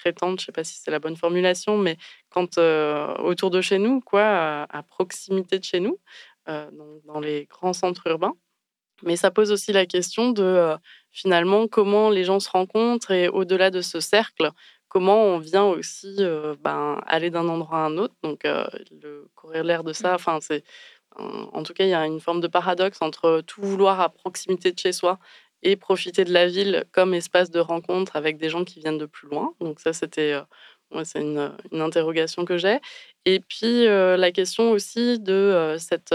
prétendre, 0.00 0.38
je 0.38 0.42
ne 0.42 0.46
sais 0.46 0.52
pas 0.52 0.64
si 0.64 0.78
c'est 0.78 0.90
la 0.90 0.98
bonne 0.98 1.16
formulation, 1.16 1.76
mais 1.76 1.96
quand 2.30 2.58
euh, 2.58 3.14
autour 3.18 3.50
de 3.50 3.60
chez 3.60 3.78
nous, 3.78 4.00
quoi, 4.00 4.66
à, 4.68 4.82
proximité 4.82 5.58
de 5.58 5.64
chez 5.64 5.80
nous, 5.80 5.98
euh, 6.48 6.70
dans, 7.04 7.20
les 7.20 7.46
grands 7.46 7.74
centres 7.74 8.06
urbains. 8.06 8.34
Mais 9.02 9.16
ça 9.16 9.30
pose 9.30 9.52
aussi 9.52 9.72
la 9.72 9.86
question 9.86 10.30
de 10.30 10.42
euh, 10.42 10.76
finalement 11.10 11.68
comment 11.68 12.10
les 12.10 12.24
gens 12.24 12.40
se 12.40 12.50
rencontrent 12.50 13.10
et 13.10 13.28
au-delà 13.28 13.70
de 13.70 13.80
ce 13.80 14.00
cercle, 14.00 14.50
comment 14.88 15.22
on 15.24 15.38
vient 15.38 15.64
aussi 15.64 16.16
ben, 16.60 17.00
aller 17.06 17.30
d'un 17.30 17.48
endroit 17.48 17.78
à 17.78 17.86
un 17.86 17.96
autre. 17.96 18.14
Donc 18.22 18.42
le 18.44 19.28
corollaire 19.34 19.84
de 19.84 19.92
ça, 19.92 20.12
mmh. 20.12 20.14
enfin 20.14 20.38
c'est 20.42 20.64
en 21.16 21.62
tout 21.64 21.72
cas, 21.72 21.84
il 21.84 21.90
y 21.90 21.94
a 21.94 22.06
une 22.06 22.20
forme 22.20 22.40
de 22.40 22.46
paradoxe 22.46 22.98
entre 23.00 23.42
tout 23.46 23.62
vouloir 23.62 24.00
à 24.00 24.08
proximité 24.10 24.70
de 24.72 24.78
chez 24.78 24.92
soi 24.92 25.18
et 25.62 25.76
profiter 25.76 26.24
de 26.24 26.32
la 26.32 26.46
ville 26.46 26.84
comme 26.92 27.14
espace 27.14 27.50
de 27.50 27.60
rencontre 27.60 28.16
avec 28.16 28.38
des 28.38 28.48
gens 28.48 28.64
qui 28.64 28.80
viennent 28.80 28.98
de 28.98 29.06
plus 29.06 29.28
loin. 29.28 29.54
Donc 29.60 29.80
ça, 29.80 29.92
c'était 29.92 30.32
euh, 30.32 31.04
c'est 31.04 31.20
une, 31.20 31.52
une, 31.72 31.80
interrogation 31.80 32.44
que 32.44 32.56
j'ai. 32.56 32.80
Et 33.24 33.40
puis 33.40 33.86
euh, 33.86 34.16
la 34.16 34.32
question 34.32 34.70
aussi 34.70 35.18
de 35.18 35.32
euh, 35.32 35.78
cette, 35.78 36.14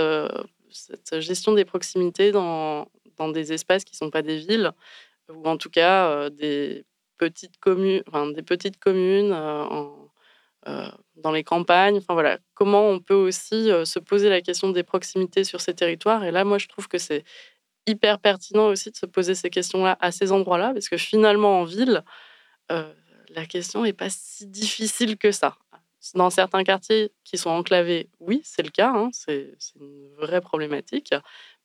gestion 1.21 1.53
des 1.53 1.65
proximités 1.65 2.31
dans, 2.31 2.87
dans 3.17 3.29
des 3.29 3.53
espaces 3.53 3.85
qui 3.85 3.93
ne 3.93 3.97
sont 3.97 4.09
pas 4.09 4.21
des 4.21 4.37
villes, 4.37 4.71
ou 5.29 5.47
en 5.47 5.57
tout 5.57 5.69
cas 5.69 6.29
des 6.29 6.85
petites 7.17 7.57
communes, 7.59 8.03
enfin, 8.07 8.27
des 8.27 8.43
petites 8.43 8.77
communes 8.77 9.29
dans 11.15 11.31
les 11.31 11.43
campagnes. 11.45 11.97
Enfin 11.97 12.13
voilà, 12.13 12.39
comment 12.55 12.89
on 12.89 12.99
peut 12.99 13.13
aussi 13.13 13.69
se 13.85 13.99
poser 13.99 14.27
la 14.29 14.41
question 14.41 14.69
des 14.69 14.83
proximités 14.83 15.45
sur 15.45 15.61
ces 15.61 15.73
territoires. 15.73 16.25
Et 16.25 16.31
là, 16.31 16.43
moi, 16.43 16.57
je 16.57 16.67
trouve 16.67 16.89
que 16.89 16.97
c'est 16.97 17.23
hyper 17.87 18.19
pertinent 18.19 18.67
aussi 18.67 18.91
de 18.91 18.95
se 18.95 19.05
poser 19.05 19.35
ces 19.35 19.49
questions-là 19.49 19.97
à 19.99 20.11
ces 20.11 20.31
endroits-là, 20.31 20.73
parce 20.73 20.89
que 20.89 20.97
finalement, 20.97 21.61
en 21.61 21.63
ville, 21.63 22.03
euh, 22.71 22.91
la 23.29 23.45
question 23.45 23.83
n'est 23.83 23.93
pas 23.93 24.09
si 24.09 24.47
difficile 24.47 25.17
que 25.17 25.31
ça. 25.31 25.57
Dans 26.13 26.29
certains 26.29 26.63
quartiers 26.63 27.11
qui 27.23 27.37
sont 27.37 27.49
enclavés, 27.49 28.09
oui, 28.19 28.41
c'est 28.43 28.61
le 28.61 28.69
cas, 28.69 28.91
hein, 28.95 29.09
c'est 29.11 29.55
une 29.79 30.09
vraie 30.17 30.41
problématique. 30.41 31.13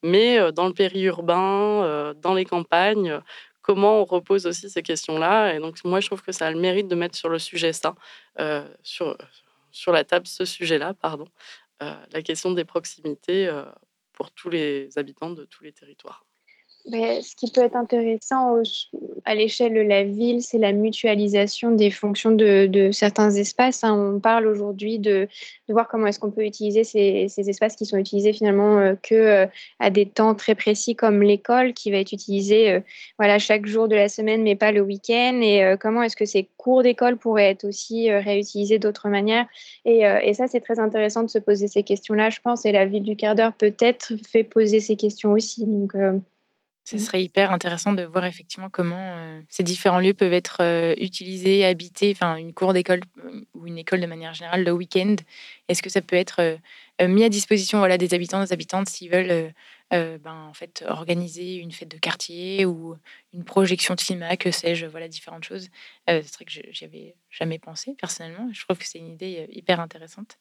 Mais 0.02 0.38
euh, 0.38 0.50
dans 0.50 0.66
le 0.66 0.72
périurbain, 0.72 1.84
euh, 1.84 2.14
dans 2.14 2.34
les 2.34 2.46
campagnes, 2.46 3.20
comment 3.60 4.00
on 4.00 4.04
repose 4.04 4.46
aussi 4.46 4.70
ces 4.70 4.82
questions-là? 4.82 5.54
Et 5.54 5.58
donc, 5.58 5.76
moi, 5.84 6.00
je 6.00 6.06
trouve 6.06 6.22
que 6.22 6.32
ça 6.32 6.46
a 6.46 6.50
le 6.50 6.58
mérite 6.58 6.88
de 6.88 6.94
mettre 6.94 7.16
sur 7.16 7.28
le 7.28 7.38
sujet 7.38 7.72
ça, 7.72 7.94
sur, 8.82 9.16
sur 9.70 9.92
la 9.92 10.04
table 10.04 10.26
ce 10.26 10.46
sujet-là, 10.46 10.94
pardon, 10.94 11.26
la 11.80 12.22
question 12.22 12.52
des 12.52 12.64
proximités 12.64 13.50
pour 14.20 14.32
tous 14.32 14.50
les 14.50 14.90
habitants 14.98 15.30
de 15.30 15.46
tous 15.46 15.64
les 15.64 15.72
territoires. 15.72 16.26
ce 16.84 17.34
qui 17.36 17.50
peut 17.50 17.62
être 17.62 17.74
intéressant 17.74 18.54
à 19.30 19.34
l'échelle 19.36 19.74
de 19.74 19.80
la 19.80 20.02
ville, 20.02 20.42
c'est 20.42 20.58
la 20.58 20.72
mutualisation 20.72 21.70
des 21.70 21.92
fonctions 21.92 22.32
de, 22.32 22.90
certains 22.90 23.30
espaces. 23.30 23.84
Hein. 23.84 23.94
On 23.94 24.18
parle 24.18 24.48
aujourd'hui 24.48 24.98
de, 24.98 25.28
voir 25.68 25.86
comment 25.86 26.08
est-ce 26.08 26.18
qu'on 26.18 26.32
peut 26.32 26.44
utiliser 26.44 26.82
ces, 26.82 27.48
espaces 27.48 27.76
qui 27.76 27.86
sont 27.86 27.96
utilisés 27.96 28.32
finalement 28.32 28.78
euh, 28.78 28.94
que 29.00 29.14
euh, 29.14 29.46
à 29.78 29.90
des 29.90 30.06
temps 30.06 30.34
très 30.34 30.56
précis 30.56 30.96
comme 30.96 31.22
l'école 31.22 31.74
qui 31.74 31.92
va 31.92 31.98
être 31.98 32.10
utilisée 32.10 32.72
euh, 32.72 32.80
voilà, 33.20 33.38
chaque 33.38 33.66
jour 33.66 33.86
de 33.86 33.94
la 33.94 34.08
semaine 34.08 34.42
mais 34.42 34.56
pas 34.56 34.72
le 34.72 34.80
week-end. 34.80 35.38
Et 35.40 35.76
comment 35.78 36.02
est-ce 36.02 36.16
que 36.16 36.24
ces 36.24 36.48
cours 36.56 36.82
d'école 36.82 37.16
pourraient 37.16 37.50
être 37.50 37.64
aussi 37.64 38.10
réutilisés 38.10 38.80
d'autres 38.80 39.08
manières. 39.08 39.46
Et, 39.84 40.00
et 40.00 40.34
ça, 40.34 40.48
c'est 40.48 40.60
très 40.60 40.80
intéressant 40.80 41.22
de 41.22 41.30
se 41.30 41.38
poser 41.38 41.68
ces 41.68 41.84
questions-là, 41.84 42.30
je 42.30 42.40
pense. 42.42 42.66
Et 42.66 42.72
la 42.72 42.84
ville 42.84 43.04
du 43.04 43.14
quart 43.14 43.36
d'heure 43.36 43.52
peut-être 43.52 44.14
fait 44.28 44.42
poser 44.42 44.80
ces 44.80 44.96
questions 44.96 45.30
aussi. 45.30 45.66
Donc, 45.66 45.94
ce 46.84 46.98
serait 46.98 47.22
hyper 47.22 47.52
intéressant 47.52 47.92
de 47.92 48.02
voir 48.02 48.24
effectivement 48.24 48.68
comment 48.70 48.96
euh, 49.16 49.40
ces 49.48 49.62
différents 49.62 50.00
lieux 50.00 50.14
peuvent 50.14 50.32
être 50.32 50.58
euh, 50.60 50.94
utilisés, 50.98 51.64
habités, 51.64 52.10
enfin 52.12 52.36
une 52.36 52.52
cour 52.52 52.72
d'école 52.72 53.00
euh, 53.24 53.44
ou 53.54 53.66
une 53.66 53.78
école 53.78 54.00
de 54.00 54.06
manière 54.06 54.34
générale 54.34 54.64
le 54.64 54.72
week-end. 54.72 55.14
Est-ce 55.68 55.82
que 55.82 55.90
ça 55.90 56.00
peut 56.00 56.16
être 56.16 56.58
mis 57.00 57.22
à 57.22 57.28
disposition 57.28 57.78
voilà, 57.78 57.96
des 57.96 58.12
habitants, 58.12 58.42
des 58.42 58.52
habitantes 58.52 58.88
s'ils 58.88 59.10
veulent 59.10 59.52
ben, 59.90 60.46
en 60.48 60.52
fait, 60.52 60.84
organiser 60.86 61.56
une 61.56 61.72
fête 61.72 61.88
de 61.88 61.96
quartier 61.96 62.64
ou 62.64 62.96
une 63.32 63.44
projection 63.44 63.94
de 63.94 64.00
film, 64.00 64.24
que 64.38 64.50
sais-je, 64.50 64.86
voilà 64.86 65.08
différentes 65.08 65.44
choses? 65.44 65.68
c'est 66.06 66.34
vrai 66.34 66.44
que 66.44 66.52
j'y 66.72 66.84
avais 66.84 67.14
jamais 67.30 67.58
pensé 67.58 67.94
personnellement. 67.98 68.50
Je 68.52 68.64
trouve 68.64 68.78
que 68.78 68.86
c'est 68.86 68.98
une 68.98 69.12
idée 69.12 69.46
hyper 69.50 69.80
intéressante 69.80 70.38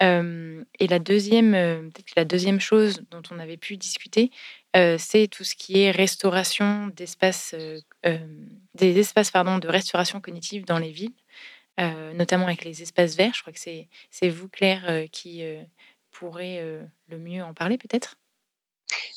et 0.00 0.86
la 0.88 0.98
deuxième, 0.98 1.52
peut-être 1.52 2.14
la 2.16 2.24
deuxième 2.24 2.60
chose 2.60 3.02
dont 3.10 3.22
on 3.30 3.38
avait 3.38 3.56
pu 3.58 3.76
discuter, 3.76 4.30
c'est 4.74 5.28
tout 5.30 5.44
ce 5.44 5.54
qui 5.54 5.80
est 5.82 5.90
restauration 5.90 6.88
d'espaces, 6.88 7.54
des 8.74 8.98
espaces 8.98 9.30
pardon, 9.30 9.58
de 9.58 9.68
restauration 9.68 10.20
cognitive 10.20 10.64
dans 10.64 10.78
les 10.78 10.92
villes, 10.92 11.12
notamment 12.14 12.46
avec 12.46 12.64
les 12.64 12.82
espaces 12.82 13.16
verts. 13.16 13.34
Je 13.34 13.42
crois 13.42 13.52
que 13.54 13.60
c'est 13.60 14.28
vous, 14.30 14.48
Claire, 14.48 15.04
qui 15.12 15.44
pourrez 16.12 16.60
le 17.08 17.18
mieux 17.18 17.42
en 17.42 17.54
parler 17.54 17.78
peut-être? 17.78 18.19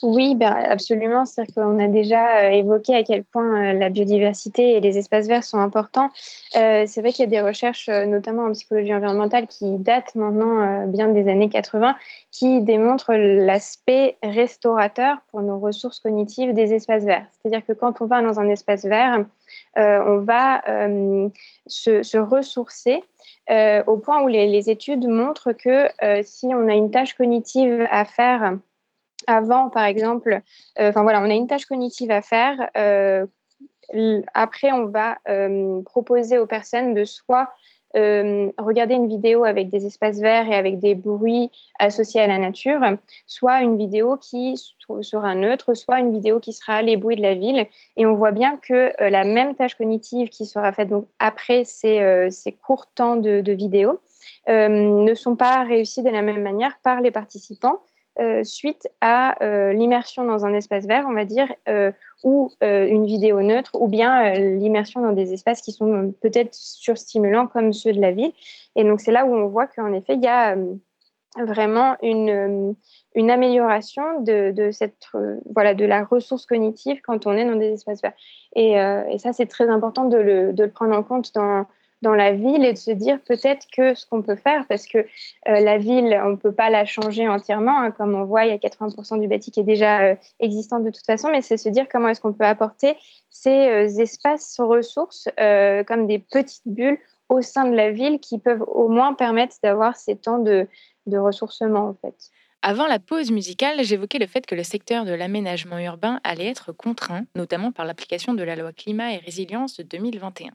Oui, 0.04 0.36
ben, 0.36 0.52
absolument. 0.52 1.26
C'est-à-dire 1.26 1.56
qu'on 1.56 1.80
a 1.80 1.88
déjà 1.88 2.44
euh, 2.44 2.50
évoqué 2.50 2.94
à 2.94 3.04
quel 3.04 3.24
point 3.24 3.72
euh, 3.72 3.74
la 3.74 3.90
biodiversité 3.90 4.74
et 4.74 4.82
les 4.82 4.98
espaces 4.98 5.28
verts 5.28 5.46
sont 5.46 5.60
importants. 5.60 6.10
Euh, 6.58 6.84
c'est 6.86 7.00
vrai 7.00 7.14
qu'il 7.14 7.24
y 7.24 7.28
a 7.28 7.32
des 7.32 7.42
recherches, 7.42 7.88
notamment 7.88 8.44
en 8.44 8.52
psychologie 8.52 8.94
environnementale, 8.94 9.48
qui 9.48 9.78
datent 9.78 10.14
maintenant 10.16 10.86
bien 10.88 11.08
des 11.08 11.30
années 11.30 11.50
80, 11.50 11.96
qui 12.32 12.62
démontrent 12.62 13.14
l'aspect 13.14 14.18
restaurateur 14.22 15.18
pour 15.32 15.42
nos 15.42 15.58
ressources 15.58 16.00
cognitives 16.00 16.54
des 16.54 16.74
espaces 16.74 17.06
verts. 17.06 17.26
C'est-à-dire 17.32 17.66
que 17.66 17.74
quand 17.74 18.02
on 18.02 18.06
va 18.06 18.22
dans 18.22 18.40
un 18.40 18.50
espace 18.50 18.84
vert, 18.84 19.26
on 19.78 20.18
va 20.18 20.62
se, 21.68 22.18
ressourcer 22.18 23.04
au 23.50 23.98
point 23.98 24.22
où 24.22 24.28
les, 24.28 24.48
les 24.48 24.70
études 24.70 25.08
montrent 25.08 25.54
que 25.54 25.88
si 26.24 26.48
on 26.48 26.68
a 26.68 26.74
une 26.74 26.92
tâche 26.92 27.14
cognitive 27.14 27.88
à 27.90 28.06
faire, 28.06 28.58
avant, 29.28 29.70
par 29.70 29.86
exemple, 29.86 30.42
euh, 30.80 30.90
enfin 30.90 31.04
voilà, 31.04 31.22
on 31.22 31.30
a 31.30 31.34
une 31.34 31.48
tâche 31.48 31.66
cognitive 31.66 32.12
à 32.12 32.22
faire. 32.22 32.70
Euh, 32.78 33.26
après, 34.34 34.72
on 34.72 34.86
va 34.86 35.18
euh, 35.28 35.82
proposer 35.84 36.38
aux 36.38 36.48
personnes 36.48 36.94
de 36.94 37.06
soit 37.06 37.50
regarder 37.96 38.96
une 38.96 39.08
vidéo 39.08 39.44
avec 39.44 39.70
des 39.70 39.86
espaces 39.86 40.18
verts 40.18 40.50
et 40.50 40.56
avec 40.56 40.80
des 40.80 40.96
bruits 40.96 41.52
associés 41.78 42.22
à 42.22 42.26
la 42.26 42.40
nature, 42.40 42.82
soit 43.28 43.62
une 43.62 43.78
vidéo 43.78 44.18
qui 44.18 44.60
sera 45.02 45.36
neutre, 45.36 45.76
soit 45.76 46.00
une 46.00 46.12
vidéo 46.12 46.40
qui 46.40 46.54
sera 46.54 46.82
les 46.82 46.98
bruits 46.98 47.18
de 47.18 47.22
la 47.22 47.36
ville. 47.36 47.68
Et 47.96 48.08
on 48.08 48.16
voit 48.16 48.32
bien 48.32 48.58
que 48.58 48.94
la 49.00 49.24
même 49.26 49.54
tâche 49.54 49.76
cognitive 49.76 50.30
qui 50.30 50.48
sera 50.48 50.74
faite 50.74 50.90
donc, 50.90 51.06
après 51.20 51.66
ces, 51.66 52.30
ces 52.32 52.52
courts 52.52 52.88
temps 52.96 53.16
de, 53.16 53.42
de 53.42 53.54
vidéo 53.54 54.00
ne 54.48 55.14
sont 55.14 55.36
pas 55.36 55.64
réussis 55.64 56.02
de 56.02 56.10
la 56.10 56.24
même 56.24 56.42
manière 56.42 56.80
par 56.82 57.00
les 57.00 57.12
participants 57.12 57.80
suite 58.44 58.88
à 59.02 59.36
l'immersion 59.74 60.24
dans 60.26 60.46
un 60.46 60.54
espace 60.54 60.86
vert, 60.86 61.06
on 61.08 61.14
va 61.14 61.26
dire, 61.26 61.48
ou 62.24 62.52
une 62.62 63.06
vidéo 63.06 63.42
neutre, 63.42 63.72
ou 63.80 63.88
bien 63.88 64.34
l'immersion 64.34 65.02
dans 65.02 65.14
des 65.14 65.34
espaces 65.34 65.62
qui 65.62 65.72
sont 65.72 66.14
peut-être 66.22 66.54
surstimulants 66.54 67.48
comme 67.48 67.74
ceux 67.74 67.94
de 67.94 68.02
la 68.02 68.12
ville. 68.12 68.32
Et 68.76 68.84
donc 68.84 69.02
c'est 69.02 69.12
là 69.12 69.26
où 69.26 69.36
on 69.36 69.48
voit 69.48 69.68
qu'en 69.68 69.94
effet, 69.94 70.16
il 70.16 70.24
y 70.24 70.28
a 70.28 70.56
vraiment 71.42 71.96
une, 72.02 72.76
amélioration 73.16 74.22
de, 74.22 74.70
cette, 74.72 75.08
voilà, 75.52 75.74
de 75.74 75.86
la 75.86 76.04
ressource 76.04 76.46
cognitive 76.46 77.02
quand 77.04 77.26
on 77.26 77.36
est 77.36 77.46
dans 77.46 77.56
des 77.56 77.74
espaces 77.74 78.02
verts. 78.02 78.14
Et, 78.56 78.76
ça, 79.20 79.34
c'est 79.34 79.48
très 79.48 79.70
important 79.70 80.06
de 80.06 80.18
le, 80.18 80.68
prendre 80.68 80.96
en 80.96 81.04
compte 81.04 81.34
dans, 81.34 81.66
dans 82.04 82.14
la 82.14 82.34
ville 82.34 82.64
et 82.64 82.74
de 82.74 82.78
se 82.78 82.92
dire 82.92 83.18
peut-être 83.26 83.66
que 83.76 83.96
ce 83.96 84.06
qu'on 84.06 84.22
peut 84.22 84.36
faire, 84.36 84.68
parce 84.68 84.86
que 84.86 85.00
euh, 85.00 85.06
la 85.46 85.78
ville, 85.78 86.20
on 86.24 86.32
ne 86.32 86.36
peut 86.36 86.52
pas 86.52 86.70
la 86.70 86.86
changer 86.86 87.28
entièrement, 87.28 87.80
hein, 87.80 87.92
comme 87.92 88.14
on 88.14 88.26
voit, 88.26 88.46
il 88.46 88.50
y 88.50 88.54
a 88.54 88.58
80% 88.58 89.20
du 89.20 89.28
bâti 89.28 89.50
qui 89.50 89.62
est 89.62 89.64
déjà 89.64 90.02
euh, 90.02 90.16
existant 90.40 90.80
de 90.80 90.92
toute 90.92 91.06
façon, 91.06 91.30
mais 91.32 91.42
c'est 91.42 91.58
se 91.58 91.70
dire 91.70 91.88
comment 91.92 92.10
est-ce 92.10 92.22
qu'on 92.22 92.34
peut 92.34 92.46
apporter 92.46 92.96
ces 93.30 93.50
euh, 93.50 93.88
espaces 93.88 94.60
ressources 94.60 95.28
comme 95.88 96.06
des 96.06 96.20
petites 96.20 96.68
bulles 96.68 97.00
au 97.30 97.42
sein 97.42 97.66
de 97.66 97.76
la 97.76 97.92
ville 97.92 98.20
qui 98.20 98.38
peuvent 98.38 98.64
au 98.68 98.90
moins 98.90 99.14
permettre 99.14 99.56
d'avoir 99.64 99.96
ces 99.96 100.16
temps 100.18 100.40
de, 100.40 100.68
de 101.08 101.18
ressourcement 101.18 101.88
en 101.88 101.94
fait. 101.96 102.16
Avant 102.62 102.88
la 102.88 103.00
pause 103.00 103.32
musicale, 103.32 103.84
j'évoquais 103.84 104.20
le 104.20 104.28
fait 104.28 104.46
que 104.46 104.56
le 104.56 104.64
secteur 104.64 105.04
de 105.06 105.14
l'aménagement 105.14 105.80
urbain 105.80 106.20
allait 106.24 106.48
être 106.48 106.72
contraint, 106.72 107.26
notamment 107.36 107.72
par 107.72 107.86
l'application 107.86 108.34
de 108.34 108.44
la 108.44 108.56
loi 108.56 108.72
climat 108.72 109.14
et 109.14 109.18
résilience 109.18 109.78
de 109.78 109.84
2021. 109.84 110.52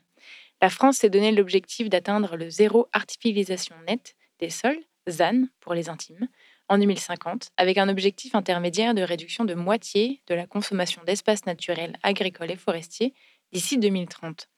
La 0.61 0.71
France 0.71 0.99
s'est 0.99 1.11
donné 1.11 1.33
l'objectif 1.33 1.89
d'atteindre 1.89 2.37
le 2.37 2.51
zéro 2.51 2.89
artificialisation 2.93 3.77
nette 3.87 4.15
des 4.41 4.51
sols, 4.51 4.81
ZAN 5.09 5.47
pour 5.61 5.75
les 5.75 5.89
intimes, 5.89 6.29
en 6.69 6.79
2050, 6.79 7.51
avec 7.57 7.79
un 7.79 7.89
objectif 7.89 8.35
intermédiaire 8.35 8.95
de 8.95 9.03
réduction 9.03 9.45
de 9.45 9.55
moitié 9.55 10.23
de 10.27 10.35
la 10.35 10.47
consommation 10.47 11.03
d'espaces 11.05 11.47
naturels, 11.47 11.97
agricoles 12.03 12.51
et 12.51 12.57
forestiers 12.57 13.15
d'ici 13.53 13.79
2030. 13.79 14.49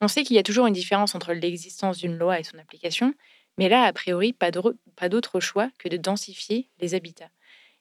On 0.00 0.08
sait 0.08 0.24
qu'il 0.24 0.36
y 0.36 0.40
a 0.40 0.42
toujours 0.42 0.66
une 0.66 0.74
différence 0.74 1.14
entre 1.14 1.32
l'existence 1.34 1.98
d'une 1.98 2.16
loi 2.16 2.40
et 2.40 2.44
son 2.44 2.58
application, 2.58 3.14
mais 3.58 3.68
là, 3.68 3.84
a 3.84 3.92
priori, 3.92 4.32
pas 4.32 4.50
d'autre 4.50 5.40
choix 5.40 5.70
que 5.78 5.88
de 5.88 5.98
densifier 5.98 6.70
les 6.80 6.94
habitats. 6.94 7.30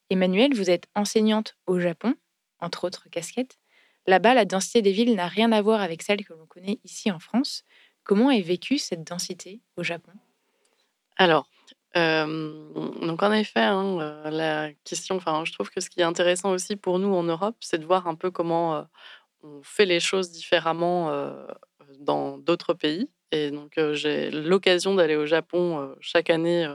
Emmanuel, 0.09 0.53
vous 0.53 0.69
êtes 0.69 0.87
enseignante 0.93 1.55
au 1.67 1.79
Japon, 1.79 2.15
entre 2.59 2.83
autres 2.83 3.09
casquettes. 3.09 3.60
Là-bas, 4.07 4.33
la 4.33 4.45
densité 4.45 4.81
des 4.81 4.91
villes 4.91 5.15
n'a 5.15 5.27
rien 5.27 5.51
à 5.51 5.61
voir 5.61 5.81
avec 5.81 6.01
celle 6.01 6.25
que 6.25 6.33
l'on 6.33 6.45
connaît 6.47 6.79
ici 6.83 7.11
en 7.11 7.19
France. 7.19 7.63
Comment 8.03 8.31
est 8.31 8.41
vécue 8.41 8.77
cette 8.77 9.03
densité 9.03 9.61
au 9.77 9.83
Japon? 9.83 10.11
Alors, 11.17 11.47
euh, 11.97 12.25
donc 13.05 13.21
en 13.21 13.31
effet, 13.31 13.59
hein, 13.59 13.99
euh, 13.99 14.29
la 14.29 14.71
question, 14.85 15.17
enfin, 15.17 15.43
je 15.45 15.51
trouve 15.53 15.69
que 15.69 15.81
ce 15.81 15.89
qui 15.89 15.99
est 15.99 16.03
intéressant 16.03 16.51
aussi 16.51 16.75
pour 16.75 16.99
nous 16.99 17.13
en 17.13 17.23
Europe, 17.23 17.55
c'est 17.59 17.77
de 17.77 17.85
voir 17.85 18.07
un 18.07 18.15
peu 18.15 18.31
comment 18.31 18.75
euh, 18.75 18.81
on 19.43 19.61
fait 19.63 19.85
les 19.85 19.99
choses 19.99 20.31
différemment 20.31 21.11
dans 21.99 22.37
d'autres 22.37 22.73
pays. 22.73 23.09
Et 23.31 23.49
donc, 23.49 23.79
j'ai 23.93 24.29
l'occasion 24.29 24.93
d'aller 24.93 25.15
au 25.15 25.25
Japon 25.25 25.95
chaque 25.99 26.29
année 26.29 26.67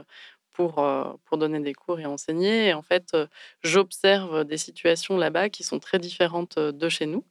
pour, 0.57 1.37
donner 1.37 1.59
des 1.59 1.73
cours 1.73 1.99
et 1.99 2.05
enseigner. 2.07 2.67
Et 2.67 2.73
en 2.73 2.81
fait, 2.81 3.15
j'observe 3.61 4.43
des 4.43 4.57
situations 4.57 5.15
là-bas 5.15 5.49
qui 5.49 5.63
sont 5.63 5.77
très 5.79 5.99
différentes 5.99 6.57
de 6.57 6.89
chez 6.89 7.05
nous, 7.05 7.23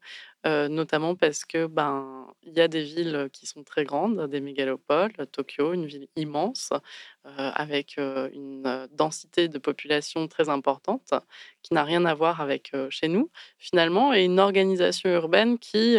notamment 0.45 1.17
parce 1.17 1.45
que 1.45 1.67
ben 1.67 2.29
il 2.45 2.53
y 2.53 2.61
a 2.61 2.69
des 2.69 2.85
villes 2.85 3.29
qui 3.33 3.47
sont 3.47 3.65
très 3.65 3.83
grandes, 3.83 4.31
des 4.31 4.41
mégalopoles, 4.41 5.13
Tokyo, 5.33 5.73
une 5.73 5.87
ville 5.87 6.07
immense, 6.15 6.71
avec 7.25 7.97
une 7.99 8.87
densité 8.93 9.49
de 9.49 9.59
population 9.59 10.29
très 10.29 10.49
importante, 10.49 11.13
qui 11.63 11.75
n'a 11.75 11.83
rien 11.83 12.05
à 12.05 12.15
voir 12.15 12.41
avec 12.41 12.73
chez 12.91 13.09
nous, 13.09 13.29
finalement, 13.59 14.15
et 14.15 14.25
une 14.25 14.39
organisation 14.39 15.11
urbaine 15.11 15.59
qui 15.59 15.99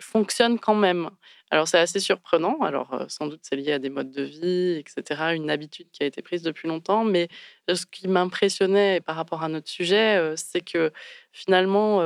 fonctionne 0.00 0.58
quand 0.58 0.74
même. 0.74 1.10
Alors 1.50 1.68
c'est 1.68 1.78
assez 1.78 2.00
surprenant. 2.00 2.60
Alors 2.62 2.94
euh, 2.94 3.06
sans 3.08 3.26
doute 3.28 3.40
c'est 3.42 3.56
lié 3.56 3.72
à 3.72 3.78
des 3.78 3.90
modes 3.90 4.10
de 4.10 4.22
vie, 4.22 4.78
etc., 4.78 5.34
une 5.34 5.50
habitude 5.50 5.90
qui 5.92 6.02
a 6.02 6.06
été 6.06 6.22
prise 6.22 6.42
depuis 6.42 6.68
longtemps. 6.68 7.04
Mais 7.04 7.28
euh, 7.70 7.74
ce 7.74 7.86
qui 7.86 8.08
m'impressionnait 8.08 9.00
par 9.00 9.16
rapport 9.16 9.42
à 9.42 9.48
notre 9.48 9.68
sujet, 9.68 10.16
euh, 10.18 10.34
c'est 10.36 10.62
que 10.62 10.92
finalement 11.32 12.02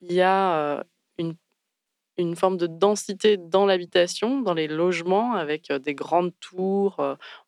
il 0.00 0.12
y 0.12 0.20
a 0.22 0.84
une, 2.16 2.36
forme 2.36 2.56
de 2.56 2.66
densité 2.66 3.36
dans 3.36 3.66
l'habitation, 3.66 4.40
dans 4.40 4.54
les 4.54 4.68
logements, 4.68 5.34
avec 5.34 5.72
des 5.72 5.94
grandes 5.94 6.32
tours. 6.40 6.96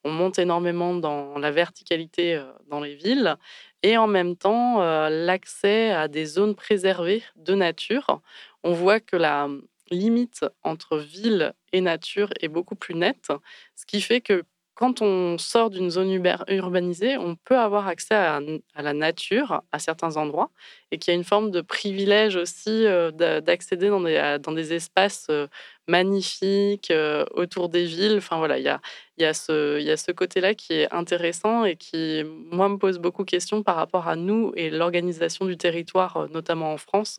on 0.04 0.10
monte 0.10 0.38
énormément 0.38 0.94
dans 0.94 1.38
la 1.38 1.50
verticalité 1.50 2.42
dans 2.68 2.80
les 2.80 2.94
villes. 2.94 3.36
Et 3.82 3.96
en 3.96 4.06
même 4.06 4.36
temps, 4.36 4.80
l'accès 5.08 5.90
à 5.90 6.08
des 6.08 6.24
zones 6.24 6.54
préservées 6.54 7.22
de 7.36 7.54
nature. 7.54 8.20
On 8.64 8.72
voit 8.72 9.00
que 9.00 9.16
la, 9.16 9.48
limite 9.90 10.44
entre 10.62 10.98
ville 10.98 11.52
et 11.72 11.80
nature 11.80 12.30
est 12.40 12.48
beaucoup 12.48 12.76
plus 12.76 12.94
nette, 12.94 13.32
ce 13.74 13.86
qui 13.86 14.00
fait 14.00 14.20
que 14.20 14.44
quand 14.76 15.00
on 15.00 15.38
sort 15.38 15.70
d'une 15.70 15.88
zone 15.88 16.22
urbanisée, 16.48 17.16
on 17.16 17.34
peut 17.34 17.58
avoir 17.58 17.88
accès 17.88 18.14
à, 18.14 18.40
la 18.76 18.92
nature 18.92 19.62
à 19.72 19.78
certains 19.78 20.18
endroits 20.18 20.50
et 20.90 20.98
qu'il 20.98 21.12
y 21.12 21.16
a 21.16 21.18
une 21.18 21.24
forme 21.24 21.50
de 21.50 21.62
privilège 21.62 22.36
aussi 22.36 22.84
euh, 22.86 23.10
d'accéder 23.10 23.88
dans 23.88 24.52
des, 24.52 24.72
espaces 24.74 25.28
euh, 25.30 25.46
magnifiques 25.88 26.90
euh, 26.90 27.24
autour 27.30 27.70
des 27.70 27.86
villes. 27.86 28.16
Enfin 28.18 28.36
voilà, 28.36 28.58
il 28.58 28.64
y 28.64 29.24
a, 29.24 29.34
ce, 29.34 29.94
ce 29.96 30.12
côté-là 30.12 30.52
qui 30.52 30.74
est 30.74 30.92
intéressant 30.92 31.64
et 31.64 31.76
qui, 31.76 32.22
moi, 32.26 32.68
me 32.68 32.76
pose 32.76 32.98
beaucoup 32.98 33.24
de 33.24 33.30
questions 33.30 33.62
par 33.62 33.76
rapport 33.76 34.08
à 34.08 34.14
nous 34.14 34.52
et 34.56 34.68
l'organisation 34.68 35.46
du 35.46 35.56
territoire, 35.56 36.28
notamment 36.30 36.74
en 36.74 36.76
France, 36.76 37.16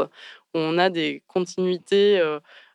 où 0.53 0.59
on 0.59 0.77
a 0.77 0.91
des 0.91 1.23
continuités 1.25 2.21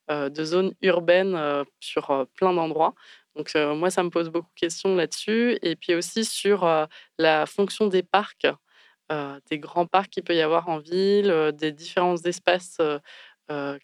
de 0.09 0.45
zones 0.45 0.73
urbaines 0.83 1.65
sur 1.79 2.27
plein 2.35 2.53
d'endroits. 2.53 2.95
Donc 3.37 3.55
moi, 3.55 3.91
ça 3.91 4.03
me 4.03 4.11
pose 4.11 4.29
beaucoup 4.29 4.51
de 4.55 4.61
questions 4.61 4.95
là-dessus. 4.95 5.59
Et 5.63 5.77
puis 5.77 5.95
aussi 5.95 6.25
sur 6.25 6.69
la 7.19 7.47
fonction 7.47 7.87
des 7.87 8.03
parcs, 8.03 8.47
des 9.51 9.59
grands 9.59 9.87
parcs 9.87 10.11
qu'il 10.11 10.23
peut 10.23 10.35
y 10.35 10.41
avoir 10.41 10.69
en 10.69 10.79
ville, 10.79 11.53
des 11.55 11.73
différents 11.73 12.17
espaces 12.17 12.79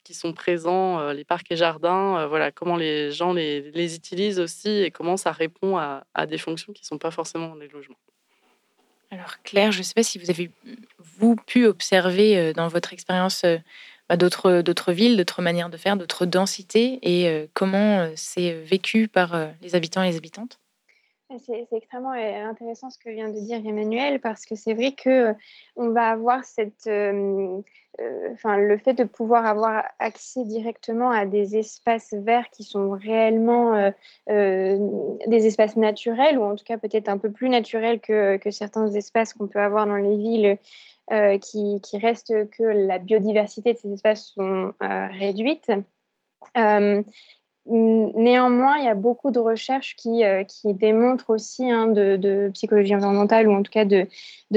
qui 0.04 0.14
sont 0.14 0.32
présents, 0.32 1.12
les 1.12 1.24
parcs 1.24 1.50
et 1.50 1.56
jardins, 1.56 2.26
voilà, 2.26 2.50
comment 2.50 2.76
les 2.76 3.10
gens 3.10 3.32
les, 3.32 3.94
utilisent 3.94 4.40
aussi 4.40 4.68
et 4.68 4.90
comment 4.90 5.16
ça 5.16 5.32
répond 5.32 5.76
à, 5.76 6.04
des 6.26 6.38
fonctions 6.38 6.72
qui 6.72 6.82
ne 6.82 6.86
sont 6.86 6.98
pas 6.98 7.10
forcément 7.10 7.54
les 7.54 7.68
logements. 7.68 7.98
Alors 9.10 9.42
Claire, 9.42 9.72
je 9.72 9.78
ne 9.78 9.82
sais 9.82 9.94
pas 9.94 10.02
si 10.02 10.18
vous 10.18 10.28
avez 10.28 10.50
vous 10.98 11.36
pu 11.36 11.64
observer 11.64 12.52
dans 12.52 12.68
votre 12.68 12.92
expérience 12.92 13.44
d'autres, 14.16 14.62
d'autres 14.62 14.92
villes, 14.92 15.16
d'autres 15.16 15.42
manières 15.42 15.68
de 15.68 15.76
faire, 15.76 15.96
d'autres 15.96 16.26
densités 16.26 16.98
et 17.02 17.28
euh, 17.28 17.46
comment 17.52 18.00
euh, 18.00 18.12
c'est 18.16 18.52
vécu 18.52 19.08
par 19.08 19.34
euh, 19.34 19.48
les 19.60 19.74
habitants 19.74 20.02
et 20.02 20.10
les 20.10 20.16
habitantes? 20.16 20.58
C'est, 21.44 21.68
extrêmement 21.72 22.12
intéressant 22.12 22.88
ce 22.88 22.96
que 22.98 23.10
vient 23.10 23.28
de 23.28 23.38
dire 23.38 23.58
Emmanuel 23.58 24.18
parce 24.18 24.46
que 24.46 24.54
c'est 24.54 24.72
vrai 24.72 24.92
que 24.92 25.34
on 25.76 25.90
va 25.90 26.08
avoir 26.08 26.42
cette, 26.42 26.86
le 26.86 27.62
fait 28.78 28.94
de 28.94 29.04
pouvoir 29.04 29.44
avoir 29.44 29.84
accès 29.98 30.42
directement 30.44 31.10
à 31.10 31.26
des 31.26 31.58
espaces 31.58 32.14
verts 32.14 32.48
qui 32.48 32.64
sont 32.64 32.92
réellement 32.92 33.92
des 34.26 35.46
espaces 35.46 35.76
naturels 35.76 36.38
ou 36.38 36.44
en 36.44 36.56
tout 36.56 36.64
cas 36.64 36.78
peut-être 36.78 37.10
un 37.10 37.18
peu 37.18 37.30
plus 37.30 37.50
naturels 37.50 38.00
que, 38.00 38.38
que 38.38 38.50
certains 38.50 38.90
espaces 38.92 39.34
qu'on 39.34 39.48
peut 39.48 39.60
avoir 39.60 39.86
dans 39.86 39.96
les 39.96 40.16
villes 40.16 40.58
euh, 41.10 41.38
qui, 41.38 41.80
reste 41.94 42.34
que 42.50 42.62
la 42.62 42.98
biodiversité 42.98 43.72
de 43.72 43.78
ces 43.78 43.90
espaces 43.94 44.26
sont 44.34 44.74
euh, 44.82 45.06
réduites. 45.18 45.70
Euh, 46.58 47.02
néanmoins, 47.64 48.76
il 48.76 48.84
y 48.84 48.88
a 48.88 48.94
beaucoup 48.94 49.30
de 49.30 49.38
recherches 49.38 49.96
qui, 49.96 50.22
qui 50.46 50.74
démontrent 50.74 51.30
aussi 51.30 51.70
hein, 51.70 51.86
de, 51.86 52.50
psychologie 52.52 52.94
environnementale 52.94 53.48
ou 53.48 53.52
en 53.52 53.62
tout 53.62 53.72
cas 53.72 53.86
de, 53.86 54.06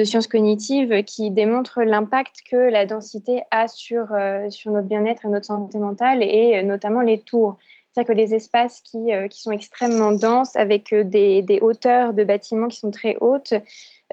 sciences 0.04 0.28
cognitives 0.28 1.04
qui 1.06 1.32
démontrent 1.32 1.84
l'impact 1.84 2.42
que 2.50 2.58
la 2.58 2.86
densité 2.86 3.44
a 3.52 3.70
sur, 3.70 4.08
sur 4.50 4.72
notre 4.72 4.88
bien-être 4.88 5.26
et 5.26 5.30
notre 5.30 5.46
santé 5.46 5.78
mentale 5.78 6.22
et 6.22 6.64
notamment 6.64 7.02
les 7.02 7.20
tours. 7.22 7.58
C'est-à-dire 7.92 8.14
que 8.14 8.18
les 8.18 8.34
espaces 8.34 8.82
qui, 8.82 9.12
qui, 9.30 9.42
sont 9.42 9.52
extrêmement 9.52 10.14
denses 10.14 10.56
avec 10.56 10.94
des, 10.94 11.42
des, 11.42 11.60
hauteurs 11.60 12.14
de 12.14 12.24
bâtiments 12.24 12.70
qui 12.70 12.80
sont 12.80 12.92
très 12.92 13.18
hautes 13.20 13.54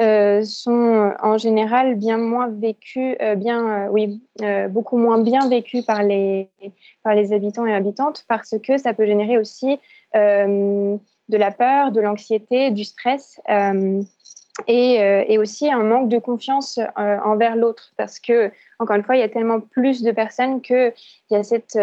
euh, 0.00 0.44
sont 0.44 1.12
en 1.20 1.38
général 1.38 1.96
bien 1.96 2.18
moins 2.18 2.48
vécus, 2.48 3.16
euh, 3.20 3.34
bien, 3.34 3.86
euh, 3.86 3.88
oui, 3.90 4.22
beaucoup 4.70 4.96
moins 4.96 5.20
bien 5.20 5.48
vécus 5.48 5.84
par 5.84 6.04
les, 6.04 6.50
par 7.02 7.14
les 7.14 7.32
habitants 7.32 7.66
et 7.66 7.74
habitantes 7.74 8.24
parce 8.28 8.54
que 8.62 8.78
ça 8.78 8.94
peut 8.94 9.06
générer 9.06 9.38
aussi 9.38 9.78
de 10.14 11.36
la 11.36 11.50
peur, 11.50 11.90
de 11.92 12.00
l'anxiété, 12.00 12.70
du 12.70 12.84
stress. 12.84 13.40
Et, 14.66 14.94
et, 14.94 15.38
aussi 15.38 15.70
un 15.70 15.84
manque 15.84 16.08
de 16.08 16.18
confiance 16.18 16.80
envers 16.96 17.54
l'autre 17.54 17.92
parce 17.96 18.18
que 18.18 18.50
encore 18.80 18.96
une 18.96 19.04
fois 19.04 19.14
il 19.14 19.20
y 19.20 19.22
a 19.22 19.28
tellement 19.28 19.60
plus 19.60 20.02
de 20.02 20.10
personnes 20.10 20.60
que 20.62 20.92
il 21.30 21.34
y 21.34 21.36
a 21.36 21.44
cette 21.44 21.78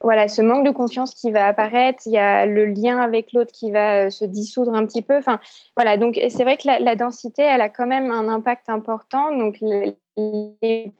voilà, 0.00 0.28
ce 0.28 0.42
manque 0.42 0.64
de 0.64 0.70
confiance 0.70 1.14
qui 1.14 1.32
va 1.32 1.46
apparaître, 1.46 2.02
il 2.06 2.12
y 2.12 2.18
a 2.18 2.46
le 2.46 2.66
lien 2.66 2.98
avec 2.98 3.32
l'autre 3.32 3.50
qui 3.52 3.72
va 3.72 4.06
euh, 4.06 4.10
se 4.10 4.24
dissoudre 4.24 4.72
un 4.74 4.86
petit 4.86 5.02
peu. 5.02 5.16
Enfin, 5.16 5.40
voilà, 5.76 5.96
donc 5.96 6.20
c'est 6.28 6.44
vrai 6.44 6.56
que 6.56 6.68
la, 6.68 6.96
densité, 6.96 7.42
elle 7.42 7.60
a 7.60 7.68
quand 7.68 7.86
même 7.86 8.12
un 8.12 8.28
impact 8.28 8.68
important. 8.68 9.36
Donc 9.36 9.58
les, 9.60 9.96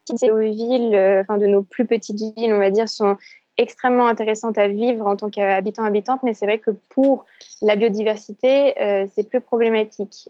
petites 0.05 0.33
villes, 0.33 0.95
euh, 0.95 1.21
enfin 1.23 1.39
de 1.39 1.47
nos 1.47 1.63
plus 1.63 1.87
petites 1.87 2.21
villes, 2.21 2.53
on 2.53 2.59
va 2.59 2.71
dire, 2.71 2.89
sont 2.89 3.17
extrêmement 3.57 4.07
intéressantes 4.07 4.59
à 4.59 4.69
vivre 4.69 5.07
en 5.07 5.17
tant 5.17 5.31
qu'habitant 5.31 5.85
habitante, 5.85 6.23
mais 6.23 6.35
c'est 6.35 6.47
vrai 6.47 6.59
que 6.59 6.71
pour 6.89 7.25
la 7.63 7.77
biodiversité, 7.77 8.81
euh, 8.81 9.07
c'est 9.15 9.29
plus 9.29 9.41
problématique. 9.41 10.29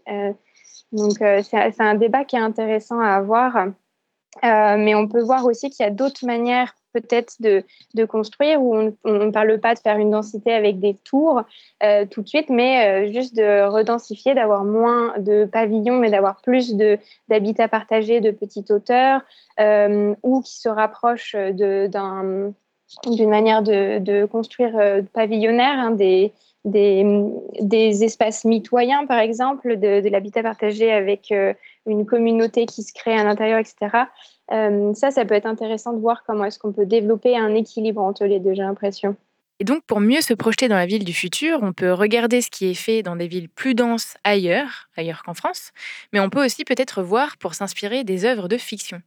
donc 0.91 1.17
c'est 1.19 1.79
un 1.79 1.95
débat 1.95 2.23
qui 2.23 2.35
est 2.35 2.39
intéressant 2.39 2.99
à 2.99 3.13
avoir. 3.13 3.67
mais 4.43 4.95
on 4.95 5.07
peut 5.07 5.21
voir 5.21 5.45
aussi 5.45 5.69
qu'il 5.69 5.83
y 5.83 5.87
a 5.87 5.91
d'autres 5.91 6.25
manières 6.25 6.73
peut-être 6.93 7.35
de, 7.39 7.63
construire, 8.05 8.61
où 8.61 8.75
on 8.75 8.93
ne 9.11 9.31
parle 9.31 9.59
pas 9.59 9.73
de 9.73 9.79
faire 9.79 9.97
une 9.97 10.11
densité 10.11 10.53
avec 10.53 10.79
des 10.79 10.95
tours 10.95 11.41
euh, 11.83 12.05
tout 12.05 12.21
de 12.21 12.27
suite, 12.27 12.49
mais 12.49 13.07
euh, 13.07 13.11
juste 13.11 13.35
de 13.35 13.67
redensifier, 13.67 14.33
d'avoir 14.33 14.63
moins 14.63 15.13
de 15.17 15.45
pavillons, 15.45 15.97
mais 15.97 16.09
d'avoir 16.09 16.41
plus 16.41 16.75
d'habitats 17.27 17.67
partagés 17.67 18.21
de 18.21 18.31
petite 18.31 18.71
hauteur, 18.71 19.21
euh, 19.59 20.15
ou 20.23 20.41
qui 20.41 20.57
se 20.59 20.69
rapprochent 20.69 21.35
d'une 21.35 22.53
manière 23.29 23.61
de, 23.61 24.25
construire 24.25 25.03
pavillonnaire, 25.13 25.77
hein, 25.79 25.91
des, 25.91 26.33
des, 26.65 28.03
espaces 28.03 28.45
mitoyens, 28.45 29.05
par 29.05 29.19
exemple, 29.19 29.77
de 29.77 30.09
l'habitat 30.09 30.43
partagé 30.43 30.91
avec 30.91 31.33
une 31.85 32.05
communauté 32.05 32.65
qui 32.65 32.83
se 32.83 32.93
crée 32.93 33.17
à 33.17 33.23
l'intérieur, 33.23 33.59
etc. 33.59 34.05
Euh, 34.51 34.93
ça, 34.93 35.11
ça 35.11 35.25
peut 35.25 35.35
être 35.35 35.45
intéressant 35.45 35.93
de 35.93 35.99
voir 35.99 36.23
comment 36.25 36.45
est-ce 36.45 36.59
qu'on 36.59 36.71
peut 36.71 36.85
développer 36.85 37.37
un 37.37 37.53
équilibre 37.53 38.01
entre 38.01 38.25
les 38.25 38.39
deux, 38.39 38.53
j'ai 38.53 38.63
l'impression. 38.63 39.15
Et 39.61 39.65
donc, 39.65 39.83
pour 39.83 39.99
mieux 39.99 40.21
se 40.21 40.33
projeter 40.33 40.69
dans 40.69 40.77
la 40.77 40.85
ville 40.85 41.03
du 41.03 41.13
futur, 41.13 41.59
on 41.61 41.73
peut 41.73 41.91
regarder 41.91 42.41
ce 42.41 42.49
qui 42.49 42.67
est 42.67 42.73
fait 42.73 43.03
dans 43.03 43.17
des 43.17 43.27
villes 43.27 43.49
plus 43.49 43.75
denses 43.75 44.15
ailleurs, 44.23 44.87
ailleurs 44.95 45.21
qu'en 45.23 45.33
France, 45.33 45.71
mais 46.13 46.21
on 46.21 46.29
peut 46.29 46.43
aussi 46.43 46.63
peut-être 46.63 47.03
voir 47.03 47.35
pour 47.37 47.55
s'inspirer 47.55 48.05
des 48.05 48.23
œuvres 48.23 48.47
de 48.47 48.57
fiction. 48.57 49.01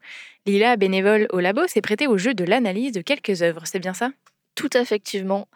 Lila, 0.45 0.77
bénévole 0.77 1.27
au 1.31 1.41
labo, 1.41 1.67
s'est 1.69 1.81
prêtée 1.81 2.07
au 2.07 2.19
jeu 2.19 2.35
de 2.35 2.45
l'analyse 2.45 2.93
de 2.93 3.01
quelques 3.01 3.41
œuvres, 3.41 3.63
c'est 3.65 3.79
bien 3.79 3.95
ça? 3.95 4.11
Tout 4.55 4.77
effectivement. 4.77 5.49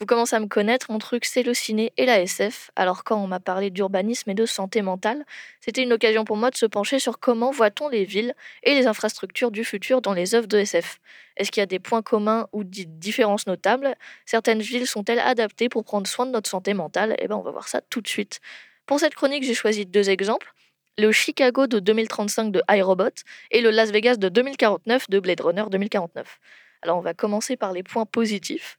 Vous 0.00 0.06
commencez 0.06 0.34
à 0.34 0.40
me 0.40 0.48
connaître, 0.48 0.90
mon 0.90 0.98
truc 0.98 1.24
c'est 1.24 1.44
le 1.44 1.54
ciné 1.54 1.92
et 1.96 2.06
la 2.06 2.20
SF. 2.20 2.72
Alors 2.74 3.04
quand 3.04 3.22
on 3.22 3.28
m'a 3.28 3.38
parlé 3.38 3.70
d'urbanisme 3.70 4.30
et 4.30 4.34
de 4.34 4.46
santé 4.46 4.82
mentale, 4.82 5.24
c'était 5.60 5.82
une 5.82 5.92
occasion 5.92 6.24
pour 6.24 6.36
moi 6.36 6.50
de 6.50 6.56
se 6.56 6.66
pencher 6.66 6.98
sur 6.98 7.20
comment 7.20 7.52
voit-on 7.52 7.88
les 7.88 8.04
villes 8.04 8.34
et 8.64 8.74
les 8.74 8.88
infrastructures 8.88 9.52
du 9.52 9.64
futur 9.64 10.00
dans 10.02 10.12
les 10.12 10.34
œuvres 10.34 10.48
de 10.48 10.58
SF. 10.58 10.98
Est-ce 11.36 11.52
qu'il 11.52 11.60
y 11.60 11.62
a 11.62 11.66
des 11.66 11.78
points 11.78 12.02
communs 12.02 12.48
ou 12.52 12.64
des 12.64 12.84
différences 12.84 13.46
notables? 13.46 13.94
Certaines 14.26 14.60
villes 14.60 14.88
sont-elles 14.88 15.20
adaptées 15.20 15.68
pour 15.68 15.84
prendre 15.84 16.08
soin 16.08 16.26
de 16.26 16.32
notre 16.32 16.50
santé 16.50 16.74
mentale? 16.74 17.14
Eh 17.20 17.28
bien 17.28 17.36
on 17.36 17.42
va 17.42 17.52
voir 17.52 17.68
ça 17.68 17.80
tout 17.80 18.00
de 18.00 18.08
suite. 18.08 18.40
Pour 18.86 18.98
cette 18.98 19.14
chronique, 19.14 19.44
j'ai 19.44 19.54
choisi 19.54 19.86
deux 19.86 20.10
exemples. 20.10 20.52
Le 20.98 21.12
Chicago 21.12 21.68
de 21.68 21.78
2035 21.78 22.50
de 22.50 22.62
iRobot 22.68 23.14
et 23.52 23.60
le 23.60 23.70
Las 23.70 23.92
Vegas 23.92 24.16
de 24.16 24.28
2049 24.28 25.08
de 25.08 25.20
Blade 25.20 25.40
Runner 25.40 25.64
2049. 25.70 26.40
Alors 26.82 26.98
on 26.98 27.00
va 27.00 27.14
commencer 27.14 27.56
par 27.56 27.72
les 27.72 27.84
points 27.84 28.04
positifs. 28.04 28.78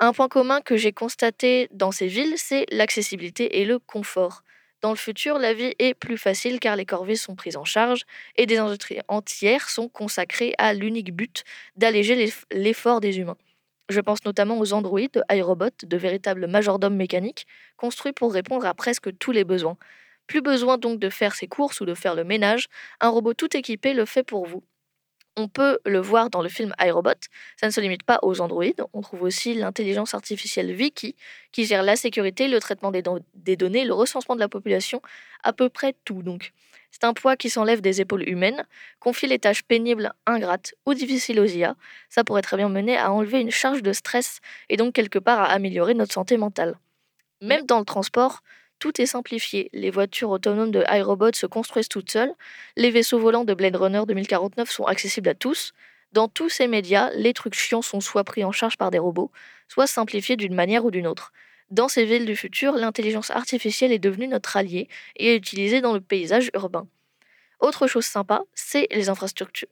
Un 0.00 0.12
point 0.12 0.28
commun 0.28 0.60
que 0.60 0.76
j'ai 0.76 0.92
constaté 0.92 1.68
dans 1.72 1.90
ces 1.92 2.06
villes, 2.06 2.34
c'est 2.36 2.66
l'accessibilité 2.70 3.60
et 3.60 3.64
le 3.64 3.78
confort. 3.78 4.42
Dans 4.80 4.90
le 4.90 4.96
futur, 4.96 5.38
la 5.38 5.54
vie 5.54 5.74
est 5.80 5.94
plus 5.94 6.16
facile 6.18 6.60
car 6.60 6.76
les 6.76 6.86
corvées 6.86 7.16
sont 7.16 7.34
prises 7.34 7.56
en 7.56 7.64
charge 7.64 8.02
et 8.36 8.46
des 8.46 8.58
industries 8.58 9.00
entières 9.08 9.68
sont 9.68 9.88
consacrées 9.88 10.54
à 10.58 10.72
l'unique 10.72 11.12
but 11.14 11.42
d'alléger 11.76 12.30
l'effort 12.52 13.00
des 13.00 13.18
humains. 13.18 13.36
Je 13.88 14.00
pense 14.00 14.24
notamment 14.24 14.58
aux 14.60 14.72
androïdes 14.72 15.12
de 15.14 15.22
iRobot, 15.34 15.70
de 15.82 15.96
véritables 15.96 16.46
majordomes 16.46 16.96
mécaniques, 16.96 17.46
construits 17.76 18.12
pour 18.12 18.32
répondre 18.32 18.66
à 18.66 18.74
presque 18.74 19.16
tous 19.18 19.32
les 19.32 19.44
besoins. 19.44 19.76
Plus 20.28 20.42
besoin 20.42 20.78
donc 20.78 21.00
de 21.00 21.10
faire 21.10 21.34
ses 21.34 21.48
courses 21.48 21.80
ou 21.80 21.86
de 21.86 21.94
faire 21.94 22.14
le 22.14 22.24
ménage, 22.24 22.68
un 23.00 23.08
robot 23.08 23.34
tout 23.34 23.56
équipé 23.56 23.94
le 23.94 24.04
fait 24.04 24.22
pour 24.22 24.46
vous. 24.46 24.62
On 25.40 25.46
peut 25.46 25.78
le 25.86 26.00
voir 26.00 26.30
dans 26.30 26.42
le 26.42 26.48
film 26.48 26.74
iRobot. 26.84 27.12
Ça 27.56 27.68
ne 27.68 27.70
se 27.70 27.80
limite 27.80 28.02
pas 28.02 28.18
aux 28.22 28.40
androïdes. 28.40 28.82
On 28.92 29.02
trouve 29.02 29.22
aussi 29.22 29.54
l'intelligence 29.54 30.12
artificielle 30.12 30.72
Vicky, 30.72 31.14
qui 31.52 31.64
gère 31.64 31.84
la 31.84 31.94
sécurité, 31.94 32.48
le 32.48 32.58
traitement 32.58 32.90
des, 32.90 33.56
données, 33.56 33.84
le 33.84 33.94
recensement 33.94 34.34
de 34.34 34.40
la 34.40 34.48
population, 34.48 35.00
à 35.44 35.52
peu 35.52 35.68
près 35.68 35.94
tout 36.04 36.24
donc. 36.24 36.52
C'est 36.90 37.04
un 37.04 37.14
poids 37.14 37.36
qui 37.36 37.50
s'enlève 37.50 37.80
des 37.80 38.00
épaules 38.00 38.28
humaines. 38.28 38.66
Confier 38.98 39.28
les 39.28 39.38
tâches 39.38 39.62
pénibles, 39.62 40.12
ingrates 40.26 40.74
ou 40.86 40.94
difficiles 40.94 41.38
aux 41.38 41.44
IA, 41.44 41.76
ça 42.08 42.24
pourrait 42.24 42.42
très 42.42 42.56
bien 42.56 42.68
mener 42.68 42.96
à 42.96 43.12
enlever 43.12 43.40
une 43.40 43.52
charge 43.52 43.84
de 43.84 43.92
stress 43.92 44.40
et 44.68 44.76
donc 44.76 44.92
quelque 44.92 45.20
part 45.20 45.38
à 45.38 45.52
améliorer 45.52 45.94
notre 45.94 46.14
santé 46.14 46.36
mentale. 46.36 46.76
Même 47.40 47.64
dans 47.64 47.78
le 47.78 47.84
transport, 47.84 48.42
tout 48.78 49.00
est 49.00 49.06
simplifié. 49.06 49.70
Les 49.72 49.90
voitures 49.90 50.30
autonomes 50.30 50.70
de 50.70 50.84
iRobot 50.90 51.32
se 51.34 51.46
construisent 51.46 51.88
toutes 51.88 52.10
seules. 52.10 52.32
Les 52.76 52.90
vaisseaux 52.90 53.18
volants 53.18 53.44
de 53.44 53.54
Blade 53.54 53.76
Runner 53.76 54.02
2049 54.06 54.70
sont 54.70 54.84
accessibles 54.84 55.28
à 55.28 55.34
tous. 55.34 55.72
Dans 56.12 56.28
tous 56.28 56.48
ces 56.48 56.68
médias, 56.68 57.10
les 57.14 57.34
trucs 57.34 57.54
chiants 57.54 57.82
sont 57.82 58.00
soit 58.00 58.24
pris 58.24 58.44
en 58.44 58.52
charge 58.52 58.76
par 58.78 58.90
des 58.90 58.98
robots, 58.98 59.30
soit 59.68 59.86
simplifiés 59.86 60.36
d'une 60.36 60.54
manière 60.54 60.84
ou 60.84 60.90
d'une 60.90 61.06
autre. 61.06 61.32
Dans 61.70 61.88
ces 61.88 62.06
villes 62.06 62.24
du 62.24 62.34
futur, 62.34 62.72
l'intelligence 62.72 63.30
artificielle 63.30 63.92
est 63.92 63.98
devenue 63.98 64.28
notre 64.28 64.56
allié 64.56 64.88
et 65.16 65.34
est 65.34 65.36
utilisée 65.36 65.82
dans 65.82 65.92
le 65.92 66.00
paysage 66.00 66.50
urbain. 66.54 66.86
Autre 67.60 67.86
chose 67.86 68.06
sympa, 68.06 68.42
c'est 68.54 68.86
les 68.90 69.10
infrastructures, 69.10 69.68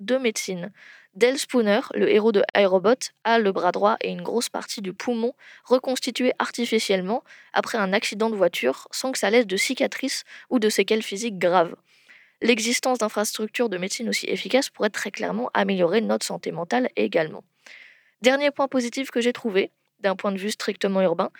de 0.00 0.16
médecine. 0.16 0.70
Del 1.14 1.38
Spooner, 1.38 1.80
le 1.94 2.10
héros 2.12 2.32
de 2.32 2.42
iRobot, 2.56 3.12
a 3.22 3.38
le 3.38 3.52
bras 3.52 3.70
droit 3.70 3.96
et 4.00 4.10
une 4.10 4.22
grosse 4.22 4.48
partie 4.48 4.82
du 4.82 4.92
poumon 4.92 5.32
reconstitués 5.64 6.32
artificiellement 6.40 7.22
après 7.52 7.78
un 7.78 7.92
accident 7.92 8.30
de 8.30 8.34
voiture 8.34 8.88
sans 8.90 9.12
que 9.12 9.18
ça 9.18 9.30
laisse 9.30 9.46
de 9.46 9.56
cicatrices 9.56 10.24
ou 10.50 10.58
de 10.58 10.68
séquelles 10.68 11.04
physiques 11.04 11.38
graves. 11.38 11.76
L'existence 12.42 12.98
d'infrastructures 12.98 13.68
de 13.68 13.78
médecine 13.78 14.08
aussi 14.08 14.26
efficaces 14.26 14.70
pourrait 14.70 14.90
très 14.90 15.12
clairement 15.12 15.50
améliorer 15.54 16.00
notre 16.00 16.26
santé 16.26 16.50
mentale 16.50 16.90
également. 16.96 17.44
Dernier 18.20 18.50
point 18.50 18.66
positif 18.66 19.12
que 19.12 19.20
j'ai 19.20 19.32
trouvé, 19.32 19.70
d'un 20.00 20.16
point 20.16 20.32
de 20.32 20.38
vue 20.38 20.50
strictement 20.50 21.00
urbain, 21.00 21.30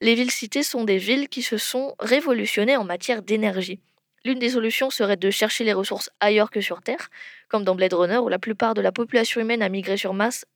les 0.00 0.16
villes 0.16 0.32
citées 0.32 0.64
sont 0.64 0.82
des 0.82 0.98
villes 0.98 1.28
qui 1.28 1.42
se 1.42 1.58
sont 1.58 1.94
révolutionnées 2.00 2.76
en 2.76 2.82
matière 2.82 3.22
d'énergie. 3.22 3.78
L'une 4.24 4.38
des 4.38 4.50
solutions 4.50 4.90
serait 4.90 5.16
de 5.16 5.30
chercher 5.30 5.64
les 5.64 5.72
ressources 5.72 6.10
ailleurs 6.20 6.50
que 6.50 6.60
sur 6.60 6.80
Terre, 6.80 7.10
comme 7.48 7.64
dans 7.64 7.74
Blade 7.74 7.92
Runner 7.92 8.18
où 8.18 8.28
la 8.28 8.38
plupart 8.38 8.74
de 8.74 8.80
la 8.80 8.92
population 8.92 9.40
humaine 9.40 9.62
a 9.62 9.68
migré 9.68 9.96
sur 9.96 10.14
Mars, 10.14 10.46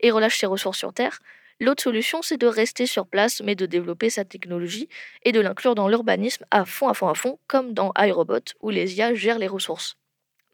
et 0.00 0.10
relâche 0.10 0.38
ses 0.38 0.46
ressources 0.46 0.78
sur 0.78 0.92
Terre. 0.92 1.18
L'autre 1.60 1.82
solution, 1.82 2.22
c'est 2.22 2.38
de 2.38 2.46
rester 2.46 2.86
sur 2.86 3.06
place, 3.06 3.40
mais 3.40 3.54
de 3.54 3.66
développer 3.66 4.10
sa 4.10 4.24
technologie 4.24 4.88
et 5.24 5.32
de 5.32 5.40
l'inclure 5.40 5.74
dans 5.74 5.88
l'urbanisme 5.88 6.44
à 6.50 6.64
fond, 6.64 6.88
à 6.88 6.94
fond, 6.94 7.08
à 7.08 7.14
fond, 7.14 7.38
comme 7.46 7.74
dans 7.74 7.92
iRobot, 7.98 8.54
où 8.60 8.70
les 8.70 8.96
IA 8.96 9.12
gèrent 9.14 9.38
les 9.38 9.48
ressources. 9.48 9.96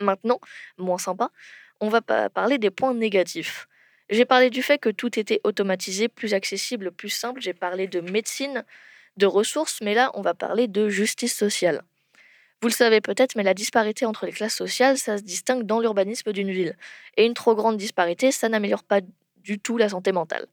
Maintenant, 0.00 0.40
moins 0.78 0.98
sympa, 0.98 1.30
on 1.80 1.88
va 1.88 2.00
parler 2.00 2.58
des 2.58 2.70
points 2.70 2.94
négatifs. 2.94 3.68
J'ai 4.10 4.24
parlé 4.24 4.48
du 4.48 4.62
fait 4.62 4.78
que 4.78 4.88
tout 4.88 5.18
était 5.18 5.40
automatisé, 5.44 6.08
plus 6.08 6.32
accessible, 6.32 6.90
plus 6.90 7.10
simple. 7.10 7.40
J'ai 7.40 7.54
parlé 7.54 7.86
de 7.86 8.00
médecine, 8.00 8.64
de 9.18 9.26
ressources, 9.26 9.80
mais 9.82 9.94
là, 9.94 10.10
on 10.14 10.22
va 10.22 10.34
parler 10.34 10.68
de 10.68 10.88
justice 10.88 11.36
sociale. 11.36 11.82
Vous 12.60 12.68
le 12.68 12.74
savez 12.74 13.00
peut-être, 13.00 13.36
mais 13.36 13.44
la 13.44 13.54
disparité 13.54 14.04
entre 14.04 14.26
les 14.26 14.32
classes 14.32 14.56
sociales, 14.56 14.98
ça 14.98 15.16
se 15.16 15.22
distingue 15.22 15.62
dans 15.62 15.78
l'urbanisme 15.78 16.32
d'une 16.32 16.50
ville. 16.50 16.76
Et 17.16 17.24
une 17.24 17.34
trop 17.34 17.54
grande 17.54 17.76
disparité, 17.76 18.32
ça 18.32 18.48
n'améliore 18.48 18.82
pas 18.82 19.00
du 19.36 19.60
tout 19.60 19.76
la 19.76 19.88
santé 19.88 20.10
mentale. 20.10 20.46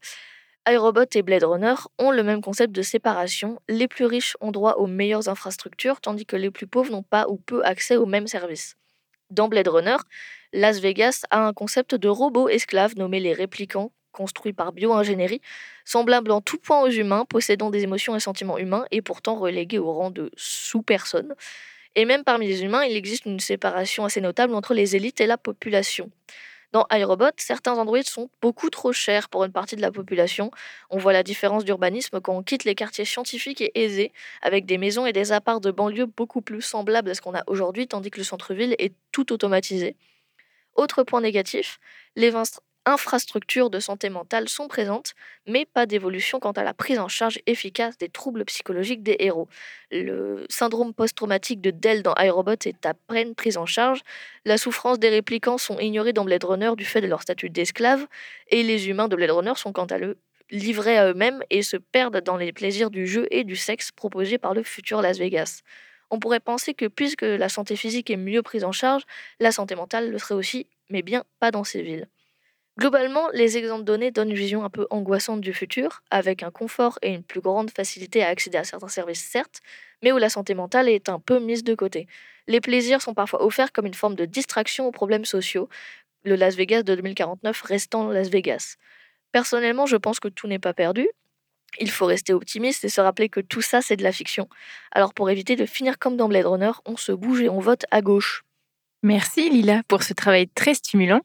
iRobot 0.70 1.06
et 1.16 1.24
Blade 1.24 1.44
Runner 1.44 1.74
ont 1.98 2.12
le 2.12 2.22
même 2.22 2.42
concept 2.42 2.74
de 2.74 2.84
séparation. 2.84 3.60
Les 3.68 3.88
plus 3.88 4.06
riches 4.06 4.38
ont 4.40 4.52
droit 4.52 4.74
aux 4.74 4.86
meilleures 4.86 5.30
infrastructures, 5.30 6.00
tandis 6.00 6.28
que 6.28 6.36
les 6.36 6.52
plus 6.52 6.68
pauvres 6.68 6.92
n'ont 6.92 7.02
pas 7.04 7.26
ou 7.28 7.38
peu 7.38 7.66
accès 7.66 7.98
aux 7.98 8.06
mêmes 8.06 8.28
services. 8.28 8.76
Dans 9.32 9.48
Blade 9.48 9.68
Runner, 9.68 9.98
Las 10.54 10.80
Vegas 10.80 11.24
a 11.32 11.48
un 11.48 11.54
concept 11.54 11.96
de 11.96 12.08
robots 12.08 12.50
esclaves 12.50 12.96
nommés 12.98 13.20
les 13.20 13.34
réplicants, 13.34 13.92
construits 14.12 14.54
par 14.54 14.74
bio-ingénierie, 14.74 15.42
semblables 15.86 16.32
en 16.32 16.42
tout 16.42 16.60
point 16.60 16.82
aux 16.82 16.90
humains, 16.90 17.26
possédant 17.26 17.72
des 17.72 17.82
émotions 17.82 18.16
et 18.16 18.20
sentiments 18.20 18.60
humains 18.60 18.86
et 18.92 19.02
pourtant 19.02 19.36
relégués 19.36 19.80
au 19.80 19.92
rang 19.92 20.12
de 20.12 20.32
sous-personnes. 20.38 21.34
Et 21.96 22.06
même 22.06 22.24
parmi 22.24 22.48
les 22.48 22.64
humains, 22.64 22.84
il 22.84 22.96
existe 22.96 23.26
une 23.26 23.40
séparation 23.40 24.06
assez 24.06 24.22
notable 24.22 24.54
entre 24.54 24.74
les 24.74 24.96
élites 24.96 25.22
et 25.22 25.28
la 25.28 25.38
population. 25.38 26.12
Dans 26.74 26.86
iRobot, 26.92 27.32
certains 27.38 27.78
androïdes 27.78 28.10
sont 28.10 28.30
beaucoup 28.42 28.70
trop 28.70 28.92
chers 28.92 29.30
pour 29.30 29.46
une 29.46 29.54
partie 29.54 29.78
de 29.78 29.82
la 29.82 29.94
population. 29.94 30.52
On 30.90 30.98
voit 30.98 31.14
la 31.14 31.24
différence 31.24 31.64
d'urbanisme 31.64 32.20
quand 32.20 32.36
on 32.36 32.44
quitte 32.44 32.66
les 32.66 32.76
quartiers 32.76 33.06
scientifiques 33.06 33.62
et 33.62 33.72
aisés, 33.82 34.12
avec 34.42 34.66
des 34.66 34.78
maisons 34.78 35.06
et 35.06 35.14
des 35.14 35.32
apparts 35.32 35.62
de 35.62 35.72
banlieue 35.72 36.06
beaucoup 36.06 36.42
plus 36.42 36.62
semblables 36.62 37.10
à 37.10 37.14
ce 37.14 37.22
qu'on 37.22 37.34
a 37.34 37.44
aujourd'hui, 37.48 37.88
tandis 37.88 38.12
que 38.12 38.18
le 38.18 38.26
centre-ville 38.26 38.76
est 38.78 38.94
tout 39.14 39.32
automatisé. 39.32 39.96
Autre 40.76 41.04
point 41.04 41.22
négatif, 41.22 41.80
les, 42.18 42.30
infrastructures 42.86 43.70
de 43.70 43.80
santé 43.80 44.10
mentale 44.10 44.48
sont 44.50 44.68
présentes, 44.68 45.14
mais 45.48 45.66
pas 45.66 45.86
d'évolution 45.86 46.40
quant 46.40 46.52
à 46.52 46.64
la 46.64 46.74
prise 46.74 47.00
en 47.00 47.08
charge 47.08 47.40
efficace 47.46 47.98
des 47.98 48.10
troubles 48.10 48.46
psychologiques 48.46 49.04
des 49.04 49.16
héros. 49.20 49.48
Le 49.92 50.46
syndrome 50.50 50.94
post-traumatique 50.94 51.62
de 51.62 51.72
Dell 51.72 52.04
dans 52.04 52.16
iRobot 52.16 52.54
est 52.66 52.86
à 52.86 52.94
peine 52.94 53.36
prise 53.36 53.58
en 53.58 53.66
charge, 53.66 54.02
la 54.46 54.58
souffrance 54.58 55.00
des 55.00 55.10
réplicants 55.10 55.58
sont 55.58 55.80
ignorées 55.80 56.14
dans 56.14 56.26
Blade 56.26 56.44
Runner 56.44 56.72
du 56.78 56.86
fait 56.86 57.02
de 57.02 57.08
leur 57.08 57.22
statut 57.22 57.50
d'esclave, 57.50 58.06
et 58.50 58.64
les 58.64 58.90
humains 58.90 59.08
de 59.08 59.16
Blade 59.16 59.32
Runner 59.32 59.54
sont 59.56 59.74
quant 59.74 59.86
à 59.86 60.00
eux 60.00 60.18
livrés 60.52 60.98
à 60.98 61.10
eux-mêmes 61.10 61.42
et 61.50 61.64
se 61.64 61.78
perdent 61.78 62.22
dans 62.22 62.38
les 62.38 62.54
plaisirs 62.54 62.92
du 62.92 63.08
jeu 63.08 63.28
et 63.32 63.44
du 63.44 63.56
sexe 63.56 63.92
proposés 63.92 64.38
par 64.38 64.54
le 64.54 64.64
futur 64.64 65.02
Las 65.02 65.18
Vegas. 65.18 65.62
On 66.12 66.20
pourrait 66.20 66.40
penser 66.40 66.74
que 66.74 66.86
puisque 66.86 67.24
la 67.24 67.50
santé 67.50 67.76
physique 67.76 68.10
est 68.10 68.18
mieux 68.18 68.44
prise 68.44 68.64
en 68.64 68.72
charge, 68.72 69.04
la 69.40 69.52
santé 69.52 69.76
mentale 69.76 70.12
le 70.12 70.20
serait 70.20 70.36
aussi, 70.36 70.68
mais 70.90 71.02
bien 71.02 71.24
pas 71.40 71.52
dans 71.52 71.64
ces 71.64 71.82
villes. 71.82 72.08
Globalement, 72.78 73.30
les 73.34 73.58
exemples 73.58 73.86
donnés 73.86 74.12
donnent 74.12 74.32
une 74.32 74.36
vision 74.36 74.66
un 74.66 74.70
peu 74.70 74.86
angoissante 74.90 75.40
du 75.40 75.54
futur, 75.54 76.04
avec 76.10 76.44
un 76.44 76.52
confort 76.52 77.00
et 77.02 77.14
une 77.14 77.24
plus 77.24 77.40
grande 77.40 77.72
facilité 77.72 78.22
à 78.22 78.28
accéder 78.28 78.58
à 78.58 78.66
certains 78.66 78.90
services, 78.90 79.24
certes, 79.24 79.62
mais 80.04 80.12
où 80.12 80.18
la 80.18 80.30
santé 80.30 80.54
mentale 80.56 80.90
est 80.90 81.08
un 81.08 81.20
peu 81.20 81.40
mise 81.40 81.64
de 81.64 81.74
côté. 81.74 82.08
Les 82.48 82.60
plaisirs 82.60 83.02
sont 83.02 83.14
parfois 83.14 83.44
offerts 83.46 83.72
comme 83.72 83.86
une 83.86 83.94
forme 83.94 84.16
de 84.16 84.26
distraction 84.26 84.88
aux 84.88 84.92
problèmes 84.92 85.24
sociaux, 85.24 85.70
le 86.26 86.36
Las 86.36 86.56
Vegas 86.56 86.84
de 86.84 86.96
2049 86.96 87.62
restant 87.62 88.10
Las 88.10 88.30
Vegas. 88.30 88.76
Personnellement, 89.32 89.86
je 89.86 89.96
pense 89.96 90.20
que 90.20 90.28
tout 90.28 90.48
n'est 90.48 90.60
pas 90.60 90.74
perdu. 90.74 91.08
Il 91.80 91.92
faut 91.92 92.06
rester 92.06 92.34
optimiste 92.34 92.84
et 92.84 92.90
se 92.90 93.02
rappeler 93.02 93.30
que 93.30 93.40
tout 93.40 93.62
ça, 93.62 93.82
c'est 93.82 93.98
de 93.98 94.04
la 94.04 94.12
fiction. 94.12 94.50
Alors 94.92 95.14
pour 95.14 95.30
éviter 95.30 95.56
de 95.56 95.66
finir 95.66 95.98
comme 95.98 96.18
dans 96.18 96.28
Blade 96.28 96.46
Runner, 96.46 96.72
on 96.86 96.98
se 96.98 97.12
bouge 97.12 97.42
et 97.42 97.50
on 97.50 97.60
vote 97.60 97.86
à 97.92 98.02
gauche. 98.02 98.44
Merci 99.04 99.50
Lila 99.50 99.82
pour 99.88 100.04
ce 100.04 100.14
travail 100.14 100.48
très 100.48 100.74
stimulant. 100.74 101.22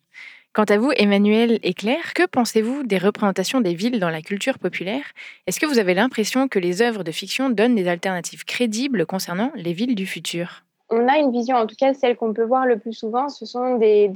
Quant 0.52 0.64
à 0.64 0.78
vous, 0.78 0.90
Emmanuel 0.96 1.60
et 1.62 1.74
Claire, 1.74 2.12
que 2.12 2.26
pensez-vous 2.26 2.82
des 2.82 2.98
représentations 2.98 3.60
des 3.60 3.74
villes 3.74 4.00
dans 4.00 4.10
la 4.10 4.20
culture 4.20 4.58
populaire? 4.58 5.04
Est-ce 5.46 5.60
que 5.60 5.66
vous 5.66 5.78
avez 5.78 5.94
l'impression 5.94 6.48
que 6.48 6.58
les 6.58 6.82
œuvres 6.82 7.04
de 7.04 7.12
fiction 7.12 7.50
donnent 7.50 7.76
des 7.76 7.86
alternatives 7.86 8.44
crédibles 8.44 9.06
concernant 9.06 9.52
les 9.54 9.72
villes 9.72 9.94
du 9.94 10.06
futur? 10.06 10.64
On 10.90 11.06
a 11.06 11.18
une 11.18 11.30
vision, 11.30 11.54
en 11.56 11.68
tout 11.68 11.76
cas 11.76 11.94
celle 11.94 12.16
qu'on 12.16 12.32
peut 12.32 12.42
voir 12.42 12.66
le 12.66 12.80
plus 12.80 12.94
souvent, 12.94 13.28
ce 13.28 13.46
sont 13.46 13.76
des, 13.76 14.08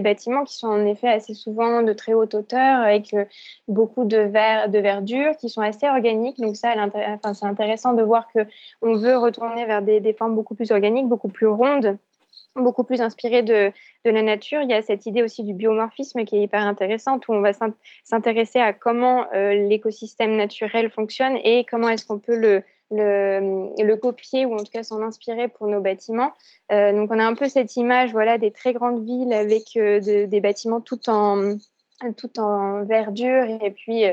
bâtiments 0.00 0.44
qui 0.44 0.56
sont 0.56 0.68
en 0.68 0.86
effet 0.86 1.08
assez 1.08 1.34
souvent 1.34 1.82
de 1.82 1.92
très 1.92 2.14
haute 2.14 2.32
hauteur, 2.32 2.80
avec 2.80 3.12
euh, 3.12 3.26
beaucoup 3.68 4.06
de, 4.06 4.16
de 4.68 4.78
verdure, 4.78 5.36
qui 5.36 5.50
sont 5.50 5.60
assez 5.60 5.86
organiques. 5.86 6.40
Donc 6.40 6.56
ça, 6.56 6.72
enfin, 6.78 7.34
c'est 7.34 7.44
intéressant 7.44 7.92
de 7.92 8.02
voir 8.02 8.28
qu'on 8.32 8.94
veut 8.94 9.18
retourner 9.18 9.66
vers 9.66 9.82
des, 9.82 10.00
des, 10.00 10.14
formes 10.14 10.34
beaucoup 10.34 10.54
plus 10.54 10.72
organiques, 10.72 11.06
beaucoup 11.06 11.28
plus 11.28 11.48
rondes, 11.48 11.98
beaucoup 12.56 12.84
plus 12.84 13.00
inspiré 13.00 13.42
de, 13.42 13.72
de, 14.04 14.10
la 14.10 14.22
nature. 14.22 14.60
Il 14.62 14.70
y 14.70 14.74
a 14.74 14.82
cette 14.82 15.06
idée 15.06 15.22
aussi 15.22 15.42
du 15.42 15.54
biomorphisme 15.54 16.24
qui 16.24 16.36
est 16.36 16.42
hyper 16.42 16.62
intéressante, 16.62 17.28
où 17.28 17.32
on 17.32 17.40
va 17.40 17.52
s'intéresser 18.04 18.58
à 18.58 18.72
comment 18.72 19.26
euh, 19.34 19.54
l'écosystème 19.68 20.36
naturel 20.36 20.90
fonctionne 20.90 21.36
et 21.44 21.64
comment 21.70 21.88
est-ce 21.88 22.06
qu'on 22.06 22.18
peut 22.18 22.36
le, 22.36 22.62
le, 22.90 23.94
copier 23.96 24.46
ou 24.46 24.54
en 24.54 24.58
tout 24.58 24.72
cas 24.72 24.82
s'en 24.82 25.02
inspirer 25.02 25.48
pour 25.48 25.66
nos 25.66 25.80
bâtiments. 25.80 26.32
Euh, 26.70 26.92
donc 26.92 27.10
on 27.10 27.18
a 27.18 27.24
un 27.24 27.34
peu 27.34 27.48
cette 27.48 27.76
image 27.76 28.12
voilà, 28.12 28.38
des 28.38 28.50
très 28.50 28.72
grandes 28.72 29.04
villes 29.04 29.32
avec 29.32 29.76
euh, 29.76 30.00
des 30.00 30.40
bâtiments 30.40 30.80
tout 30.80 31.08
en, 31.08 31.56
tout 32.16 32.38
en 32.38 32.84
verdure 32.84 33.44
et 33.62 33.70
puis 33.70 34.04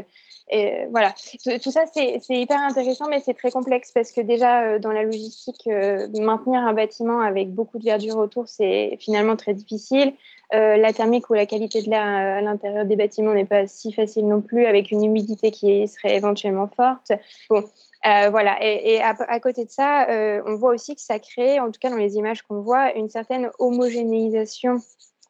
et 0.52 0.88
voilà, 0.90 1.14
tout 1.62 1.72
ça 1.72 1.84
c'est 1.94 2.20
hyper 2.30 2.60
intéressant, 2.60 3.08
mais 3.08 3.20
c'est 3.20 3.36
très 3.36 3.52
complexe 3.52 3.92
parce 3.92 4.12
que 4.12 4.22
déjà 4.22 4.64
euh, 4.64 4.80
dans 4.80 4.92
la 4.92 5.04
logistique, 5.04 5.68
euh, 5.68 6.08
maintenir 6.20 6.62
un 6.62 6.74
bâtiment 6.74 7.20
avec 7.20 7.54
beaucoup 7.54 7.78
de 7.78 7.86
verdure 7.86 8.18
autour, 8.18 8.48
c'est 8.48 8.98
finalement 9.00 9.36
très 9.36 9.54
difficile. 9.54 10.14
Euh, 10.56 10.78
la 10.78 10.92
thermique 10.92 11.30
ou 11.30 11.36
la 11.36 11.46
qualité 11.46 11.84
de 11.84 11.90
l'air 11.92 12.02
à 12.02 12.42
l'intérieur 12.42 12.86
des 12.86 12.96
bâtiments 12.96 13.34
n'est 13.34 13.46
pas 13.46 13.68
si 13.68 13.94
facile 13.94 14.28
non 14.28 14.42
plus, 14.42 14.66
avec 14.66 14.90
une 14.90 15.04
humidité 15.04 15.52
qui 15.52 15.88
serait 15.88 16.16
éventuellement 16.16 16.68
forte. 16.68 17.12
Bon, 17.52 17.64
voilà, 18.04 18.58
et, 18.64 19.00
à, 19.02 19.40
côté 19.40 19.66
de 19.66 19.70
ça, 19.70 20.08
on 20.48 20.56
voit 20.56 20.74
aussi 20.74 20.96
que 20.96 21.02
ça 21.02 21.20
crée, 21.20 21.60
en 21.60 21.68
tout 21.68 21.80
cas 21.80 21.92
dans 21.92 21.98
les 21.98 22.16
images 22.16 22.42
qu'on 22.42 22.62
voit, 22.62 22.96
une 22.96 23.10
certaine 23.10 23.52
homogénéisation 23.60 24.82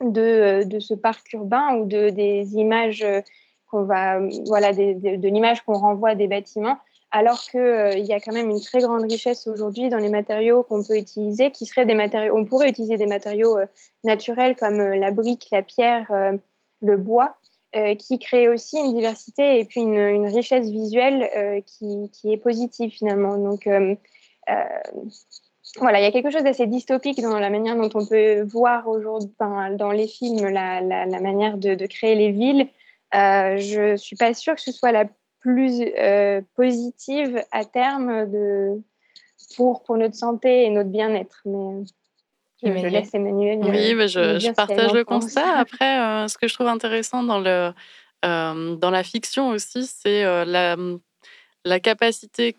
de, 0.01 0.63
de, 0.63 0.79
ce 0.79 0.93
parc 0.93 1.33
urbain 1.33 1.75
ou 1.75 1.85
de, 1.85 2.09
des 2.09 2.55
images 2.55 3.05
qu'on 3.69 3.83
va, 3.83 4.19
voilà, 4.47 4.73
de 4.73 5.27
l'image 5.27 5.61
qu'on 5.61 5.77
renvoie 5.77 6.15
des 6.15 6.27
bâtiments, 6.27 6.77
alors 7.11 7.41
qu'il 7.41 7.59
euh, 7.59 7.97
y 7.97 8.13
a 8.13 8.19
quand 8.19 8.33
même 8.33 8.49
une 8.49 8.61
très 8.61 8.79
grande 8.79 9.09
richesse 9.09 9.47
aujourd'hui 9.47 9.89
dans 9.89 9.97
les 9.97 10.09
matériaux 10.09 10.63
qu'on 10.63 10.83
peut 10.83 10.97
utiliser, 10.97 11.51
qui 11.51 11.65
seraient 11.65 11.85
des 11.85 11.95
matériaux, 11.95 12.35
on 12.37 12.45
pourrait 12.45 12.69
utiliser 12.69 12.97
des 12.97 13.07
matériaux 13.07 13.57
euh, 13.57 13.65
naturels 14.03 14.55
comme 14.55 14.79
euh, 14.79 14.95
la 14.95 15.11
brique, 15.11 15.47
la 15.51 15.63
pierre, 15.63 16.11
le 16.81 16.97
bois, 16.97 17.35
qui 17.99 18.17
créent 18.17 18.47
aussi 18.47 18.77
une 18.77 18.95
diversité 18.95 19.59
et 19.59 19.65
puis 19.65 19.81
une, 19.81 20.25
richesse 20.27 20.69
visuelle 20.69 21.61
qui, 21.65 22.09
qui, 22.11 22.33
est 22.33 22.37
positive 22.37 22.89
finalement. 22.89 23.37
Donc 23.37 23.67
voilà, 25.77 25.99
il 25.99 26.03
y 26.03 26.07
a 26.07 26.11
quelque 26.11 26.31
chose 26.31 26.43
d'assez 26.43 26.65
dystopique 26.65 27.21
dans 27.21 27.37
la 27.37 27.49
manière 27.49 27.75
dont 27.75 27.89
on 27.93 28.05
peut 28.05 28.41
voir 28.41 28.87
aujourd'hui, 28.87 29.31
dans 29.37 29.91
les 29.91 30.07
films, 30.07 30.47
la, 30.47 30.81
la, 30.81 31.05
la 31.05 31.19
manière 31.19 31.57
de, 31.57 31.75
de, 31.75 31.85
créer 31.85 32.15
les 32.15 32.31
villes 32.31 32.67
euh, 33.15 33.57
je 33.57 33.91
ne 33.91 33.97
suis 33.97 34.15
pas 34.15 34.33
sûre 34.33 34.55
que 34.55 34.61
ce 34.61 34.71
soit 34.71 34.91
la 34.91 35.05
plus 35.39 35.81
euh, 35.97 36.41
positive 36.55 37.41
à 37.51 37.65
terme 37.65 38.29
de, 38.29 38.81
pour, 39.55 39.83
pour 39.83 39.97
notre 39.97 40.15
santé 40.15 40.65
et 40.65 40.69
notre 40.69 40.89
bien-être. 40.89 41.41
Mais 41.45 41.83
je, 42.61 42.77
je, 42.77 42.87
laisse 42.87 43.13
Emmanuel. 43.13 43.61
Oui, 43.63 43.95
mais 43.95 44.07
je, 44.07 44.37
je 44.37 44.51
partage 44.51 44.93
le 44.93 45.03
constat. 45.03 45.47
Après, 45.57 45.99
euh, 45.99 46.27
ce 46.27 46.37
que 46.37 46.47
je 46.47 46.53
trouve 46.53 46.67
intéressant 46.67 47.23
dans, 47.23 47.39
le, 47.39 47.71
dans 48.21 48.91
la 48.91 49.03
fiction 49.03 49.49
aussi, 49.49 49.87
c'est 49.87 50.23
la, 50.45 50.75
la 51.65 51.79
capacité 51.79 52.57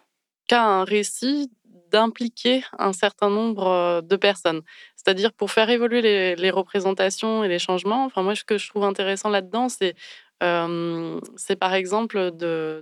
qu'a 0.49 0.65
un 0.65 0.85
récit 0.85 1.51
d'impliquer 1.91 2.64
un 2.78 2.93
certain 2.93 3.30
nombre 3.30 4.03
de 4.03 4.16
personnes. 4.16 4.62
C'est-à-dire 4.97 5.32
pour 5.32 5.51
faire 5.51 5.70
évoluer 5.70 6.36
les, 6.36 6.51
représentations 6.51 7.43
et 7.45 7.49
les 7.49 7.59
changements. 7.59 8.05
Enfin, 8.05 8.22
moi, 8.22 8.34
ce 8.34 8.45
que 8.45 8.59
je 8.59 8.68
trouve 8.68 8.84
intéressant 8.84 9.30
là-dedans, 9.30 9.68
c'est 9.68 9.97
par 11.57 11.74
exemple 11.74 12.30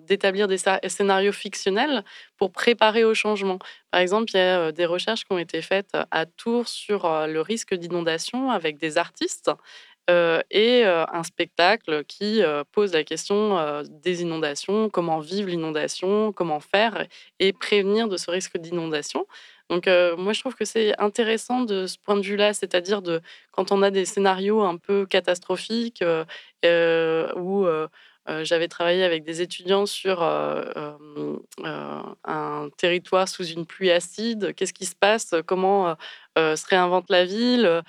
d'établir 0.07 0.49
des 0.49 0.59
scénarios 0.87 1.33
fictionnels 1.33 2.05
pour 2.37 2.53
préparer 2.53 3.05
au 3.05 3.15
changement. 3.15 3.59
Par 3.91 4.01
exemple, 4.01 4.31
il 4.35 4.37
y 4.37 4.41
a 4.41 4.73
des 4.73 4.87
recherches 4.87 5.25
qui 5.25 5.33
ont 5.33 5.39
été 5.39 5.63
faites 5.63 5.97
à 6.11 6.27
Tours 6.27 6.69
sur 6.69 7.09
le 7.27 7.41
risque 7.41 7.75
d'inondation 7.75 8.51
avec 8.51 8.79
des 8.79 8.99
artistes 8.99 9.51
et 10.09 10.85
un 10.85 11.23
spectacle 11.23 12.05
qui 12.05 12.41
pose 12.73 12.93
la 12.93 13.05
question 13.05 13.83
des 14.03 14.23
inondations, 14.23 14.89
comment 14.89 15.21
vivre 15.21 15.49
l'inondation, 15.49 16.33
comment 16.33 16.61
faire 16.61 17.07
et 17.39 17.53
prévenir 17.53 18.09
de 18.09 18.17
ce 18.17 18.31
risque 18.31 18.57
d'inondation. 18.57 19.27
Donc 19.69 19.87
moi 19.87 20.33
je 20.33 20.41
trouve 20.41 20.55
que 20.55 20.65
c'est 20.65 20.99
intéressant 20.99 21.61
de 21.61 21.87
ce 21.87 21.99
point 21.99 22.17
de 22.17 22.23
vue-là, 22.23 22.55
c'est-à-dire 22.55 23.03
de 23.03 23.21
quand 23.51 23.71
on 23.71 23.83
a 23.83 23.91
des 23.91 24.07
scénarios 24.07 24.63
un 24.63 24.79
peu 24.79 25.05
catastrophiques 25.05 26.03
où 26.65 27.67
j'avais 28.43 28.69
travaillé 28.69 29.05
avec 29.05 29.25
des 29.25 29.43
étudiants 29.43 29.87
sur 29.87 30.23
un 30.23 30.99
territoire 32.77 33.29
sous 33.29 33.45
une 33.45 33.67
pluie 33.67 33.91
acide. 33.91 34.55
Qu'est-ce 34.55 34.73
qui 34.73 34.87
se 34.87 34.95
passe? 34.95 35.35
Comment 35.47 35.97
se 36.37 36.67
réinvente 36.69 37.11
la 37.11 37.25
ville? 37.25 37.83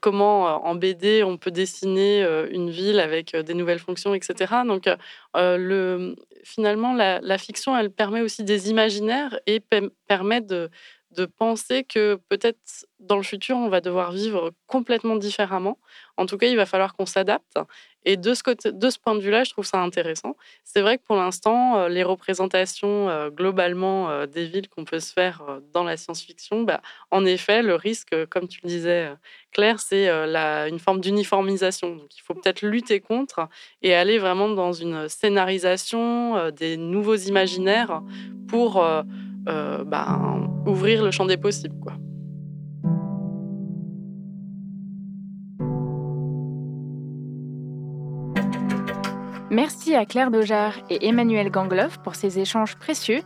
Comment 0.00 0.64
en 0.64 0.74
BD 0.74 1.22
on 1.24 1.36
peut 1.36 1.50
dessiner 1.50 2.22
une 2.50 2.70
ville 2.70 3.00
avec 3.00 3.34
des 3.36 3.54
nouvelles 3.54 3.78
fonctions, 3.80 4.14
etc. 4.14 4.54
Donc 4.66 4.88
le, 5.34 6.14
finalement, 6.42 6.94
la, 6.94 7.38
fiction, 7.38 7.76
elle 7.76 7.90
permet 7.90 8.20
aussi 8.20 8.44
des 8.44 8.70
imaginaires 8.70 9.38
et 9.46 9.60
permet 10.06 10.40
de 10.40 10.70
de 11.16 11.26
penser 11.26 11.84
que 11.84 12.18
peut-être 12.28 12.86
dans 13.02 13.16
le 13.16 13.22
futur, 13.22 13.56
on 13.56 13.68
va 13.68 13.80
devoir 13.80 14.12
vivre 14.12 14.52
complètement 14.66 15.16
différemment. 15.16 15.78
En 16.16 16.26
tout 16.26 16.38
cas, 16.38 16.46
il 16.46 16.56
va 16.56 16.66
falloir 16.66 16.94
qu'on 16.94 17.06
s'adapte. 17.06 17.58
Et 18.04 18.16
de 18.16 18.34
ce, 18.34 18.42
de 18.68 18.88
point 19.02 19.14
de 19.14 19.20
vue-là, 19.20 19.44
je 19.44 19.50
trouve 19.50 19.64
ça 19.64 19.78
intéressant. 19.78 20.36
C'est 20.64 20.80
vrai 20.80 20.98
que 20.98 21.04
pour 21.04 21.16
l'instant, 21.16 21.78
euh, 21.78 21.88
les 21.88 22.02
représentations 22.02 23.08
euh, 23.08 23.30
globalement 23.30 24.10
euh, 24.10 24.26
des 24.26 24.46
villes 24.46 24.68
qu'on 24.68 24.84
peut 24.84 24.98
se 24.98 25.12
faire 25.12 25.42
dans 25.72 25.84
la 25.84 25.96
science-fiction, 25.96 26.62
bah, 26.62 26.80
en 27.10 27.24
effet, 27.24 27.62
le 27.62 27.74
risque, 27.74 28.14
comme 28.26 28.48
tu 28.48 28.60
le 28.64 28.68
disais, 28.68 29.12
Claire, 29.52 29.78
c'est 29.78 30.08
une 30.08 30.78
forme 30.78 31.00
d'uniformisation. 31.00 31.96
Donc 31.96 32.16
il 32.16 32.22
faut 32.22 32.34
peut-être 32.34 32.62
lutter 32.62 33.00
contre 33.00 33.48
et 33.82 33.94
aller 33.94 34.18
vraiment 34.18 34.48
dans 34.48 34.72
une 34.72 35.08
scénarisation 35.08 36.50
des 36.50 36.76
nouveaux 36.76 37.16
imaginaires 37.16 38.02
pour 38.48 38.84
bah, 39.46 40.38
ouvrir 40.66 41.04
le 41.04 41.10
champ 41.10 41.26
des 41.26 41.36
possibles. 41.36 41.74
Merci 49.52 49.94
à 49.94 50.06
Claire 50.06 50.30
Dojar 50.30 50.72
et 50.88 51.06
Emmanuel 51.06 51.50
Gangloff 51.50 51.98
pour 51.98 52.14
ces 52.14 52.38
échanges 52.38 52.74
précieux. 52.76 53.20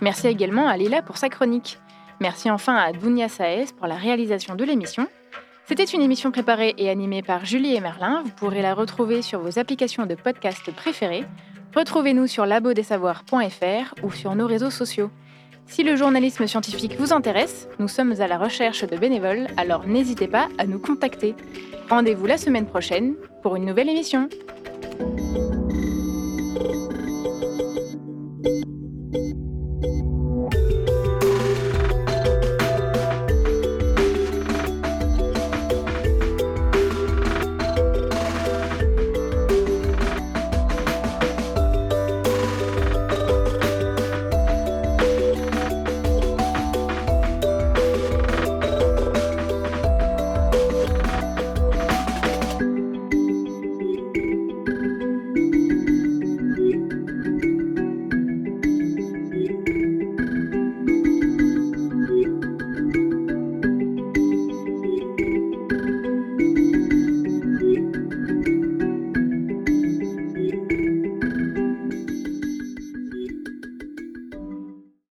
Merci 0.00 0.28
également 0.28 0.68
à 0.68 0.76
Lila 0.76 1.02
pour 1.02 1.16
sa 1.16 1.28
chronique. 1.28 1.80
Merci 2.20 2.52
enfin 2.52 2.76
à 2.76 2.92
Dounia 2.92 3.28
Saez 3.28 3.64
pour 3.76 3.88
la 3.88 3.96
réalisation 3.96 4.54
de 4.54 4.62
l'émission. 4.62 5.08
C'était 5.66 5.82
une 5.82 6.00
émission 6.00 6.30
préparée 6.30 6.74
et 6.78 6.88
animée 6.88 7.22
par 7.22 7.44
Julie 7.44 7.74
et 7.74 7.80
Merlin. 7.80 8.22
Vous 8.24 8.30
pourrez 8.30 8.62
la 8.62 8.74
retrouver 8.74 9.22
sur 9.22 9.40
vos 9.40 9.58
applications 9.58 10.06
de 10.06 10.14
podcast 10.14 10.70
préférées. 10.72 11.24
Retrouvez-nous 11.74 12.28
sur 12.28 12.46
labodessavoir.fr 12.46 13.94
ou 14.04 14.12
sur 14.12 14.36
nos 14.36 14.46
réseaux 14.46 14.70
sociaux. 14.70 15.10
Si 15.66 15.82
le 15.82 15.96
journalisme 15.96 16.46
scientifique 16.46 16.96
vous 16.98 17.12
intéresse, 17.12 17.68
nous 17.78 17.88
sommes 17.88 18.14
à 18.20 18.26
la 18.26 18.38
recherche 18.38 18.84
de 18.84 18.96
bénévoles, 18.96 19.46
alors 19.56 19.86
n'hésitez 19.86 20.28
pas 20.28 20.48
à 20.58 20.66
nous 20.66 20.78
contacter. 20.78 21.34
Rendez-vous 21.88 22.26
la 22.26 22.38
semaine 22.38 22.66
prochaine 22.66 23.14
pour 23.42 23.56
une 23.56 23.64
nouvelle 23.64 23.88
émission. 23.88 24.28